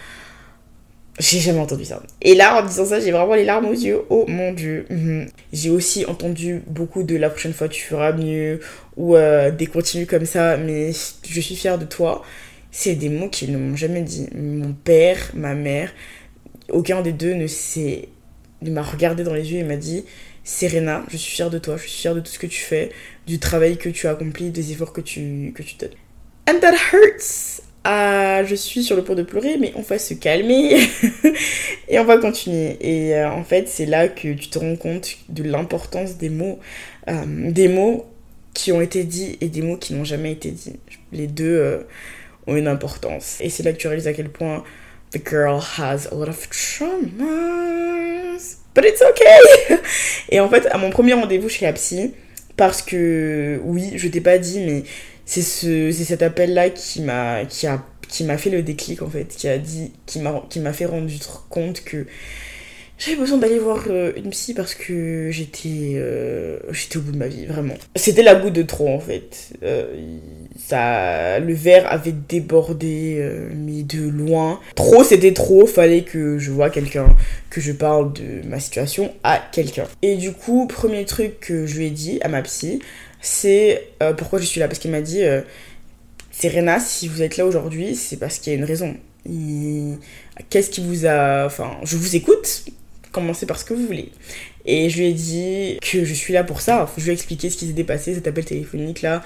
J'ai 1.19 1.39
jamais 1.39 1.59
entendu 1.59 1.83
ça. 1.83 2.01
Et 2.21 2.33
là, 2.33 2.59
en 2.59 2.65
disant 2.65 2.85
ça, 2.85 3.01
j'ai 3.01 3.11
vraiment 3.11 3.35
les 3.35 3.43
larmes 3.43 3.65
aux 3.65 3.73
yeux. 3.73 4.03
Oh 4.09 4.25
mon 4.29 4.53
dieu. 4.53 4.85
Mhm. 4.89 5.27
J'ai 5.51 5.69
aussi 5.69 6.05
entendu 6.05 6.63
beaucoup 6.65 7.03
de 7.03 7.17
la 7.17 7.29
prochaine 7.29 7.53
fois 7.53 7.67
tu 7.67 7.83
feras 7.83 8.13
mieux 8.13 8.61
ou 8.95 9.17
euh, 9.17 9.51
des 9.51 9.67
continues 9.67 10.05
comme 10.05 10.25
ça, 10.25 10.55
mais 10.55 10.91
je 11.27 11.41
suis 11.41 11.55
fière 11.57 11.77
de 11.77 11.85
toi. 11.85 12.23
C'est 12.71 12.95
des 12.95 13.09
mots 13.09 13.29
qu'ils 13.29 13.51
ne 13.51 13.57
m'ont 13.57 13.75
jamais 13.75 14.01
dit. 14.01 14.27
Mon 14.35 14.73
père, 14.73 15.31
ma 15.33 15.55
mère, 15.55 15.91
aucun 16.69 17.01
des 17.01 17.13
deux 17.13 17.33
ne 17.33 17.47
s'est 17.47 18.09
il 18.61 18.71
m'a 18.71 18.81
regardé 18.81 19.23
dans 19.23 19.33
les 19.33 19.51
yeux 19.51 19.59
et 19.59 19.63
m'a 19.63 19.77
dit 19.77 20.05
Serena, 20.43 21.05
je 21.09 21.17
suis 21.17 21.31
fière 21.31 21.49
de 21.49 21.59
toi, 21.59 21.77
je 21.77 21.83
suis 21.83 22.01
fière 22.01 22.15
de 22.15 22.19
tout 22.19 22.31
ce 22.31 22.39
que 22.39 22.47
tu 22.47 22.59
fais, 22.59 22.91
du 23.27 23.39
travail 23.39 23.77
que 23.77 23.89
tu 23.89 24.07
as 24.07 24.11
accompli, 24.11 24.49
des 24.49 24.71
efforts 24.71 24.93
que 24.93 25.01
tu, 25.01 25.53
que 25.55 25.63
tu 25.63 25.75
donnes. 25.77 25.91
And 26.49 26.59
that 26.59 26.75
hurts 26.91 27.61
ah, 27.85 28.43
je 28.43 28.55
suis 28.55 28.83
sur 28.83 28.97
le 28.97 29.03
point 29.03 29.15
de 29.15 29.23
pleurer, 29.23 29.57
mais 29.57 29.71
on 29.75 29.81
va 29.81 29.97
se 29.97 30.13
calmer 30.13 30.77
et 31.87 31.97
on 31.97 32.03
va 32.03 32.17
continuer. 32.17 32.77
Et 32.81 33.15
euh, 33.15 33.31
en 33.31 33.45
fait, 33.45 33.69
c'est 33.69 33.85
là 33.85 34.09
que 34.09 34.33
tu 34.33 34.49
te 34.49 34.59
rends 34.59 34.75
compte 34.75 35.17
de 35.29 35.43
l'importance 35.43 36.17
des 36.17 36.29
mots, 36.29 36.59
euh, 37.07 37.23
des 37.51 37.69
mots 37.69 38.05
qui 38.53 38.73
ont 38.73 38.81
été 38.81 39.05
dits 39.05 39.37
et 39.39 39.47
des 39.47 39.61
mots 39.61 39.77
qui 39.77 39.93
n'ont 39.93 40.03
jamais 40.03 40.33
été 40.33 40.51
dits. 40.51 40.75
Les 41.13 41.27
deux 41.27 41.45
euh, 41.45 41.79
une 42.55 42.67
importance. 42.67 43.37
Et 43.41 43.49
c'est 43.49 43.63
là 43.63 43.71
que 43.71 43.77
tu 43.77 43.87
réalises 43.87 44.07
à 44.07 44.13
quel 44.13 44.29
point 44.29 44.63
the 45.11 45.19
girl 45.27 45.59
has 45.77 46.07
a 46.11 46.15
lot 46.15 46.29
of 46.29 46.47
traumas, 46.49 46.97
but 48.75 48.85
it's 48.85 49.01
okay. 49.01 49.77
Et 50.29 50.39
en 50.39 50.49
fait, 50.49 50.67
à 50.67 50.77
mon 50.77 50.89
premier 50.89 51.13
rendez-vous 51.13 51.49
chez 51.49 51.65
la 51.65 51.73
psy, 51.73 52.13
parce 52.55 52.81
que 52.81 53.59
oui, 53.63 53.93
je 53.95 54.07
t'ai 54.07 54.21
pas 54.21 54.37
dit, 54.37 54.59
mais 54.59 54.83
c'est 55.25 55.41
ce, 55.41 55.91
cet 55.91 56.21
appel-là 56.21 56.69
qui 56.69 57.01
m'a 57.01 57.45
qui 57.45 57.67
a 57.67 57.83
qui 58.07 58.25
fait 58.37 58.49
le 58.49 58.63
déclic 58.63 59.01
en 59.03 59.09
fait, 59.09 59.27
qui 60.05 60.19
m'a 60.19 60.43
qui 60.49 60.59
m'a 60.59 60.73
fait 60.73 60.85
rendre 60.85 61.09
compte 61.49 61.83
que 61.83 62.07
j'avais 62.99 63.15
besoin 63.15 63.37
d'aller 63.37 63.59
voir 63.59 63.85
euh, 63.89 64.11
une 64.17 64.29
psy 64.29 64.53
parce 64.53 64.75
que 64.75 65.29
j'étais 65.31 65.93
euh, 65.95 66.59
j'étais 66.71 66.97
au 66.97 67.01
bout 67.01 67.13
de 67.13 67.17
ma 67.17 67.27
vie 67.27 67.45
vraiment. 67.45 67.75
C'était 67.95 68.23
la 68.23 68.35
goutte 68.35 68.53
de 68.53 68.61
trop 68.61 68.89
en 68.89 68.99
fait. 68.99 69.53
Euh, 69.63 70.17
ça 70.57 71.39
le 71.39 71.53
verre 71.53 71.91
avait 71.91 72.11
débordé 72.11 73.25
mais 73.55 73.83
de 73.83 74.07
loin. 74.07 74.59
Trop 74.75 75.05
c'était 75.05 75.33
trop. 75.33 75.65
Fallait 75.65 76.01
que 76.01 76.37
je 76.37 76.51
vois 76.51 76.69
quelqu'un 76.69 77.15
que 77.49 77.61
je 77.61 77.71
parle 77.71 78.11
de 78.11 78.45
ma 78.45 78.59
situation 78.59 79.13
à 79.23 79.39
quelqu'un. 79.51 79.85
Et 80.01 80.17
du 80.17 80.33
coup 80.33 80.67
premier 80.67 81.05
truc 81.05 81.39
que 81.39 81.65
je 81.65 81.77
lui 81.77 81.87
ai 81.87 81.91
dit 81.91 82.19
à 82.21 82.27
ma 82.27 82.41
psy 82.41 82.81
c'est 83.21 83.87
pourquoi 84.17 84.39
je 84.39 84.45
suis 84.45 84.59
là? 84.59 84.67
Parce 84.67 84.79
qu'il 84.79 84.91
m'a 84.91 85.01
dit 85.01 85.21
Serena 86.31 86.81
si 86.81 87.07
vous 87.07 87.21
êtes 87.21 87.37
là 87.37 87.45
aujourd'hui 87.45 87.95
c'est 87.95 88.17
parce 88.17 88.39
qu'il 88.39 88.51
y 88.51 88.55
a 88.57 88.59
une 88.59 88.65
raison. 88.65 88.97
Qu'est-ce 90.49 90.69
qui 90.69 90.81
vous 90.81 91.05
a 91.05 91.45
enfin 91.45 91.77
je 91.83 91.95
vous 91.95 92.17
écoute 92.17 92.65
commencez 93.11 93.45
par 93.45 93.57
ce 93.59 93.65
que 93.65 93.73
vous 93.73 93.85
voulez. 93.85 94.11
Et 94.65 94.89
je 94.89 94.97
lui 94.99 95.07
ai 95.07 95.13
dit 95.13 95.79
que 95.81 96.03
je 96.03 96.13
suis 96.13 96.33
là 96.33 96.43
pour 96.43 96.61
ça. 96.61 96.89
Je 96.97 97.03
lui 97.03 97.09
ai 97.09 97.13
expliqué 97.13 97.49
ce 97.49 97.57
qui 97.57 97.67
s'était 97.67 97.83
passé, 97.83 98.13
cet 98.13 98.27
appel 98.27 98.45
téléphonique 98.45 99.01
là. 99.01 99.23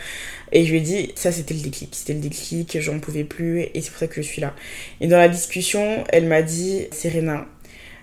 Et 0.52 0.66
je 0.66 0.72
lui 0.72 0.78
ai 0.78 0.82
dit, 0.82 1.12
ça 1.16 1.32
c'était 1.32 1.54
le 1.54 1.62
déclic. 1.62 1.90
C'était 1.94 2.14
le 2.14 2.20
déclic, 2.20 2.78
j'en 2.80 3.00
pouvais 3.00 3.24
plus 3.24 3.62
et 3.62 3.82
c'est 3.82 3.90
pour 3.90 4.00
ça 4.00 4.08
que 4.08 4.22
je 4.22 4.28
suis 4.28 4.42
là. 4.42 4.56
Et 5.02 5.08
dans 5.08 5.18
la 5.18 5.30
discussion, 5.30 6.04
elle 6.10 6.26
m'a 6.26 6.42
dit, 6.42 6.88
Serena, 6.92 7.46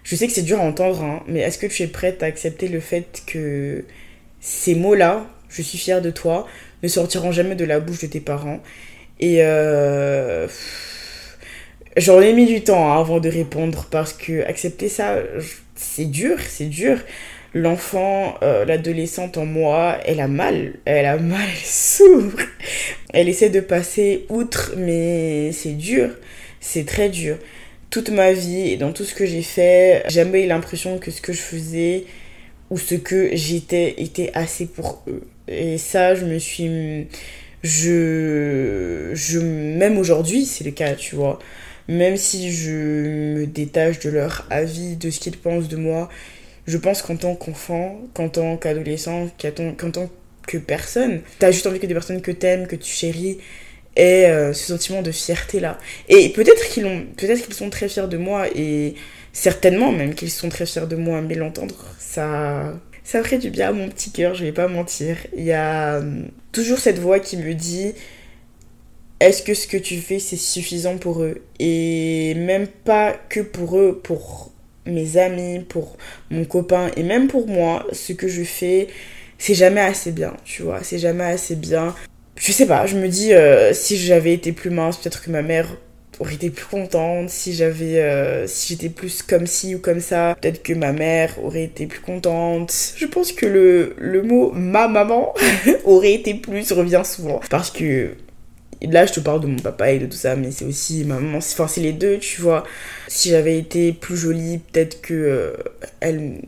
je 0.02 0.16
sais 0.16 0.26
que 0.26 0.32
c'est 0.32 0.42
dur 0.42 0.60
à 0.60 0.64
entendre, 0.64 1.02
hein, 1.02 1.22
mais 1.28 1.40
est-ce 1.40 1.58
que 1.58 1.66
tu 1.66 1.82
es 1.82 1.86
prête 1.86 2.22
à 2.22 2.26
accepter 2.26 2.68
le 2.68 2.80
fait 2.80 3.22
que 3.26 3.84
ces 4.40 4.74
mots-là, 4.74 5.26
je 5.48 5.62
suis 5.62 5.78
fière 5.78 6.00
de 6.02 6.10
toi, 6.10 6.46
ne 6.82 6.88
sortiront 6.88 7.32
jamais 7.32 7.54
de 7.54 7.64
la 7.64 7.80
bouche 7.80 8.00
de 8.00 8.06
tes 8.06 8.20
parents? 8.20 8.60
Et 9.20 9.38
euh 9.40 10.48
J'en 11.96 12.20
ai 12.20 12.32
mis 12.32 12.46
du 12.46 12.62
temps 12.62 12.92
hein, 12.92 13.00
avant 13.00 13.18
de 13.18 13.28
répondre 13.28 13.86
parce 13.90 14.12
que 14.12 14.44
accepter 14.46 14.88
ça, 14.88 15.16
c'est 15.80 16.04
dur, 16.04 16.38
c'est 16.46 16.66
dur. 16.66 16.98
L'enfant, 17.54 18.36
euh, 18.42 18.64
l'adolescente 18.64 19.38
en 19.38 19.46
moi, 19.46 19.98
elle 20.04 20.20
a 20.20 20.28
mal, 20.28 20.74
elle 20.84 21.06
a 21.06 21.16
mal, 21.16 21.48
elle 21.50 21.64
s'ouvre. 21.64 22.38
Elle 23.12 23.28
essaie 23.28 23.50
de 23.50 23.60
passer 23.60 24.26
outre, 24.28 24.74
mais 24.76 25.50
c'est 25.52 25.72
dur, 25.72 26.10
c'est 26.60 26.86
très 26.86 27.08
dur. 27.08 27.38
Toute 27.88 28.10
ma 28.10 28.32
vie 28.32 28.68
et 28.68 28.76
dans 28.76 28.92
tout 28.92 29.04
ce 29.04 29.14
que 29.14 29.26
j'ai 29.26 29.42
fait, 29.42 30.04
j'ai 30.06 30.16
jamais 30.16 30.44
eu 30.44 30.46
l'impression 30.46 30.98
que 30.98 31.10
ce 31.10 31.20
que 31.20 31.32
je 31.32 31.40
faisais 31.40 32.04
ou 32.70 32.78
ce 32.78 32.94
que 32.94 33.30
j'étais 33.34 33.94
était 33.98 34.30
assez 34.34 34.66
pour 34.66 35.02
eux. 35.08 35.22
Et 35.48 35.78
ça, 35.78 36.14
je 36.14 36.24
me 36.24 36.38
suis. 36.38 37.08
Je. 37.64 39.10
je 39.14 39.40
même 39.40 39.98
aujourd'hui, 39.98 40.44
c'est 40.44 40.62
le 40.62 40.70
cas, 40.70 40.94
tu 40.94 41.16
vois 41.16 41.40
même 41.90 42.16
si 42.16 42.52
je 42.52 42.70
me 42.70 43.46
détache 43.46 43.98
de 43.98 44.10
leur 44.10 44.46
avis, 44.48 44.94
de 44.94 45.10
ce 45.10 45.18
qu'ils 45.18 45.36
pensent 45.36 45.68
de 45.68 45.76
moi, 45.76 46.08
je 46.68 46.78
pense 46.78 47.02
qu'en 47.02 47.16
tant 47.16 47.34
qu'enfant, 47.34 48.00
qu'en 48.14 48.28
tant 48.28 48.56
qu'adolescent, 48.56 49.28
qu'en 49.40 49.90
tant 49.90 50.10
que 50.46 50.56
personne, 50.58 51.20
t'as 51.40 51.50
juste 51.50 51.66
envie 51.66 51.80
que 51.80 51.86
des 51.86 51.94
personnes 51.94 52.22
que 52.22 52.30
t'aimes, 52.30 52.68
que 52.68 52.76
tu 52.76 52.90
chéris, 52.90 53.38
aient 53.96 54.30
euh, 54.30 54.52
ce 54.52 54.68
sentiment 54.68 55.02
de 55.02 55.10
fierté 55.10 55.58
là. 55.58 55.78
Et 56.08 56.28
peut-être 56.28 56.68
qu'ils 56.68 56.86
ont, 56.86 57.04
peut-être 57.16 57.44
qu'ils 57.44 57.54
sont 57.54 57.70
très 57.70 57.88
fiers 57.88 58.06
de 58.06 58.16
moi 58.16 58.46
et 58.54 58.94
certainement 59.32 59.90
même 59.90 60.14
qu'ils 60.14 60.30
sont 60.30 60.48
très 60.48 60.66
fiers 60.66 60.86
de 60.86 60.94
moi, 60.94 61.20
mais 61.22 61.34
l'entendre, 61.34 61.74
ça, 61.98 62.72
ça 63.02 63.20
ferait 63.24 63.38
du 63.38 63.50
bien 63.50 63.70
à 63.70 63.72
mon 63.72 63.88
petit 63.88 64.12
cœur, 64.12 64.34
je 64.34 64.44
vais 64.44 64.52
pas 64.52 64.68
mentir. 64.68 65.16
Il 65.36 65.42
y 65.42 65.52
a 65.52 65.96
euh, 65.96 66.22
toujours 66.52 66.78
cette 66.78 67.00
voix 67.00 67.18
qui 67.18 67.36
me 67.36 67.52
dit 67.52 67.94
est-ce 69.20 69.42
que 69.42 69.54
ce 69.54 69.66
que 69.66 69.76
tu 69.76 69.98
fais 69.98 70.18
c'est 70.18 70.36
suffisant 70.36 70.96
pour 70.96 71.22
eux? 71.22 71.42
Et 71.58 72.34
même 72.34 72.66
pas 72.66 73.14
que 73.28 73.40
pour 73.40 73.78
eux, 73.78 74.00
pour 74.02 74.50
mes 74.86 75.18
amis, 75.18 75.60
pour 75.60 75.96
mon 76.30 76.44
copain 76.44 76.90
et 76.96 77.02
même 77.02 77.28
pour 77.28 77.46
moi, 77.46 77.86
ce 77.92 78.12
que 78.12 78.28
je 78.28 78.42
fais, 78.42 78.88
c'est 79.38 79.54
jamais 79.54 79.80
assez 79.80 80.12
bien, 80.12 80.34
tu 80.44 80.62
vois, 80.62 80.80
c'est 80.82 80.98
jamais 80.98 81.24
assez 81.24 81.56
bien. 81.56 81.94
Je 82.36 82.52
sais 82.52 82.66
pas, 82.66 82.86
je 82.86 82.96
me 82.96 83.08
dis, 83.08 83.34
euh, 83.34 83.74
si 83.74 83.96
j'avais 83.98 84.32
été 84.32 84.52
plus 84.52 84.70
mince, 84.70 84.96
peut-être 84.96 85.22
que 85.22 85.30
ma 85.30 85.42
mère 85.42 85.66
aurait 86.18 86.34
été 86.34 86.50
plus 86.50 86.66
contente, 86.66 87.30
si 87.30 87.54
j'avais, 87.54 87.98
euh, 87.98 88.46
si 88.46 88.74
j'étais 88.74 88.88
plus 88.88 89.22
comme 89.22 89.46
ci 89.46 89.74
ou 89.74 89.78
comme 89.78 90.00
ça, 90.00 90.36
peut-être 90.40 90.62
que 90.62 90.72
ma 90.72 90.92
mère 90.92 91.34
aurait 91.42 91.64
été 91.64 91.86
plus 91.86 92.00
contente. 92.00 92.72
Je 92.96 93.06
pense 93.06 93.32
que 93.32 93.46
le, 93.46 93.94
le 93.98 94.22
mot 94.22 94.52
ma 94.52 94.88
maman 94.88 95.34
aurait 95.84 96.14
été 96.14 96.34
plus 96.34 96.72
revient 96.72 97.02
souvent 97.04 97.40
parce 97.50 97.70
que 97.70 98.14
là 98.82 99.06
je 99.06 99.12
te 99.12 99.20
parle 99.20 99.40
de 99.40 99.46
mon 99.46 99.58
papa 99.58 99.92
et 99.92 99.98
de 99.98 100.06
tout 100.06 100.16
ça 100.16 100.36
mais 100.36 100.50
c'est 100.50 100.64
aussi 100.64 101.04
ma 101.04 101.16
maman. 101.16 101.38
Enfin 101.38 101.68
c'est 101.68 101.80
les 101.80 101.92
deux 101.92 102.18
tu 102.18 102.40
vois. 102.40 102.64
Si 103.08 103.30
j'avais 103.30 103.58
été 103.58 103.92
plus 103.92 104.16
jolie 104.16 104.58
peut-être 104.58 105.00
que 105.00 105.14
euh, 105.14 105.52
elle 106.00 106.40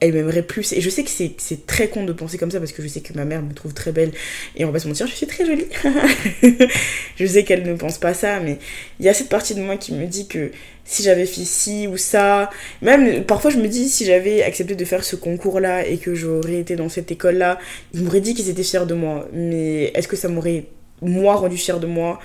elle 0.00 0.12
m'aimerait 0.12 0.42
plus. 0.42 0.72
Et 0.72 0.80
je 0.80 0.90
sais 0.90 1.02
que 1.02 1.10
c'est 1.10 1.66
très 1.66 1.88
con 1.88 2.04
de 2.04 2.12
penser 2.12 2.38
comme 2.38 2.50
ça 2.50 2.60
parce 2.60 2.72
que 2.72 2.82
je 2.82 2.88
sais 2.88 3.00
que 3.00 3.12
ma 3.14 3.24
mère 3.24 3.42
me 3.42 3.52
trouve 3.52 3.74
très 3.74 3.90
belle. 3.92 4.12
Et 4.56 4.64
on 4.64 4.70
va 4.70 4.78
se 4.78 4.86
mentir 4.86 5.06
je 5.06 5.14
suis 5.14 5.26
très 5.26 5.44
jolie. 5.44 5.66
Je 7.16 7.26
sais 7.26 7.42
qu'elle 7.42 7.64
ne 7.64 7.74
pense 7.74 7.98
pas 7.98 8.14
ça 8.14 8.38
mais 8.40 8.58
il 9.00 9.06
y 9.06 9.08
a 9.08 9.14
cette 9.14 9.28
partie 9.28 9.54
de 9.54 9.60
moi 9.60 9.76
qui 9.76 9.92
me 9.92 10.06
dit 10.06 10.28
que 10.28 10.52
si 10.84 11.02
j'avais 11.02 11.26
fait 11.26 11.44
ci 11.44 11.86
ou 11.88 11.96
ça 11.96 12.48
même 12.80 13.24
parfois 13.24 13.50
je 13.50 13.58
me 13.58 13.66
dis 13.66 13.88
si 13.88 14.04
j'avais 14.04 14.42
accepté 14.42 14.74
de 14.76 14.84
faire 14.84 15.04
ce 15.04 15.16
concours 15.16 15.60
là 15.60 15.86
et 15.86 15.98
que 15.98 16.14
j'aurais 16.14 16.60
été 16.60 16.76
dans 16.76 16.88
cette 16.88 17.10
école 17.10 17.36
là 17.36 17.58
ils 17.92 18.02
m'auraient 18.02 18.20
dit 18.20 18.34
qu'ils 18.34 18.48
étaient 18.48 18.62
fiers 18.62 18.86
de 18.86 18.94
moi. 18.94 19.28
Mais 19.32 19.90
est-ce 19.94 20.06
que 20.06 20.16
ça 20.16 20.28
m'aurait 20.28 20.66
moi 21.02 21.36
rendu 21.36 21.56
fier 21.56 21.80
de 21.80 21.86
moi 21.86 22.18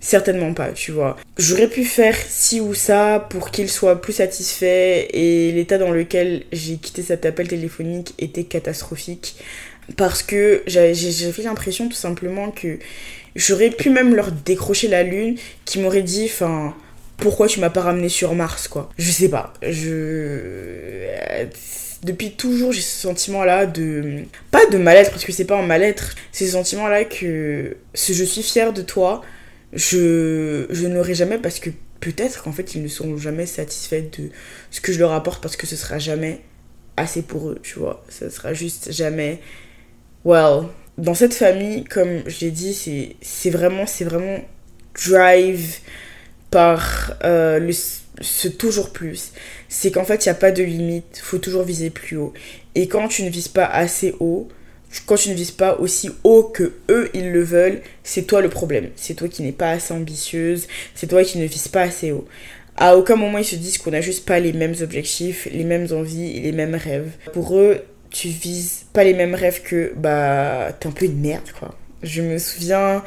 Certainement 0.00 0.54
pas, 0.54 0.68
tu 0.68 0.92
vois. 0.92 1.16
J'aurais 1.38 1.66
pu 1.66 1.84
faire 1.84 2.16
ci 2.16 2.60
ou 2.60 2.72
ça 2.72 3.26
pour 3.30 3.50
qu'il 3.50 3.68
soit 3.68 4.00
plus 4.00 4.12
satisfait 4.12 5.08
et 5.12 5.50
l'état 5.50 5.76
dans 5.76 5.90
lequel 5.90 6.44
j'ai 6.52 6.76
quitté 6.76 7.02
cet 7.02 7.26
appel 7.26 7.48
téléphonique 7.48 8.14
était 8.20 8.44
catastrophique 8.44 9.36
parce 9.96 10.22
que 10.22 10.62
j'avais 10.68 10.94
l'impression 11.42 11.88
tout 11.88 11.96
simplement 11.96 12.52
que 12.52 12.78
j'aurais 13.34 13.70
pu 13.70 13.90
même 13.90 14.14
leur 14.14 14.30
décrocher 14.30 14.86
la 14.86 15.02
lune 15.02 15.36
qui 15.64 15.80
m'aurait 15.80 16.02
dit 16.02 16.26
enfin 16.32 16.76
pourquoi 17.16 17.48
tu 17.48 17.58
m'as 17.58 17.70
pas 17.70 17.80
ramené 17.80 18.08
sur 18.08 18.36
Mars 18.36 18.68
quoi. 18.68 18.90
Je 18.98 19.10
sais 19.10 19.28
pas. 19.28 19.52
Je 19.62 21.08
depuis 22.02 22.32
toujours, 22.32 22.72
j'ai 22.72 22.80
ce 22.80 23.00
sentiment-là 23.02 23.66
de. 23.66 24.24
Pas 24.50 24.64
de 24.66 24.78
mal-être, 24.78 25.10
parce 25.10 25.24
que 25.24 25.32
c'est 25.32 25.44
pas 25.44 25.58
un 25.58 25.66
mal-être. 25.66 26.14
C'est 26.32 26.46
ce 26.46 26.52
sentiment-là 26.52 27.04
que 27.04 27.76
si 27.94 28.14
je 28.14 28.24
suis 28.24 28.42
fière 28.42 28.72
de 28.72 28.82
toi, 28.82 29.22
je, 29.72 30.66
je 30.70 30.86
n'aurai 30.86 31.14
jamais, 31.14 31.38
parce 31.38 31.58
que 31.58 31.70
peut-être 32.00 32.42
qu'en 32.42 32.52
fait, 32.52 32.74
ils 32.74 32.82
ne 32.82 32.88
seront 32.88 33.16
jamais 33.16 33.46
satisfaits 33.46 34.04
de 34.18 34.30
ce 34.70 34.80
que 34.80 34.92
je 34.92 34.98
leur 34.98 35.12
apporte, 35.12 35.42
parce 35.42 35.56
que 35.56 35.66
ce 35.66 35.76
sera 35.76 35.98
jamais 35.98 36.40
assez 36.96 37.22
pour 37.22 37.50
eux, 37.50 37.58
tu 37.62 37.78
vois. 37.78 38.04
Ce 38.08 38.28
sera 38.30 38.54
juste 38.54 38.92
jamais. 38.92 39.40
Well. 40.24 40.64
Dans 40.98 41.14
cette 41.14 41.34
famille, 41.34 41.84
comme 41.84 42.28
je 42.28 42.40
l'ai 42.40 42.50
dit, 42.50 42.74
c'est 43.22 43.50
vraiment, 43.50 43.86
c'est 43.86 44.02
vraiment 44.02 44.40
drive 44.94 45.78
par 46.50 47.14
euh, 47.22 47.60
le 47.60 47.72
ce 48.20 48.48
toujours 48.48 48.90
plus, 48.90 49.32
c'est 49.68 49.90
qu'en 49.90 50.04
fait, 50.04 50.24
il 50.24 50.28
n'y 50.28 50.32
a 50.32 50.34
pas 50.34 50.50
de 50.50 50.62
limite, 50.62 51.20
faut 51.22 51.38
toujours 51.38 51.62
viser 51.62 51.90
plus 51.90 52.16
haut. 52.16 52.32
Et 52.74 52.88
quand 52.88 53.08
tu 53.08 53.22
ne 53.22 53.30
vises 53.30 53.48
pas 53.48 53.66
assez 53.66 54.14
haut, 54.20 54.48
quand 55.06 55.16
tu 55.16 55.28
ne 55.28 55.34
vises 55.34 55.50
pas 55.50 55.76
aussi 55.78 56.10
haut 56.24 56.44
que 56.44 56.74
eux, 56.88 57.10
ils 57.14 57.30
le 57.30 57.42
veulent, 57.42 57.82
c'est 58.02 58.22
toi 58.22 58.40
le 58.40 58.48
problème. 58.48 58.88
C'est 58.96 59.14
toi 59.14 59.28
qui 59.28 59.42
n'es 59.42 59.52
pas 59.52 59.70
assez 59.70 59.92
ambitieuse, 59.92 60.66
c'est 60.94 61.06
toi 61.06 61.22
qui 61.24 61.38
ne 61.38 61.44
vises 61.44 61.68
pas 61.68 61.82
assez 61.82 62.12
haut. 62.12 62.26
À 62.76 62.96
aucun 62.96 63.16
moment 63.16 63.38
ils 63.38 63.44
se 63.44 63.56
disent 63.56 63.76
qu'on 63.78 63.90
n'a 63.90 64.00
juste 64.00 64.24
pas 64.24 64.38
les 64.38 64.52
mêmes 64.52 64.74
objectifs, 64.80 65.48
les 65.50 65.64
mêmes 65.64 65.88
envies 65.90 66.36
et 66.36 66.40
les 66.40 66.52
mêmes 66.52 66.76
rêves. 66.76 67.10
Pour 67.32 67.58
eux, 67.58 67.80
tu 68.10 68.28
vises 68.28 68.86
pas 68.92 69.04
les 69.04 69.14
mêmes 69.14 69.34
rêves 69.34 69.62
que 69.62 69.92
bah 69.96 70.72
t'es 70.78 70.86
un 70.86 70.92
peu 70.92 71.06
une 71.06 71.20
merde 71.20 71.50
quoi. 71.58 71.74
Je 72.02 72.22
me 72.22 72.38
souviens 72.38 73.02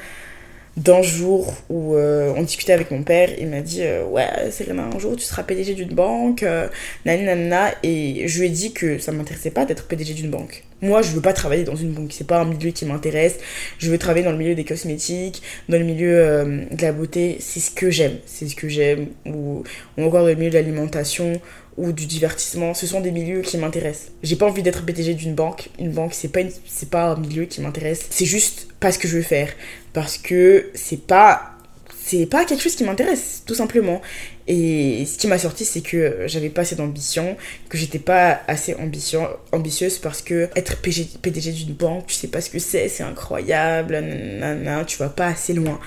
d'un 0.83 1.01
jour 1.01 1.53
où 1.69 1.95
euh, 1.95 2.33
on 2.35 2.41
discutait 2.41 2.73
avec 2.73 2.91
mon 2.91 3.03
père, 3.03 3.29
il 3.39 3.47
m'a 3.47 3.61
dit 3.61 3.81
euh, 3.83 4.03
ouais 4.05 4.27
Serena 4.51 4.83
un 4.83 4.99
jour 4.99 5.15
tu 5.15 5.23
seras 5.23 5.43
PDG 5.43 5.75
d'une 5.75 5.93
banque, 5.93 6.43
euh, 6.43 6.67
nanana 7.05 7.71
et 7.83 8.27
je 8.27 8.39
lui 8.39 8.47
ai 8.47 8.49
dit 8.49 8.73
que 8.73 8.97
ça 8.97 9.11
m'intéressait 9.11 9.51
pas 9.51 9.65
d'être 9.65 9.85
PDG 9.85 10.13
d'une 10.13 10.31
banque. 10.31 10.63
Moi 10.81 11.03
je 11.03 11.11
veux 11.11 11.21
pas 11.21 11.33
travailler 11.33 11.63
dans 11.63 11.75
une 11.75 11.91
banque, 11.91 12.11
c'est 12.11 12.25
pas 12.25 12.39
un 12.39 12.45
milieu 12.45 12.71
qui 12.71 12.85
m'intéresse, 12.85 13.37
je 13.77 13.91
veux 13.91 13.99
travailler 13.99 14.25
dans 14.25 14.31
le 14.31 14.37
milieu 14.37 14.55
des 14.55 14.63
cosmétiques, 14.63 15.43
dans 15.69 15.77
le 15.77 15.85
milieu 15.85 16.67
de 16.71 16.81
la 16.81 16.91
beauté, 16.91 17.37
c'est 17.39 17.59
ce 17.59 17.69
que 17.69 17.91
j'aime, 17.91 18.17
c'est 18.25 18.47
ce 18.47 18.55
que 18.55 18.67
j'aime, 18.67 19.07
ou, 19.27 19.63
ou 19.97 20.03
encore 20.03 20.21
dans 20.21 20.29
le 20.29 20.35
milieu 20.35 20.49
de 20.49 20.55
l'alimentation, 20.55 21.39
ou 21.77 21.91
du 21.91 22.05
divertissement, 22.05 22.73
ce 22.73 22.85
sont 22.85 22.99
des 22.99 23.11
milieux 23.11 23.41
qui 23.41 23.57
m'intéressent. 23.57 24.11
J'ai 24.23 24.35
pas 24.35 24.45
envie 24.45 24.61
d'être 24.61 24.83
PDG 24.83 25.13
d'une 25.13 25.35
banque. 25.35 25.69
Une 25.79 25.91
banque, 25.91 26.13
c'est 26.13 26.27
pas, 26.27 26.41
c'est 26.67 26.89
pas 26.89 27.11
un 27.11 27.17
milieu 27.17 27.45
qui 27.45 27.61
m'intéresse. 27.61 28.05
C'est 28.09 28.25
juste 28.25 28.67
pas 28.79 28.91
ce 28.91 28.99
que 28.99 29.07
je 29.07 29.17
veux 29.17 29.23
faire. 29.23 29.49
Parce 29.93 30.17
que 30.17 30.69
c'est 30.73 31.07
pas, 31.07 31.53
c'est 31.97 32.25
pas 32.25 32.43
quelque 32.45 32.61
chose 32.61 32.75
qui 32.75 32.83
m'intéresse, 32.83 33.43
tout 33.45 33.55
simplement. 33.55 34.01
Et 34.47 35.05
ce 35.05 35.17
qui 35.17 35.27
m'a 35.27 35.37
sorti, 35.37 35.63
c'est 35.63 35.81
que 35.81 36.23
j'avais 36.25 36.49
pas 36.49 36.61
assez 36.61 36.75
d'ambition, 36.75 37.37
que 37.69 37.77
j'étais 37.77 37.99
pas 37.99 38.41
assez 38.47 38.75
ambition, 38.75 39.29
ambitieuse 39.53 39.97
parce 39.97 40.21
que 40.21 40.49
être 40.55 40.81
PDG 40.81 41.51
d'une 41.51 41.73
banque, 41.73 42.07
tu 42.07 42.15
sais 42.15 42.27
pas 42.27 42.41
ce 42.41 42.49
que 42.49 42.59
c'est, 42.59 42.89
c'est 42.89 43.03
incroyable, 43.03 43.93
nanana, 43.93 44.83
tu 44.83 44.97
vas 44.97 45.09
pas 45.09 45.27
assez 45.27 45.53
loin. 45.53 45.79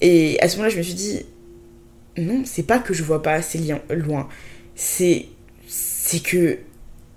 Et 0.00 0.38
à 0.40 0.48
ce 0.48 0.56
moment-là, 0.56 0.72
je 0.72 0.78
me 0.78 0.82
suis 0.82 0.94
dit, 0.94 1.26
non, 2.16 2.42
c'est 2.44 2.62
pas 2.62 2.78
que 2.78 2.94
je 2.94 3.02
vois 3.02 3.22
pas 3.22 3.32
assez 3.32 3.58
loin 3.90 4.28
c'est 4.74 5.26
c'est 5.66 6.22
que 6.22 6.58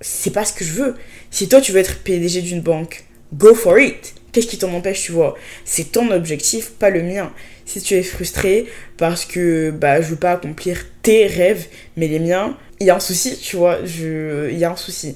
c'est 0.01 0.31
pas 0.31 0.45
ce 0.45 0.53
que 0.53 0.63
je 0.63 0.73
veux. 0.73 0.95
Si 1.31 1.49
toi 1.49 1.61
tu 1.61 1.71
veux 1.71 1.79
être 1.79 1.99
PDG 1.99 2.41
d'une 2.41 2.61
banque, 2.61 3.03
go 3.33 3.53
for 3.53 3.79
it. 3.79 4.13
Qu'est-ce 4.31 4.47
qui 4.47 4.57
t'en 4.57 4.73
empêche, 4.73 5.01
tu 5.03 5.13
vois? 5.13 5.35
C'est 5.63 5.93
ton 5.93 6.11
objectif, 6.11 6.71
pas 6.71 6.89
le 6.89 7.01
mien. 7.01 7.33
Si 7.65 7.81
tu 7.81 7.93
es 7.93 8.03
frustré 8.03 8.65
parce 8.97 9.25
que 9.25 9.71
bah 9.71 10.01
je 10.01 10.07
veux 10.09 10.15
pas 10.17 10.33
accomplir 10.33 10.85
tes 11.01 11.25
rêves, 11.25 11.67
mais 11.95 12.07
les 12.07 12.19
miens, 12.19 12.57
il 12.79 12.87
y 12.87 12.89
a 12.89 12.95
un 12.95 12.99
souci, 12.99 13.37
tu 13.37 13.55
vois, 13.55 13.83
je 13.85 14.49
il 14.51 14.57
y 14.57 14.65
a 14.65 14.71
un 14.71 14.75
souci. 14.75 15.15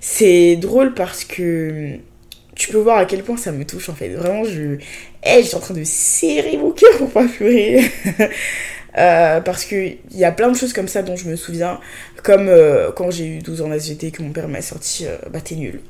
C'est 0.00 0.56
drôle 0.56 0.94
parce 0.94 1.24
que 1.24 1.96
tu 2.54 2.70
peux 2.70 2.78
voir 2.78 2.98
à 2.98 3.06
quel 3.06 3.22
point 3.22 3.36
ça 3.36 3.52
me 3.52 3.64
touche 3.64 3.88
en 3.88 3.94
fait. 3.94 4.10
Vraiment, 4.10 4.44
je, 4.44 4.78
hey, 5.22 5.42
je 5.42 5.48
suis 5.48 5.56
en 5.56 5.60
train 5.60 5.74
de 5.74 5.84
serrer 5.84 6.56
mon 6.56 6.70
cœur 6.72 6.96
pour 6.98 7.10
pas 7.10 7.26
pleurer. 7.26 7.80
Euh, 9.00 9.40
parce 9.40 9.64
qu'il 9.64 9.98
y 10.12 10.24
a 10.24 10.32
plein 10.32 10.50
de 10.50 10.56
choses 10.56 10.72
comme 10.72 10.88
ça 10.88 11.02
dont 11.02 11.16
je 11.16 11.28
me 11.28 11.36
souviens, 11.36 11.80
comme 12.22 12.48
euh, 12.48 12.92
quand 12.92 13.10
j'ai 13.10 13.26
eu 13.26 13.38
12 13.38 13.62
ans 13.62 13.68
d'ASVT, 13.68 14.10
que 14.10 14.22
mon 14.22 14.30
père 14.30 14.48
m'a 14.48 14.60
sorti 14.60 15.06
euh, 15.06 15.16
Bah 15.30 15.40
t'es 15.40 15.54
nul. 15.54 15.80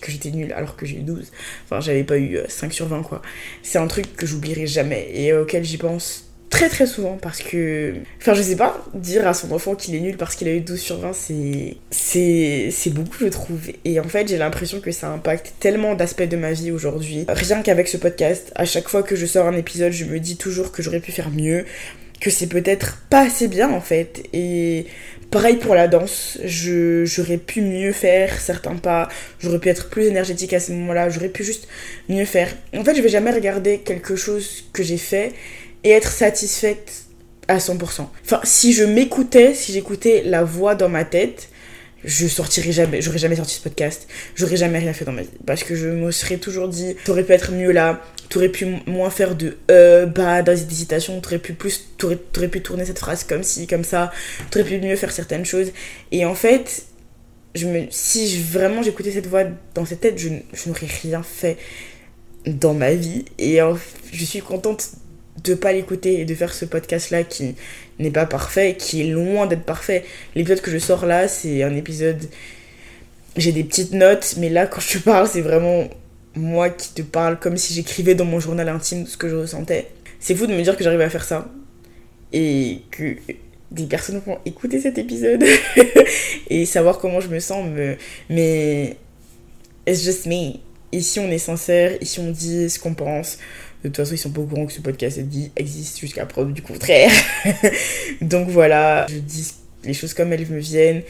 Que 0.00 0.10
j'étais 0.10 0.30
nul 0.30 0.52
alors 0.52 0.76
que 0.76 0.86
j'ai 0.86 0.96
eu 0.96 1.02
12. 1.02 1.30
Enfin, 1.64 1.80
j'avais 1.80 2.04
pas 2.04 2.18
eu 2.18 2.38
5 2.48 2.72
sur 2.72 2.86
20 2.86 3.02
quoi. 3.02 3.20
C'est 3.62 3.78
un 3.78 3.86
truc 3.86 4.16
que 4.16 4.26
j'oublierai 4.26 4.66
jamais 4.66 5.10
et 5.12 5.34
auquel 5.34 5.62
j'y 5.62 5.76
pense 5.76 6.24
très 6.48 6.68
très 6.68 6.86
souvent 6.86 7.18
parce 7.20 7.42
que. 7.42 7.94
Enfin, 8.18 8.32
je 8.32 8.40
sais 8.40 8.56
pas, 8.56 8.82
dire 8.94 9.26
à 9.26 9.34
son 9.34 9.52
enfant 9.52 9.74
qu'il 9.74 9.94
est 9.94 10.00
nul 10.00 10.16
parce 10.16 10.36
qu'il 10.36 10.48
a 10.48 10.52
eu 10.52 10.60
12 10.60 10.80
sur 10.80 10.98
20, 10.98 11.12
c'est. 11.12 11.76
C'est 11.90 12.90
beaucoup, 12.90 13.18
je 13.20 13.26
trouve. 13.26 13.60
Et 13.84 14.00
en 14.00 14.08
fait, 14.08 14.28
j'ai 14.28 14.38
l'impression 14.38 14.80
que 14.80 14.90
ça 14.90 15.08
impacte 15.10 15.54
tellement 15.60 15.94
d'aspects 15.94 16.22
de 16.22 16.36
ma 16.36 16.52
vie 16.52 16.70
aujourd'hui. 16.70 17.26
Rien 17.28 17.62
qu'avec 17.62 17.88
ce 17.88 17.98
podcast, 17.98 18.52
à 18.54 18.64
chaque 18.64 18.88
fois 18.88 19.02
que 19.02 19.16
je 19.16 19.26
sors 19.26 19.46
un 19.46 19.56
épisode, 19.56 19.92
je 19.92 20.06
me 20.06 20.18
dis 20.18 20.36
toujours 20.36 20.72
que 20.72 20.82
j'aurais 20.82 21.00
pu 21.00 21.12
faire 21.12 21.30
mieux 21.30 21.66
que 22.20 22.30
c'est 22.30 22.46
peut-être 22.46 23.02
pas 23.10 23.20
assez 23.26 23.48
bien 23.48 23.70
en 23.70 23.80
fait. 23.80 24.28
Et 24.32 24.86
pareil 25.30 25.56
pour 25.56 25.74
la 25.74 25.88
danse, 25.88 26.38
j'aurais 26.44 27.38
pu 27.38 27.60
mieux 27.60 27.92
faire 27.92 28.40
certains 28.40 28.76
pas, 28.76 29.08
j'aurais 29.40 29.58
pu 29.58 29.68
être 29.68 29.90
plus 29.90 30.04
énergétique 30.04 30.52
à 30.52 30.60
ce 30.60 30.72
moment-là, 30.72 31.10
j'aurais 31.10 31.28
pu 31.28 31.44
juste 31.44 31.68
mieux 32.08 32.24
faire. 32.24 32.48
En 32.74 32.84
fait, 32.84 32.94
je 32.94 33.02
vais 33.02 33.08
jamais 33.08 33.30
regarder 33.30 33.78
quelque 33.78 34.16
chose 34.16 34.64
que 34.72 34.82
j'ai 34.82 34.98
fait 34.98 35.32
et 35.82 35.90
être 35.90 36.10
satisfaite 36.10 37.04
à 37.48 37.58
100%. 37.58 38.06
Enfin, 38.24 38.40
si 38.44 38.72
je 38.72 38.84
m'écoutais, 38.84 39.54
si 39.54 39.72
j'écoutais 39.72 40.22
la 40.24 40.44
voix 40.44 40.74
dans 40.74 40.88
ma 40.88 41.04
tête, 41.04 41.48
je 42.04 42.26
sortirais 42.26 42.72
jamais, 42.72 43.00
j'aurais 43.00 43.18
jamais 43.18 43.36
sorti 43.36 43.54
ce 43.54 43.60
podcast, 43.60 44.06
j'aurais 44.34 44.56
jamais 44.56 44.78
rien 44.78 44.92
fait 44.92 45.04
dans 45.04 45.12
ma 45.12 45.22
vie. 45.22 45.30
Parce 45.46 45.64
que 45.64 45.74
je 45.74 45.88
me 45.88 46.10
serais 46.10 46.36
toujours 46.36 46.68
dit, 46.68 46.96
t'aurais 47.04 47.24
pu 47.24 47.32
être 47.32 47.52
mieux 47.52 47.72
là, 47.72 48.02
t'aurais 48.28 48.48
pu 48.48 48.66
moins 48.86 49.10
faire 49.10 49.34
de 49.34 49.56
euh, 49.70 50.06
bah, 50.06 50.42
d'hésitation, 50.42 51.20
t'aurais 51.20 51.38
pu 51.38 51.54
plus, 51.54 51.88
pu 52.50 52.60
tourner 52.62 52.84
cette 52.84 52.98
phrase 52.98 53.24
comme 53.24 53.42
ci, 53.42 53.66
comme 53.66 53.84
ça, 53.84 54.12
t'aurais 54.50 54.64
pu 54.64 54.78
mieux 54.78 54.96
faire 54.96 55.12
certaines 55.12 55.44
choses. 55.44 55.72
Et 56.12 56.24
en 56.24 56.34
fait, 56.34 56.86
je 57.54 57.66
si 57.90 58.42
vraiment 58.42 58.82
j'écoutais 58.82 59.12
cette 59.12 59.26
voix 59.26 59.44
dans 59.74 59.86
cette 59.86 60.00
tête, 60.00 60.18
je, 60.18 60.28
je 60.28 60.68
n'aurais 60.68 60.86
rien 61.02 61.22
fait 61.22 61.56
dans 62.46 62.74
ma 62.74 62.94
vie. 62.94 63.24
Et 63.38 63.58
je 64.12 64.24
suis 64.24 64.40
contente 64.40 64.90
de 65.42 65.54
pas 65.54 65.72
l'écouter 65.72 66.20
et 66.20 66.24
de 66.24 66.34
faire 66.34 66.54
ce 66.54 66.64
podcast 66.64 67.10
là 67.10 67.24
qui 67.24 67.54
n'est 67.98 68.10
pas 68.10 68.26
parfait, 68.26 68.76
qui 68.78 69.02
est 69.02 69.10
loin 69.10 69.46
d'être 69.46 69.64
parfait. 69.64 70.04
L'épisode 70.34 70.60
que 70.60 70.70
je 70.70 70.78
sors 70.78 71.06
là, 71.06 71.28
c'est 71.28 71.62
un 71.62 71.74
épisode. 71.76 72.28
J'ai 73.36 73.52
des 73.52 73.64
petites 73.64 73.92
notes, 73.92 74.34
mais 74.38 74.48
là, 74.48 74.66
quand 74.66 74.80
je 74.80 74.98
te 74.98 75.04
parle, 75.04 75.28
c'est 75.28 75.40
vraiment 75.40 75.88
moi 76.36 76.70
qui 76.70 76.92
te 76.94 77.02
parle 77.02 77.38
comme 77.38 77.56
si 77.56 77.74
j'écrivais 77.74 78.14
dans 78.14 78.24
mon 78.24 78.40
journal 78.40 78.68
intime 78.68 79.06
ce 79.06 79.16
que 79.16 79.28
je 79.28 79.36
ressentais. 79.36 79.88
C'est 80.20 80.34
fou 80.34 80.46
de 80.46 80.52
me 80.52 80.62
dire 80.62 80.76
que 80.76 80.82
j'arrive 80.82 81.00
à 81.00 81.10
faire 81.10 81.24
ça. 81.24 81.48
Et 82.32 82.82
que 82.90 83.16
des 83.70 83.86
personnes 83.86 84.20
vont 84.24 84.38
écouter 84.44 84.80
cet 84.80 84.98
épisode 84.98 85.44
et 86.50 86.64
savoir 86.64 86.98
comment 86.98 87.20
je 87.20 87.28
me 87.28 87.38
sens. 87.38 87.66
Mais 88.28 88.96
it's 89.86 90.02
just 90.02 90.26
me. 90.26 90.54
Ici, 90.92 91.18
on 91.18 91.30
est 91.30 91.38
sincère, 91.38 91.98
ici, 92.00 92.20
on 92.20 92.30
dit 92.30 92.70
ce 92.70 92.78
qu'on 92.78 92.94
pense. 92.94 93.38
De 93.84 93.90
toute 93.90 93.98
façon, 93.98 94.14
ils 94.14 94.18
sont 94.18 94.30
pas 94.30 94.40
au 94.40 94.46
courant 94.46 94.64
que 94.64 94.72
ce 94.72 94.80
podcast 94.80 95.20
existe 95.56 96.00
jusqu'à 96.00 96.24
preuve 96.24 96.54
du 96.54 96.62
contraire. 96.62 97.12
Donc 98.22 98.48
voilà, 98.48 99.06
je 99.10 99.18
dis 99.18 99.52
les 99.84 99.92
choses 99.92 100.14
comme 100.14 100.32
elles 100.32 100.48
me 100.48 100.58
viennent. 100.58 101.02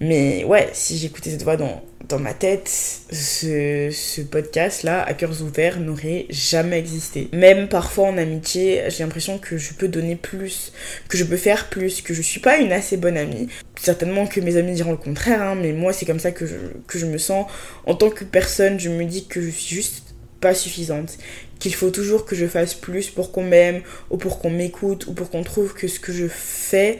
Mais 0.00 0.44
ouais, 0.44 0.68
si 0.72 0.96
j'écoutais 0.96 1.30
cette 1.30 1.42
voix 1.42 1.56
dans, 1.56 1.82
dans 2.08 2.20
ma 2.20 2.32
tête, 2.32 2.68
ce, 2.68 3.90
ce 3.92 4.20
podcast-là, 4.20 5.02
à 5.02 5.14
cœurs 5.14 5.42
ouverts, 5.42 5.80
n'aurait 5.80 6.26
jamais 6.30 6.78
existé. 6.78 7.28
Même 7.32 7.68
parfois 7.68 8.06
en 8.08 8.16
amitié, 8.16 8.82
j'ai 8.90 9.02
l'impression 9.02 9.38
que 9.38 9.56
je 9.56 9.72
peux 9.72 9.88
donner 9.88 10.14
plus, 10.14 10.72
que 11.08 11.16
je 11.16 11.24
peux 11.24 11.36
faire 11.36 11.68
plus, 11.68 12.00
que 12.00 12.14
je 12.14 12.22
suis 12.22 12.40
pas 12.40 12.58
une 12.58 12.72
assez 12.72 12.96
bonne 12.96 13.16
amie. 13.16 13.48
Certainement 13.76 14.28
que 14.28 14.40
mes 14.40 14.56
amis 14.56 14.74
diront 14.74 14.92
le 14.92 14.96
contraire, 14.98 15.42
hein, 15.42 15.56
mais 15.60 15.72
moi 15.72 15.92
c'est 15.92 16.06
comme 16.06 16.20
ça 16.20 16.30
que 16.30 16.46
je, 16.46 16.54
que 16.86 16.98
je 16.98 17.06
me 17.06 17.18
sens. 17.18 17.46
En 17.86 17.96
tant 17.96 18.10
que 18.10 18.24
personne, 18.24 18.78
je 18.78 18.88
me 18.88 19.04
dis 19.04 19.26
que 19.26 19.40
je 19.40 19.50
suis 19.50 19.74
juste 19.76 20.14
pas 20.40 20.54
suffisante, 20.54 21.16
qu'il 21.64 21.74
faut 21.74 21.88
toujours 21.88 22.26
que 22.26 22.36
je 22.36 22.44
fasse 22.44 22.74
plus 22.74 23.08
pour 23.08 23.32
qu'on 23.32 23.42
m'aime, 23.42 23.80
ou 24.10 24.18
pour 24.18 24.38
qu'on 24.38 24.50
m'écoute, 24.50 25.06
ou 25.06 25.14
pour 25.14 25.30
qu'on 25.30 25.42
trouve 25.42 25.72
que 25.72 25.88
ce 25.88 25.98
que 25.98 26.12
je 26.12 26.26
fais 26.28 26.98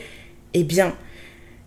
est 0.55 0.63
bien. 0.63 0.97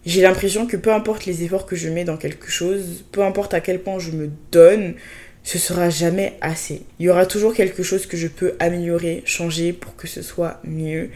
J'ai 0.04 0.24
l'impression 0.24 0.66
que 0.66 0.78
peu 0.78 0.92
importe 0.92 1.28
les 1.28 1.44
efforts 1.44 1.68
que 1.68 1.76
je 1.76 1.90
mets 1.90 2.06
dans 2.06 2.18
quelque 2.18 2.50
chose, 2.50 3.06
peu 3.12 3.22
importe 3.22 3.54
à 3.54 3.62
quel 3.62 3.84
point 3.84 4.00
je 4.00 4.10
me 4.10 4.32
donne, 4.52 4.96
ce 5.44 5.60
sera 5.60 5.92
jamais 5.92 6.38
assez. 6.42 6.88
Il 7.00 7.06
y 7.06 7.10
aura 7.10 7.28
toujours 7.28 7.54
quelque 7.54 7.84
chose 7.84 8.08
que 8.08 8.18
je 8.18 8.28
peux 8.28 8.56
améliorer, 8.58 9.22
changer 9.26 9.74
pour 9.74 9.96
que 9.96 10.08
ce 10.08 10.24
soit 10.24 10.60
mieux. 10.64 11.12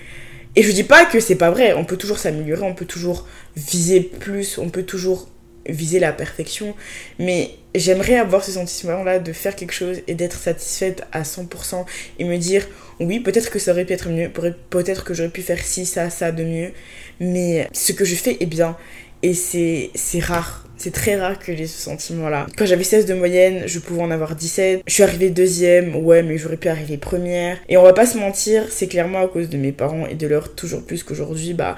Et 0.55 0.61
je 0.61 0.71
dis 0.71 0.83
pas 0.83 1.05
que 1.05 1.19
c'est 1.19 1.33
pas 1.33 1.49
vrai, 1.49 1.73
on 1.73 1.83
peut 1.83 1.97
toujours 1.97 2.19
s'améliorer, 2.19 2.61
on 2.61 2.75
peut 2.75 2.85
toujours 2.85 3.27
viser 3.55 4.01
plus, 4.01 4.59
on 4.59 4.69
peut 4.69 4.83
toujours 4.83 5.30
viser 5.67 5.99
la 5.99 6.11
perfection, 6.11 6.75
mais 7.19 7.51
j'aimerais 7.75 8.17
avoir 8.17 8.43
ce 8.43 8.51
sentiment-là 8.51 9.19
de 9.19 9.33
faire 9.33 9.55
quelque 9.55 9.73
chose 9.73 10.01
et 10.07 10.15
d'être 10.15 10.37
satisfaite 10.37 11.03
à 11.11 11.21
100% 11.23 11.85
et 12.19 12.23
me 12.23 12.37
dire, 12.37 12.67
oui, 12.99 13.19
peut-être 13.19 13.49
que 13.49 13.59
ça 13.59 13.71
aurait 13.71 13.85
pu 13.85 13.93
être 13.93 14.09
mieux, 14.09 14.29
peut-être 14.69 15.03
que 15.03 15.13
j'aurais 15.13 15.29
pu 15.29 15.41
faire 15.41 15.63
ci, 15.63 15.85
ça, 15.85 16.09
ça 16.09 16.31
de 16.31 16.43
mieux, 16.43 16.71
mais 17.19 17.67
ce 17.73 17.91
que 17.91 18.05
je 18.05 18.15
fais 18.15 18.37
est 18.39 18.45
bien. 18.47 18.75
Et 19.23 19.35
c'est 19.35 19.91
rare, 20.19 20.65
c'est 20.77 20.91
très 20.91 21.15
rare 21.15 21.37
que 21.37 21.55
j'ai 21.55 21.67
ce 21.67 21.79
sentiment-là. 21.79 22.47
Quand 22.57 22.65
j'avais 22.65 22.83
16 22.83 23.05
de 23.05 23.13
moyenne, 23.13 23.63
je 23.67 23.77
pouvais 23.77 24.01
en 24.01 24.09
avoir 24.09 24.35
17. 24.35 24.81
Je 24.87 24.91
suis 24.91 25.03
arrivée 25.03 25.29
deuxième, 25.29 25.95
ouais, 25.95 26.23
mais 26.23 26.39
j'aurais 26.39 26.57
pu 26.57 26.69
arriver 26.69 26.97
première. 26.97 27.59
Et 27.69 27.77
on 27.77 27.83
va 27.83 27.93
pas 27.93 28.07
se 28.07 28.17
mentir, 28.17 28.65
c'est 28.71 28.87
clairement 28.87 29.21
à 29.21 29.27
cause 29.27 29.49
de 29.49 29.57
mes 29.57 29.71
parents 29.71 30.07
et 30.07 30.15
de 30.15 30.25
leur 30.25 30.55
toujours 30.55 30.83
plus 30.83 31.03
qu'aujourd'hui, 31.03 31.53
bah, 31.53 31.75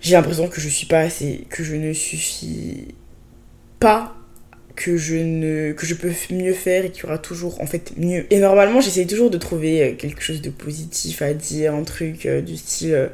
j'ai 0.00 0.14
l'impression 0.14 0.48
que 0.48 0.62
je 0.62 0.68
suis 0.70 0.86
pas 0.86 1.00
assez, 1.00 1.44
que 1.50 1.62
je 1.62 1.76
ne 1.76 1.92
suffis 1.92 2.94
pas 3.82 4.14
que 4.76 4.96
je 4.96 5.16
ne 5.16 5.72
que 5.72 5.86
je 5.86 5.94
peux 5.94 6.12
mieux 6.30 6.54
faire 6.54 6.84
et 6.84 6.90
qu'il 6.90 7.02
y 7.02 7.06
aura 7.06 7.18
toujours 7.18 7.60
en 7.60 7.66
fait 7.66 7.92
mieux 7.96 8.26
et 8.30 8.38
normalement 8.38 8.80
j'essaye 8.80 9.06
toujours 9.06 9.30
de 9.30 9.38
trouver 9.38 9.82
euh, 9.82 9.94
quelque 9.94 10.22
chose 10.22 10.40
de 10.40 10.50
positif 10.50 11.20
à 11.20 11.34
dire 11.34 11.74
un 11.74 11.82
truc 11.82 12.24
euh, 12.24 12.40
du 12.40 12.56
style 12.56 12.94
euh, 12.94 13.08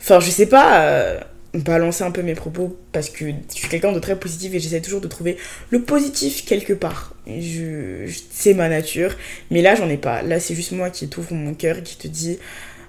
enfin 0.00 0.20
je 0.20 0.30
sais 0.30 0.46
pas 0.46 1.18
balancer 1.52 2.04
un 2.04 2.10
peu 2.10 2.22
mes 2.22 2.34
propos 2.34 2.78
parce 2.92 3.10
que 3.10 3.26
je 3.26 3.54
suis 3.54 3.68
quelqu'un 3.68 3.92
de 3.92 3.98
très 3.98 4.18
positif 4.18 4.54
et 4.54 4.60
j'essaie 4.60 4.80
toujours 4.80 5.00
de 5.00 5.08
trouver 5.08 5.36
le 5.70 5.82
positif 5.82 6.44
quelque 6.46 6.72
part 6.72 7.14
je, 7.26 8.08
c'est 8.30 8.54
ma 8.54 8.68
nature 8.68 9.14
mais 9.50 9.62
là 9.62 9.74
j'en 9.74 9.88
ai 9.88 9.96
pas 9.96 10.22
là 10.22 10.40
c'est 10.40 10.54
juste 10.54 10.72
moi 10.72 10.90
qui 10.90 11.08
t'ouvre 11.08 11.34
mon 11.34 11.54
cœur 11.54 11.78
et 11.78 11.82
qui 11.82 11.96
te 11.96 12.08
dit 12.08 12.38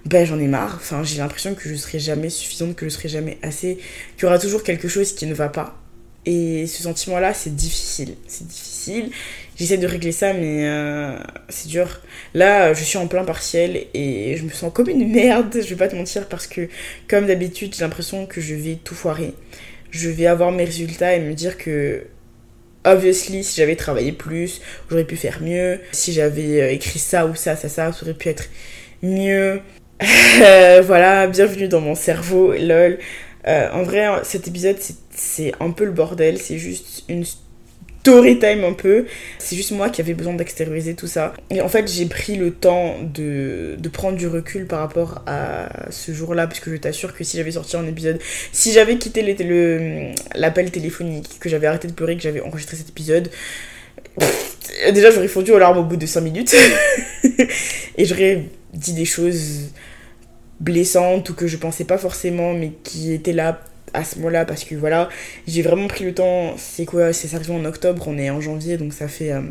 ben 0.05 0.25
j'en 0.25 0.39
ai 0.39 0.47
marre. 0.47 0.75
Enfin, 0.75 1.03
j'ai 1.03 1.17
l'impression 1.17 1.55
que 1.55 1.67
je 1.67 1.75
serai 1.75 1.99
jamais 1.99 2.29
suffisante, 2.29 2.73
que 2.73 2.85
je 2.85 2.89
serai 2.89 3.09
jamais 3.09 3.37
assez, 3.41 3.77
qu'il 4.15 4.23
y 4.23 4.25
aura 4.27 4.39
toujours 4.39 4.63
quelque 4.63 4.87
chose 4.87 5.13
qui 5.13 5.25
ne 5.25 5.33
va 5.33 5.49
pas. 5.49 5.77
Et 6.25 6.67
ce 6.67 6.83
sentiment-là, 6.83 7.33
c'est 7.33 7.55
difficile. 7.55 8.15
C'est 8.27 8.47
difficile. 8.47 9.11
J'essaie 9.55 9.77
de 9.77 9.87
régler 9.87 10.11
ça, 10.11 10.33
mais 10.33 10.67
euh, 10.67 11.17
c'est 11.49 11.67
dur. 11.67 12.01
Là, 12.33 12.73
je 12.73 12.83
suis 12.83 12.97
en 12.97 13.07
plein 13.07 13.23
partiel 13.23 13.87
et 13.93 14.35
je 14.37 14.43
me 14.43 14.49
sens 14.49 14.71
comme 14.73 14.89
une 14.89 15.11
merde, 15.11 15.53
je 15.53 15.67
vais 15.67 15.75
pas 15.75 15.87
te 15.87 15.95
mentir, 15.95 16.27
parce 16.27 16.47
que, 16.47 16.69
comme 17.07 17.27
d'habitude, 17.27 17.75
j'ai 17.75 17.81
l'impression 17.81 18.25
que 18.25 18.41
je 18.41 18.55
vais 18.55 18.75
tout 18.75 18.95
foirer. 18.95 19.33
Je 19.91 20.09
vais 20.09 20.27
avoir 20.27 20.51
mes 20.51 20.63
résultats 20.65 21.15
et 21.15 21.19
me 21.19 21.33
dire 21.33 21.57
que 21.57 22.05
obviously, 22.85 23.43
si 23.43 23.57
j'avais 23.57 23.75
travaillé 23.75 24.11
plus, 24.11 24.61
j'aurais 24.89 25.03
pu 25.03 25.17
faire 25.17 25.41
mieux. 25.41 25.79
Si 25.91 26.13
j'avais 26.13 26.61
euh, 26.61 26.71
écrit 26.71 26.99
ça 26.99 27.25
ou 27.25 27.35
ça, 27.35 27.55
ça, 27.55 27.69
ça, 27.69 27.91
ça 27.91 28.03
aurait 28.03 28.13
pu 28.13 28.29
être 28.29 28.45
mieux. 29.03 29.61
voilà, 30.83 31.27
bienvenue 31.27 31.67
dans 31.67 31.81
mon 31.81 31.95
cerveau, 31.95 32.53
lol. 32.53 32.97
Euh, 33.47 33.69
en 33.71 33.83
vrai, 33.83 34.07
cet 34.23 34.47
épisode, 34.47 34.77
c'est 34.79 34.95
un 35.59 35.71
peu 35.71 35.85
le 35.85 35.91
bordel. 35.91 36.37
C'est 36.37 36.57
juste 36.57 37.03
une 37.09 37.25
story 38.01 38.39
time 38.39 38.63
un 38.63 38.73
peu. 38.73 39.05
C'est 39.37 39.55
juste 39.55 39.71
moi 39.71 39.89
qui 39.89 40.01
avais 40.01 40.13
besoin 40.13 40.33
d'extérioriser 40.33 40.95
tout 40.95 41.07
ça. 41.07 41.33
Et 41.49 41.61
en 41.61 41.69
fait, 41.69 41.87
j'ai 41.91 42.05
pris 42.05 42.35
le 42.35 42.51
temps 42.51 42.95
de, 43.01 43.75
de, 43.77 43.89
prendre 43.89 44.17
du 44.17 44.27
recul 44.27 44.65
par 44.65 44.79
rapport 44.79 45.21
à 45.25 45.69
ce 45.91 46.11
jour-là, 46.11 46.47
puisque 46.47 46.69
je 46.69 46.77
t'assure 46.77 47.15
que 47.15 47.23
si 47.23 47.37
j'avais 47.37 47.51
sorti 47.51 47.75
un 47.77 47.87
épisode, 47.87 48.19
si 48.51 48.71
j'avais 48.71 48.97
quitté 48.97 49.21
l'appel 50.35 50.71
téléphonique, 50.71 51.39
que 51.39 51.49
j'avais 51.49 51.67
arrêté 51.67 51.87
de 51.87 51.93
pleurer, 51.93 52.15
que 52.15 52.23
j'avais 52.23 52.41
enregistré 52.41 52.77
cet 52.77 52.89
épisode, 52.89 53.29
déjà 54.93 55.11
j'aurais 55.11 55.27
fondu 55.27 55.51
aux 55.51 55.59
larmes 55.59 55.79
au 55.79 55.83
bout 55.83 55.97
de 55.97 56.05
5 56.05 56.21
minutes. 56.21 56.55
et 57.97 58.05
j'aurais 58.05 58.45
dit 58.73 58.93
des 58.93 59.05
choses 59.05 59.71
blessantes 60.59 61.29
ou 61.29 61.33
que 61.33 61.47
je 61.47 61.57
pensais 61.57 61.85
pas 61.85 61.97
forcément, 61.97 62.53
mais 62.53 62.71
qui 62.83 63.13
étaient 63.13 63.33
là 63.33 63.61
à 63.93 64.03
ce 64.03 64.17
moment-là 64.17 64.45
parce 64.45 64.63
que 64.63 64.75
voilà, 64.75 65.09
j'ai 65.47 65.61
vraiment 65.61 65.87
pris 65.87 66.05
le 66.05 66.13
temps. 66.13 66.55
C'est 66.57 66.85
quoi 66.85 67.13
C'est 67.13 67.33
arrivé 67.35 67.53
en 67.53 67.65
octobre, 67.65 68.03
on 68.07 68.17
est 68.17 68.29
en 68.29 68.41
janvier, 68.41 68.77
donc 68.77 68.93
ça 68.93 69.07
fait 69.07 69.31
euh, 69.31 69.41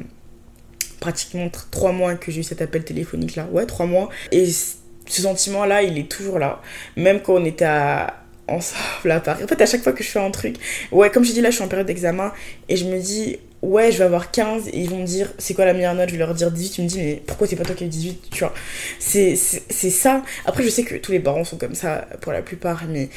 pratiquement 1.00 1.50
trois 1.70 1.92
mois 1.92 2.14
que 2.14 2.30
j'ai 2.30 2.40
eu 2.40 2.44
cet 2.44 2.62
appel 2.62 2.84
téléphonique 2.84 3.36
là. 3.36 3.46
Ouais, 3.52 3.66
trois 3.66 3.86
mois. 3.86 4.08
Et 4.32 4.46
ce 4.46 5.22
sentiment-là, 5.22 5.82
il 5.82 5.98
est 5.98 6.10
toujours 6.10 6.38
là. 6.38 6.60
Même 6.96 7.20
quand 7.20 7.34
on 7.34 7.44
était 7.44 7.64
à 7.64 8.14
ensemble 8.48 9.10
à 9.10 9.20
Paris. 9.20 9.44
En 9.44 9.46
fait, 9.46 9.60
à 9.60 9.66
chaque 9.66 9.82
fois 9.82 9.92
que 9.92 10.02
je 10.02 10.08
fais 10.08 10.18
un 10.18 10.30
truc, 10.30 10.56
ouais, 10.90 11.10
comme 11.10 11.24
je 11.24 11.32
dis 11.32 11.40
là, 11.40 11.50
je 11.50 11.56
suis 11.56 11.64
en 11.64 11.68
période 11.68 11.86
d'examen 11.86 12.32
et 12.68 12.76
je 12.76 12.86
me 12.86 12.98
dis, 12.98 13.38
ouais, 13.62 13.92
je 13.92 13.98
vais 13.98 14.04
avoir 14.04 14.30
15 14.30 14.68
et 14.68 14.80
ils 14.80 14.90
vont 14.90 14.98
me 14.98 15.06
dire, 15.06 15.30
c'est 15.38 15.54
quoi 15.54 15.64
la 15.64 15.74
meilleure 15.74 15.94
note? 15.94 16.08
Je 16.08 16.14
vais 16.14 16.18
leur 16.18 16.34
dire 16.34 16.50
18. 16.50 16.70
Tu 16.70 16.82
me 16.82 16.88
dis, 16.88 16.98
mais 16.98 17.22
pourquoi 17.26 17.46
c'est 17.46 17.56
pas 17.56 17.64
toi 17.64 17.74
qui 17.74 17.84
as 17.84 17.86
eu 17.86 17.90
18 17.90 18.30
Tu 18.30 18.40
vois, 18.40 18.54
c'est 18.98 19.36
ça. 19.36 20.22
Après, 20.46 20.62
je 20.64 20.68
sais 20.68 20.82
que 20.82 20.96
tous 20.96 21.12
les 21.12 21.20
parents 21.20 21.44
sont 21.44 21.58
comme 21.58 21.74
ça 21.74 22.06
pour 22.20 22.32
la 22.32 22.42
plupart, 22.42 22.84
mais 22.88 23.08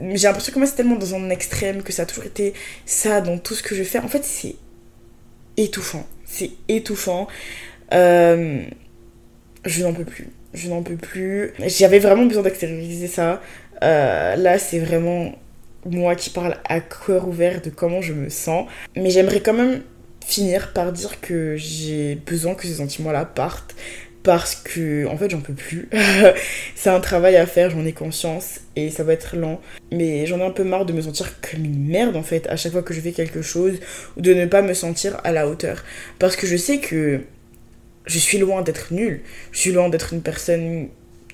j'ai 0.00 0.26
l'impression 0.26 0.52
que 0.52 0.58
moi, 0.58 0.66
c'est 0.66 0.76
tellement 0.76 0.96
dans 0.96 1.14
un 1.14 1.30
extrême 1.30 1.82
que 1.82 1.92
ça 1.92 2.02
a 2.02 2.06
toujours 2.06 2.24
été 2.24 2.54
ça 2.86 3.20
dans 3.20 3.38
tout 3.38 3.54
ce 3.54 3.62
que 3.62 3.74
je 3.74 3.82
fais. 3.82 3.98
En 3.98 4.08
fait, 4.08 4.24
c'est 4.24 4.56
étouffant. 5.56 6.06
C'est 6.24 6.50
étouffant. 6.68 7.28
Euh, 7.92 8.62
je 9.64 9.82
n'en 9.82 9.92
peux 9.92 10.04
plus. 10.04 10.28
Je 10.54 10.68
n'en 10.68 10.82
peux 10.82 10.96
plus. 10.96 11.52
J'avais 11.66 11.98
vraiment 11.98 12.26
besoin 12.26 12.42
d'extérioriser 12.42 13.06
ça. 13.06 13.40
Euh, 13.82 14.36
là, 14.36 14.58
c'est 14.58 14.78
vraiment 14.78 15.32
moi 15.84 16.14
qui 16.14 16.30
parle 16.30 16.56
à 16.68 16.80
cœur 16.80 17.26
ouvert 17.26 17.60
de 17.60 17.70
comment 17.70 18.00
je 18.00 18.12
me 18.12 18.28
sens. 18.28 18.66
Mais 18.96 19.10
j'aimerais 19.10 19.40
quand 19.40 19.54
même 19.54 19.82
finir 20.24 20.72
par 20.72 20.92
dire 20.92 21.20
que 21.20 21.56
j'ai 21.56 22.14
besoin 22.14 22.54
que 22.54 22.66
ces 22.66 22.74
sentiments-là 22.74 23.24
partent 23.24 23.74
parce 24.22 24.54
que 24.54 25.06
en 25.06 25.16
fait 25.16 25.30
j'en 25.30 25.40
peux 25.40 25.54
plus. 25.54 25.88
c'est 26.74 26.90
un 26.90 27.00
travail 27.00 27.36
à 27.36 27.46
faire, 27.46 27.70
j'en 27.70 27.84
ai 27.84 27.92
conscience 27.92 28.60
et 28.76 28.90
ça 28.90 29.04
va 29.04 29.12
être 29.12 29.36
lent. 29.36 29.60
Mais 29.90 30.26
j'en 30.26 30.38
ai 30.38 30.44
un 30.44 30.50
peu 30.50 30.64
marre 30.64 30.86
de 30.86 30.92
me 30.92 31.02
sentir 31.02 31.40
comme 31.40 31.64
une 31.64 31.86
merde 31.88 32.16
en 32.16 32.22
fait 32.22 32.46
à 32.48 32.56
chaque 32.56 32.72
fois 32.72 32.82
que 32.82 32.94
je 32.94 33.00
fais 33.00 33.12
quelque 33.12 33.42
chose 33.42 33.78
ou 34.16 34.20
de 34.20 34.32
ne 34.34 34.46
pas 34.46 34.62
me 34.62 34.74
sentir 34.74 35.20
à 35.24 35.32
la 35.32 35.48
hauteur. 35.48 35.84
Parce 36.18 36.36
que 36.36 36.46
je 36.46 36.56
sais 36.56 36.78
que 36.78 37.20
je 38.06 38.18
suis 38.18 38.38
loin 38.38 38.62
d'être 38.62 38.92
nulle. 38.92 39.20
Je 39.52 39.58
suis 39.58 39.72
loin 39.72 39.88
d'être 39.88 40.12
une 40.12 40.22
personne 40.22 40.88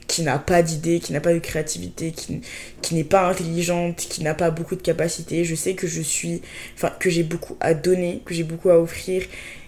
qui 0.06 0.22
n'a 0.22 0.38
pas 0.38 0.62
d'idées, 0.62 1.00
qui 1.00 1.12
n'a 1.12 1.20
pas 1.20 1.34
de 1.34 1.38
créativité, 1.38 2.12
qui, 2.12 2.40
qui 2.80 2.94
n'est 2.94 3.04
pas 3.04 3.28
intelligente, 3.28 3.96
qui 3.96 4.22
n'a 4.22 4.34
pas 4.34 4.50
beaucoup 4.50 4.74
de 4.74 4.82
capacités. 4.82 5.44
Je 5.44 5.54
sais 5.54 5.74
que 5.74 5.86
je 5.86 6.00
suis, 6.00 6.40
enfin, 6.74 6.90
que 6.98 7.10
j'ai 7.10 7.22
beaucoup 7.22 7.56
à 7.60 7.74
donner, 7.74 8.22
que 8.24 8.34
j'ai 8.34 8.42
beaucoup 8.42 8.70
à 8.70 8.80
offrir, 8.80 9.24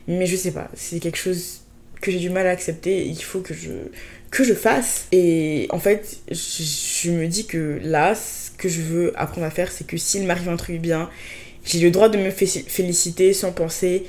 mais 0.09 0.27
je 0.27 0.37
sais 0.37 0.53
pas, 0.53 0.71
c'est 0.75 0.99
quelque 0.99 1.19
chose 1.19 1.60
que 2.01 2.11
j'ai 2.11 2.19
du 2.19 2.31
mal 2.31 2.47
à 2.47 2.51
accepter, 2.51 3.07
il 3.07 3.23
faut 3.23 3.41
que 3.41 3.55
je, 3.55 3.71
que 4.31 4.45
je 4.45 4.55
fasse. 4.55 5.07
Et 5.13 5.67
en 5.71 5.79
fait, 5.79 6.19
je, 6.31 7.11
me 7.11 7.27
dis 7.27 7.47
que 7.47 7.79
là, 7.83 8.15
ce 8.15 8.51
que 8.57 8.69
je 8.69 8.81
veux 8.81 9.13
apprendre 9.21 9.47
à 9.47 9.51
faire, 9.51 9.71
c'est 9.71 9.87
que 9.87 9.97
s'il 9.97 10.27
m'arrive 10.27 10.49
un 10.49 10.57
truc 10.57 10.81
bien, 10.81 11.11
j'ai 11.65 11.81
le 11.81 11.91
droit 11.91 12.09
de 12.09 12.19
me 12.19 12.31
féliciter 12.31 13.33
sans 13.33 13.53
penser, 13.53 14.05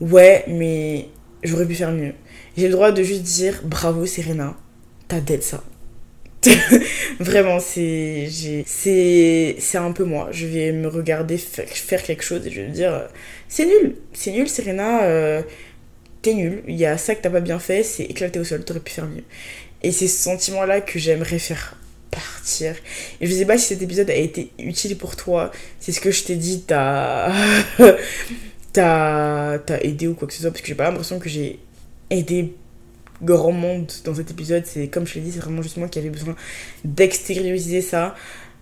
ouais, 0.00 0.44
mais 0.48 1.08
j'aurais 1.42 1.66
pu 1.66 1.74
faire 1.74 1.92
mieux. 1.92 2.14
J'ai 2.56 2.68
le 2.68 2.72
droit 2.72 2.92
de 2.92 3.02
juste 3.02 3.22
dire, 3.22 3.60
bravo 3.64 4.06
Serena, 4.06 4.56
t'as 5.08 5.20
d'être 5.20 5.42
ça. 5.42 5.62
Vraiment, 7.20 7.58
c'est 7.58 8.28
c'est 8.66 9.78
un 9.78 9.92
peu 9.92 10.04
moi. 10.04 10.28
Je 10.30 10.46
vais 10.46 10.72
me 10.72 10.88
regarder 10.88 11.38
faire, 11.38 12.02
quelque 12.02 12.22
chose 12.22 12.46
et 12.46 12.50
je 12.50 12.60
vais 12.60 12.68
me 12.68 12.72
dire 12.72 13.08
c'est 13.48 13.66
nul, 13.66 13.96
c'est 14.12 14.32
nul, 14.32 14.48
Serena, 14.48 15.04
euh, 15.04 15.42
t'es 16.24 16.34
nul. 16.34 16.62
Il 16.66 16.74
y 16.76 16.86
a 16.86 16.98
ça 16.98 17.14
que 17.14 17.22
t'as 17.22 17.30
pas 17.30 17.40
bien 17.40 17.58
fait, 17.60 17.82
c'est 17.84 18.04
éclaté 18.04 18.40
au 18.40 18.44
sol, 18.44 18.64
t'aurais 18.64 18.80
pu 18.80 18.92
faire 18.92 19.06
mieux. 19.06 19.24
Et 19.82 19.92
c'est 19.92 20.08
ce 20.08 20.22
sentiment-là 20.22 20.80
que 20.80 20.98
j'aimerais 20.98 21.38
faire 21.38 21.76
partir. 22.10 22.74
Et 23.20 23.26
je 23.26 23.32
sais 23.32 23.44
pas 23.44 23.58
si 23.58 23.66
cet 23.66 23.82
épisode 23.82 24.10
a 24.10 24.14
été 24.14 24.50
utile 24.58 24.96
pour 24.96 25.14
toi. 25.16 25.52
C'est 25.78 25.92
ce 25.92 26.00
que 26.00 26.10
je 26.10 26.24
t'ai 26.24 26.36
dit, 26.36 26.62
t'as 26.66 27.30
t'as 28.72 29.58
aidé 29.82 30.08
ou 30.08 30.14
quoi 30.14 30.26
que 30.26 30.34
ce 30.34 30.40
soit 30.40 30.50
parce 30.50 30.62
que 30.62 30.66
j'ai 30.66 30.74
pas 30.74 30.84
l'impression 30.84 31.18
que 31.18 31.28
j'ai 31.28 31.60
aidé 32.10 32.54
grand 33.22 33.52
monde 33.52 33.92
dans 34.04 34.14
cet 34.14 34.30
épisode. 34.30 34.64
C'est 34.66 34.88
comme 34.88 35.06
je 35.06 35.14
l'ai 35.14 35.20
dit, 35.20 35.32
c'est 35.32 35.40
vraiment 35.40 35.62
juste 35.62 35.76
moi 35.76 35.88
qui 35.88 35.98
avais 35.98 36.10
besoin 36.10 36.34
d'extérioriser 36.84 37.82
ça 37.82 38.14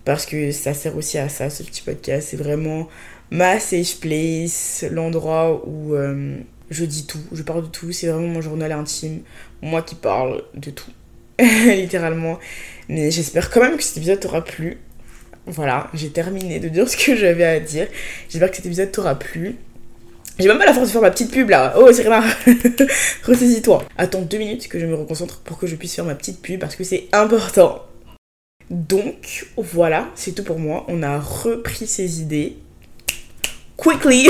parce 0.05 0.25
que 0.25 0.51
ça 0.51 0.73
sert 0.73 0.97
aussi 0.97 1.17
à 1.17 1.29
ça, 1.29 1.49
ce 1.49 1.63
petit 1.63 1.81
podcast. 1.81 2.27
C'est 2.31 2.37
vraiment 2.37 2.89
ma 3.31 3.59
safe 3.59 3.99
place, 3.99 4.83
l'endroit 4.91 5.65
où 5.65 5.95
euh, 5.95 6.37
je 6.73 6.85
dis 6.85 7.05
tout, 7.05 7.21
je 7.31 7.43
parle 7.43 7.63
de 7.63 7.67
tout. 7.67 7.91
C'est 7.91 8.07
vraiment 8.07 8.27
mon 8.27 8.41
journal 8.41 8.71
intime, 8.71 9.21
moi 9.61 9.81
qui 9.81 9.95
parle 9.95 10.43
de 10.55 10.71
tout, 10.71 10.91
littéralement. 11.39 12.39
Mais 12.89 13.11
j'espère 13.11 13.49
quand 13.49 13.61
même 13.61 13.77
que 13.77 13.83
cet 13.83 13.97
épisode 13.97 14.19
t'aura 14.19 14.43
plu. 14.43 14.77
Voilà, 15.45 15.89
j'ai 15.93 16.09
terminé 16.09 16.59
de 16.59 16.69
dire 16.69 16.87
ce 16.87 16.95
que 16.95 17.15
j'avais 17.15 17.43
à 17.43 17.59
dire. 17.59 17.87
J'espère 18.29 18.49
que 18.49 18.55
cet 18.55 18.65
épisode 18.65 18.91
t'aura 18.91 19.15
plu. 19.15 19.57
J'ai 20.39 20.47
même 20.47 20.57
pas 20.57 20.65
la 20.65 20.73
force 20.73 20.87
de 20.87 20.91
faire 20.91 21.01
ma 21.01 21.11
petite 21.11 21.31
pub 21.31 21.49
là. 21.49 21.73
Oh, 21.77 21.91
Serena, 21.91 22.23
ressaisis-toi. 23.23 23.85
Attends 23.97 24.21
deux 24.21 24.39
minutes 24.39 24.67
que 24.67 24.79
je 24.79 24.85
me 24.85 24.95
reconcentre 24.95 25.39
pour 25.41 25.59
que 25.59 25.67
je 25.67 25.75
puisse 25.75 25.93
faire 25.93 26.05
ma 26.05 26.15
petite 26.15 26.41
pub 26.41 26.59
parce 26.59 26.75
que 26.75 26.83
c'est 26.83 27.07
important. 27.11 27.83
Donc, 28.69 29.45
voilà, 29.57 30.09
c'est 30.15 30.33
tout 30.33 30.43
pour 30.43 30.57
moi. 30.57 30.85
On 30.87 31.03
a 31.03 31.19
repris 31.19 31.85
ses 31.85 32.21
idées. 32.21 32.57
Quickly 33.77 34.27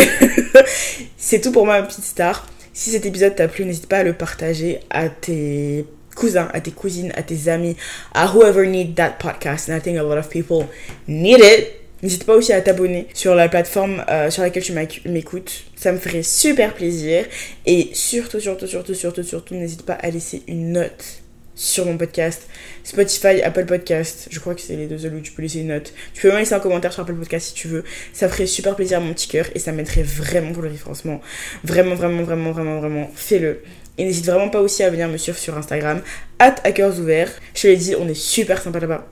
C'est 1.17 1.41
tout 1.41 1.51
pour 1.51 1.65
moi, 1.65 1.81
petite 1.81 2.03
star. 2.03 2.47
Si 2.73 2.89
cet 2.89 3.05
épisode 3.05 3.35
t'a 3.35 3.47
plu, 3.47 3.65
n'hésite 3.65 3.87
pas 3.87 3.99
à 3.99 4.03
le 4.03 4.13
partager 4.13 4.79
à 4.89 5.09
tes 5.09 5.85
cousins, 6.15 6.49
à 6.53 6.61
tes 6.61 6.71
cousines, 6.71 7.11
à 7.15 7.23
tes 7.23 7.49
amis, 7.49 7.75
à 8.13 8.27
whoever 8.27 8.67
need 8.67 8.95
that 8.95 9.15
podcast. 9.19 9.69
And 9.69 9.77
I 9.77 9.81
think 9.81 9.97
a 9.97 10.03
lot 10.03 10.17
of 10.17 10.29
people 10.29 10.65
need 11.07 11.39
it. 11.39 11.67
N'hésite 12.01 12.25
pas 12.25 12.35
aussi 12.35 12.51
à 12.51 12.61
t'abonner 12.61 13.07
sur 13.13 13.33
la 13.33 13.47
plateforme 13.47 14.03
euh, 14.09 14.29
sur 14.29 14.41
laquelle 14.43 14.63
tu 14.63 14.73
m'écoutes. 15.05 15.63
Ça 15.75 15.91
me 15.91 15.97
ferait 15.97 16.23
super 16.23 16.73
plaisir. 16.73 17.25
Et 17.65 17.91
surtout, 17.93 18.41
surtout, 18.41 18.67
surtout, 18.67 18.93
surtout, 18.93 19.23
surtout, 19.23 19.55
n'hésite 19.55 19.83
pas 19.83 19.93
à 19.93 20.09
laisser 20.09 20.43
une 20.47 20.73
note 20.73 21.22
sur 21.55 21.85
mon 21.85 21.97
podcast. 21.97 22.47
Spotify, 22.83 23.41
Apple 23.41 23.65
Podcast, 23.65 24.27
je 24.31 24.39
crois 24.39 24.55
que 24.55 24.61
c'est 24.61 24.75
les 24.75 24.87
deux 24.87 24.97
seuls 24.97 25.15
où 25.15 25.21
tu 25.21 25.31
peux 25.31 25.41
laisser 25.41 25.59
une 25.59 25.67
note. 25.67 25.93
Tu 26.13 26.21
peux 26.21 26.29
même 26.29 26.39
laisser 26.39 26.53
un 26.53 26.59
commentaire 26.59 26.93
sur 26.93 27.03
Apple 27.03 27.15
Podcast 27.15 27.49
si 27.49 27.53
tu 27.53 27.67
veux. 27.67 27.83
Ça 28.11 28.29
ferait 28.29 28.45
super 28.45 28.75
plaisir 28.75 28.97
à 28.97 29.01
mon 29.01 29.13
petit 29.13 29.27
cœur 29.27 29.45
et 29.55 29.59
ça 29.59 29.71
m'aiderait 29.71 30.03
vraiment 30.03 30.51
pour 30.51 30.63
le 30.63 30.69
référencement. 30.69 31.21
Vraiment, 31.63 31.95
vraiment, 31.95 32.23
vraiment, 32.23 32.51
vraiment, 32.51 32.79
vraiment, 32.79 33.11
fais-le. 33.15 33.61
Et 33.97 34.05
n'hésite 34.05 34.25
vraiment 34.25 34.49
pas 34.49 34.61
aussi 34.61 34.83
à 34.83 34.89
venir 34.89 35.07
me 35.07 35.17
suivre 35.17 35.37
sur 35.37 35.57
Instagram, 35.57 36.01
at 36.39 36.55
ouverts. 36.99 37.31
Je 37.53 37.61
te 37.61 37.67
l'ai 37.67 37.77
dit, 37.77 37.95
on 37.95 38.07
est 38.07 38.15
super 38.15 38.61
sympa 38.61 38.79
là-bas. 38.79 39.07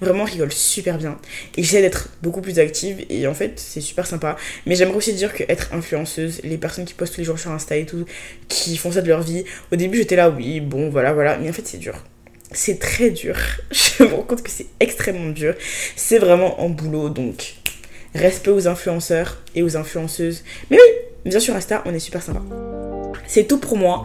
Vraiment, 0.00 0.24
rigole 0.24 0.52
super 0.52 0.98
bien. 0.98 1.18
Et 1.56 1.62
j'essaie 1.62 1.80
d'être 1.80 2.08
beaucoup 2.22 2.40
plus 2.40 2.58
active 2.58 3.04
et 3.08 3.26
en 3.26 3.34
fait, 3.34 3.54
c'est 3.56 3.80
super 3.80 4.06
sympa. 4.06 4.36
Mais 4.66 4.74
j'aimerais 4.76 4.96
aussi 4.96 5.12
dire 5.12 5.32
que 5.32 5.44
être 5.48 5.72
influenceuse, 5.72 6.40
les 6.44 6.58
personnes 6.58 6.84
qui 6.84 6.94
postent 6.94 7.14
tous 7.14 7.20
les 7.20 7.24
jours 7.24 7.38
sur 7.38 7.50
Insta 7.50 7.76
et 7.76 7.86
tout, 7.86 8.04
qui 8.48 8.76
font 8.76 8.92
ça 8.92 9.02
de 9.02 9.08
leur 9.08 9.22
vie, 9.22 9.44
au 9.72 9.76
début 9.76 9.98
j'étais 9.98 10.16
là, 10.16 10.30
oui, 10.30 10.60
bon, 10.60 10.90
voilà, 10.90 11.12
voilà. 11.12 11.36
Mais 11.38 11.48
en 11.48 11.52
fait, 11.52 11.66
c'est 11.66 11.78
dur. 11.78 11.94
C'est 12.52 12.78
très 12.78 13.10
dur. 13.10 13.36
Je 13.70 14.04
me 14.04 14.14
rends 14.14 14.22
compte 14.22 14.42
que 14.42 14.50
c'est 14.50 14.66
extrêmement 14.80 15.30
dur. 15.30 15.54
C'est 15.96 16.18
vraiment 16.18 16.60
en 16.60 16.68
boulot, 16.68 17.08
donc 17.08 17.54
respect 18.14 18.50
aux 18.50 18.68
influenceurs 18.68 19.42
et 19.54 19.62
aux 19.62 19.76
influenceuses. 19.76 20.44
Mais 20.70 20.76
oui, 20.76 21.30
bien 21.30 21.40
sûr, 21.40 21.54
Insta, 21.54 21.82
on 21.84 21.94
est 21.94 21.98
super 21.98 22.22
sympa. 22.22 22.40
C'est 23.26 23.44
tout 23.44 23.58
pour 23.58 23.76
moi. 23.76 24.04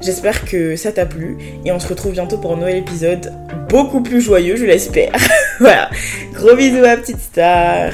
J'espère 0.00 0.44
que 0.44 0.76
ça 0.76 0.92
t'a 0.92 1.06
plu 1.06 1.38
et 1.64 1.72
on 1.72 1.80
se 1.80 1.88
retrouve 1.88 2.12
bientôt 2.12 2.38
pour 2.38 2.52
un 2.52 2.56
nouvel 2.56 2.76
épisode 2.76 3.32
beaucoup 3.68 4.02
plus 4.02 4.20
joyeux, 4.20 4.56
je 4.56 4.64
l'espère. 4.64 5.12
voilà. 5.60 5.90
Gros 6.32 6.54
bisous 6.54 6.80
ma 6.80 6.96
petite 6.96 7.20
star. 7.20 7.92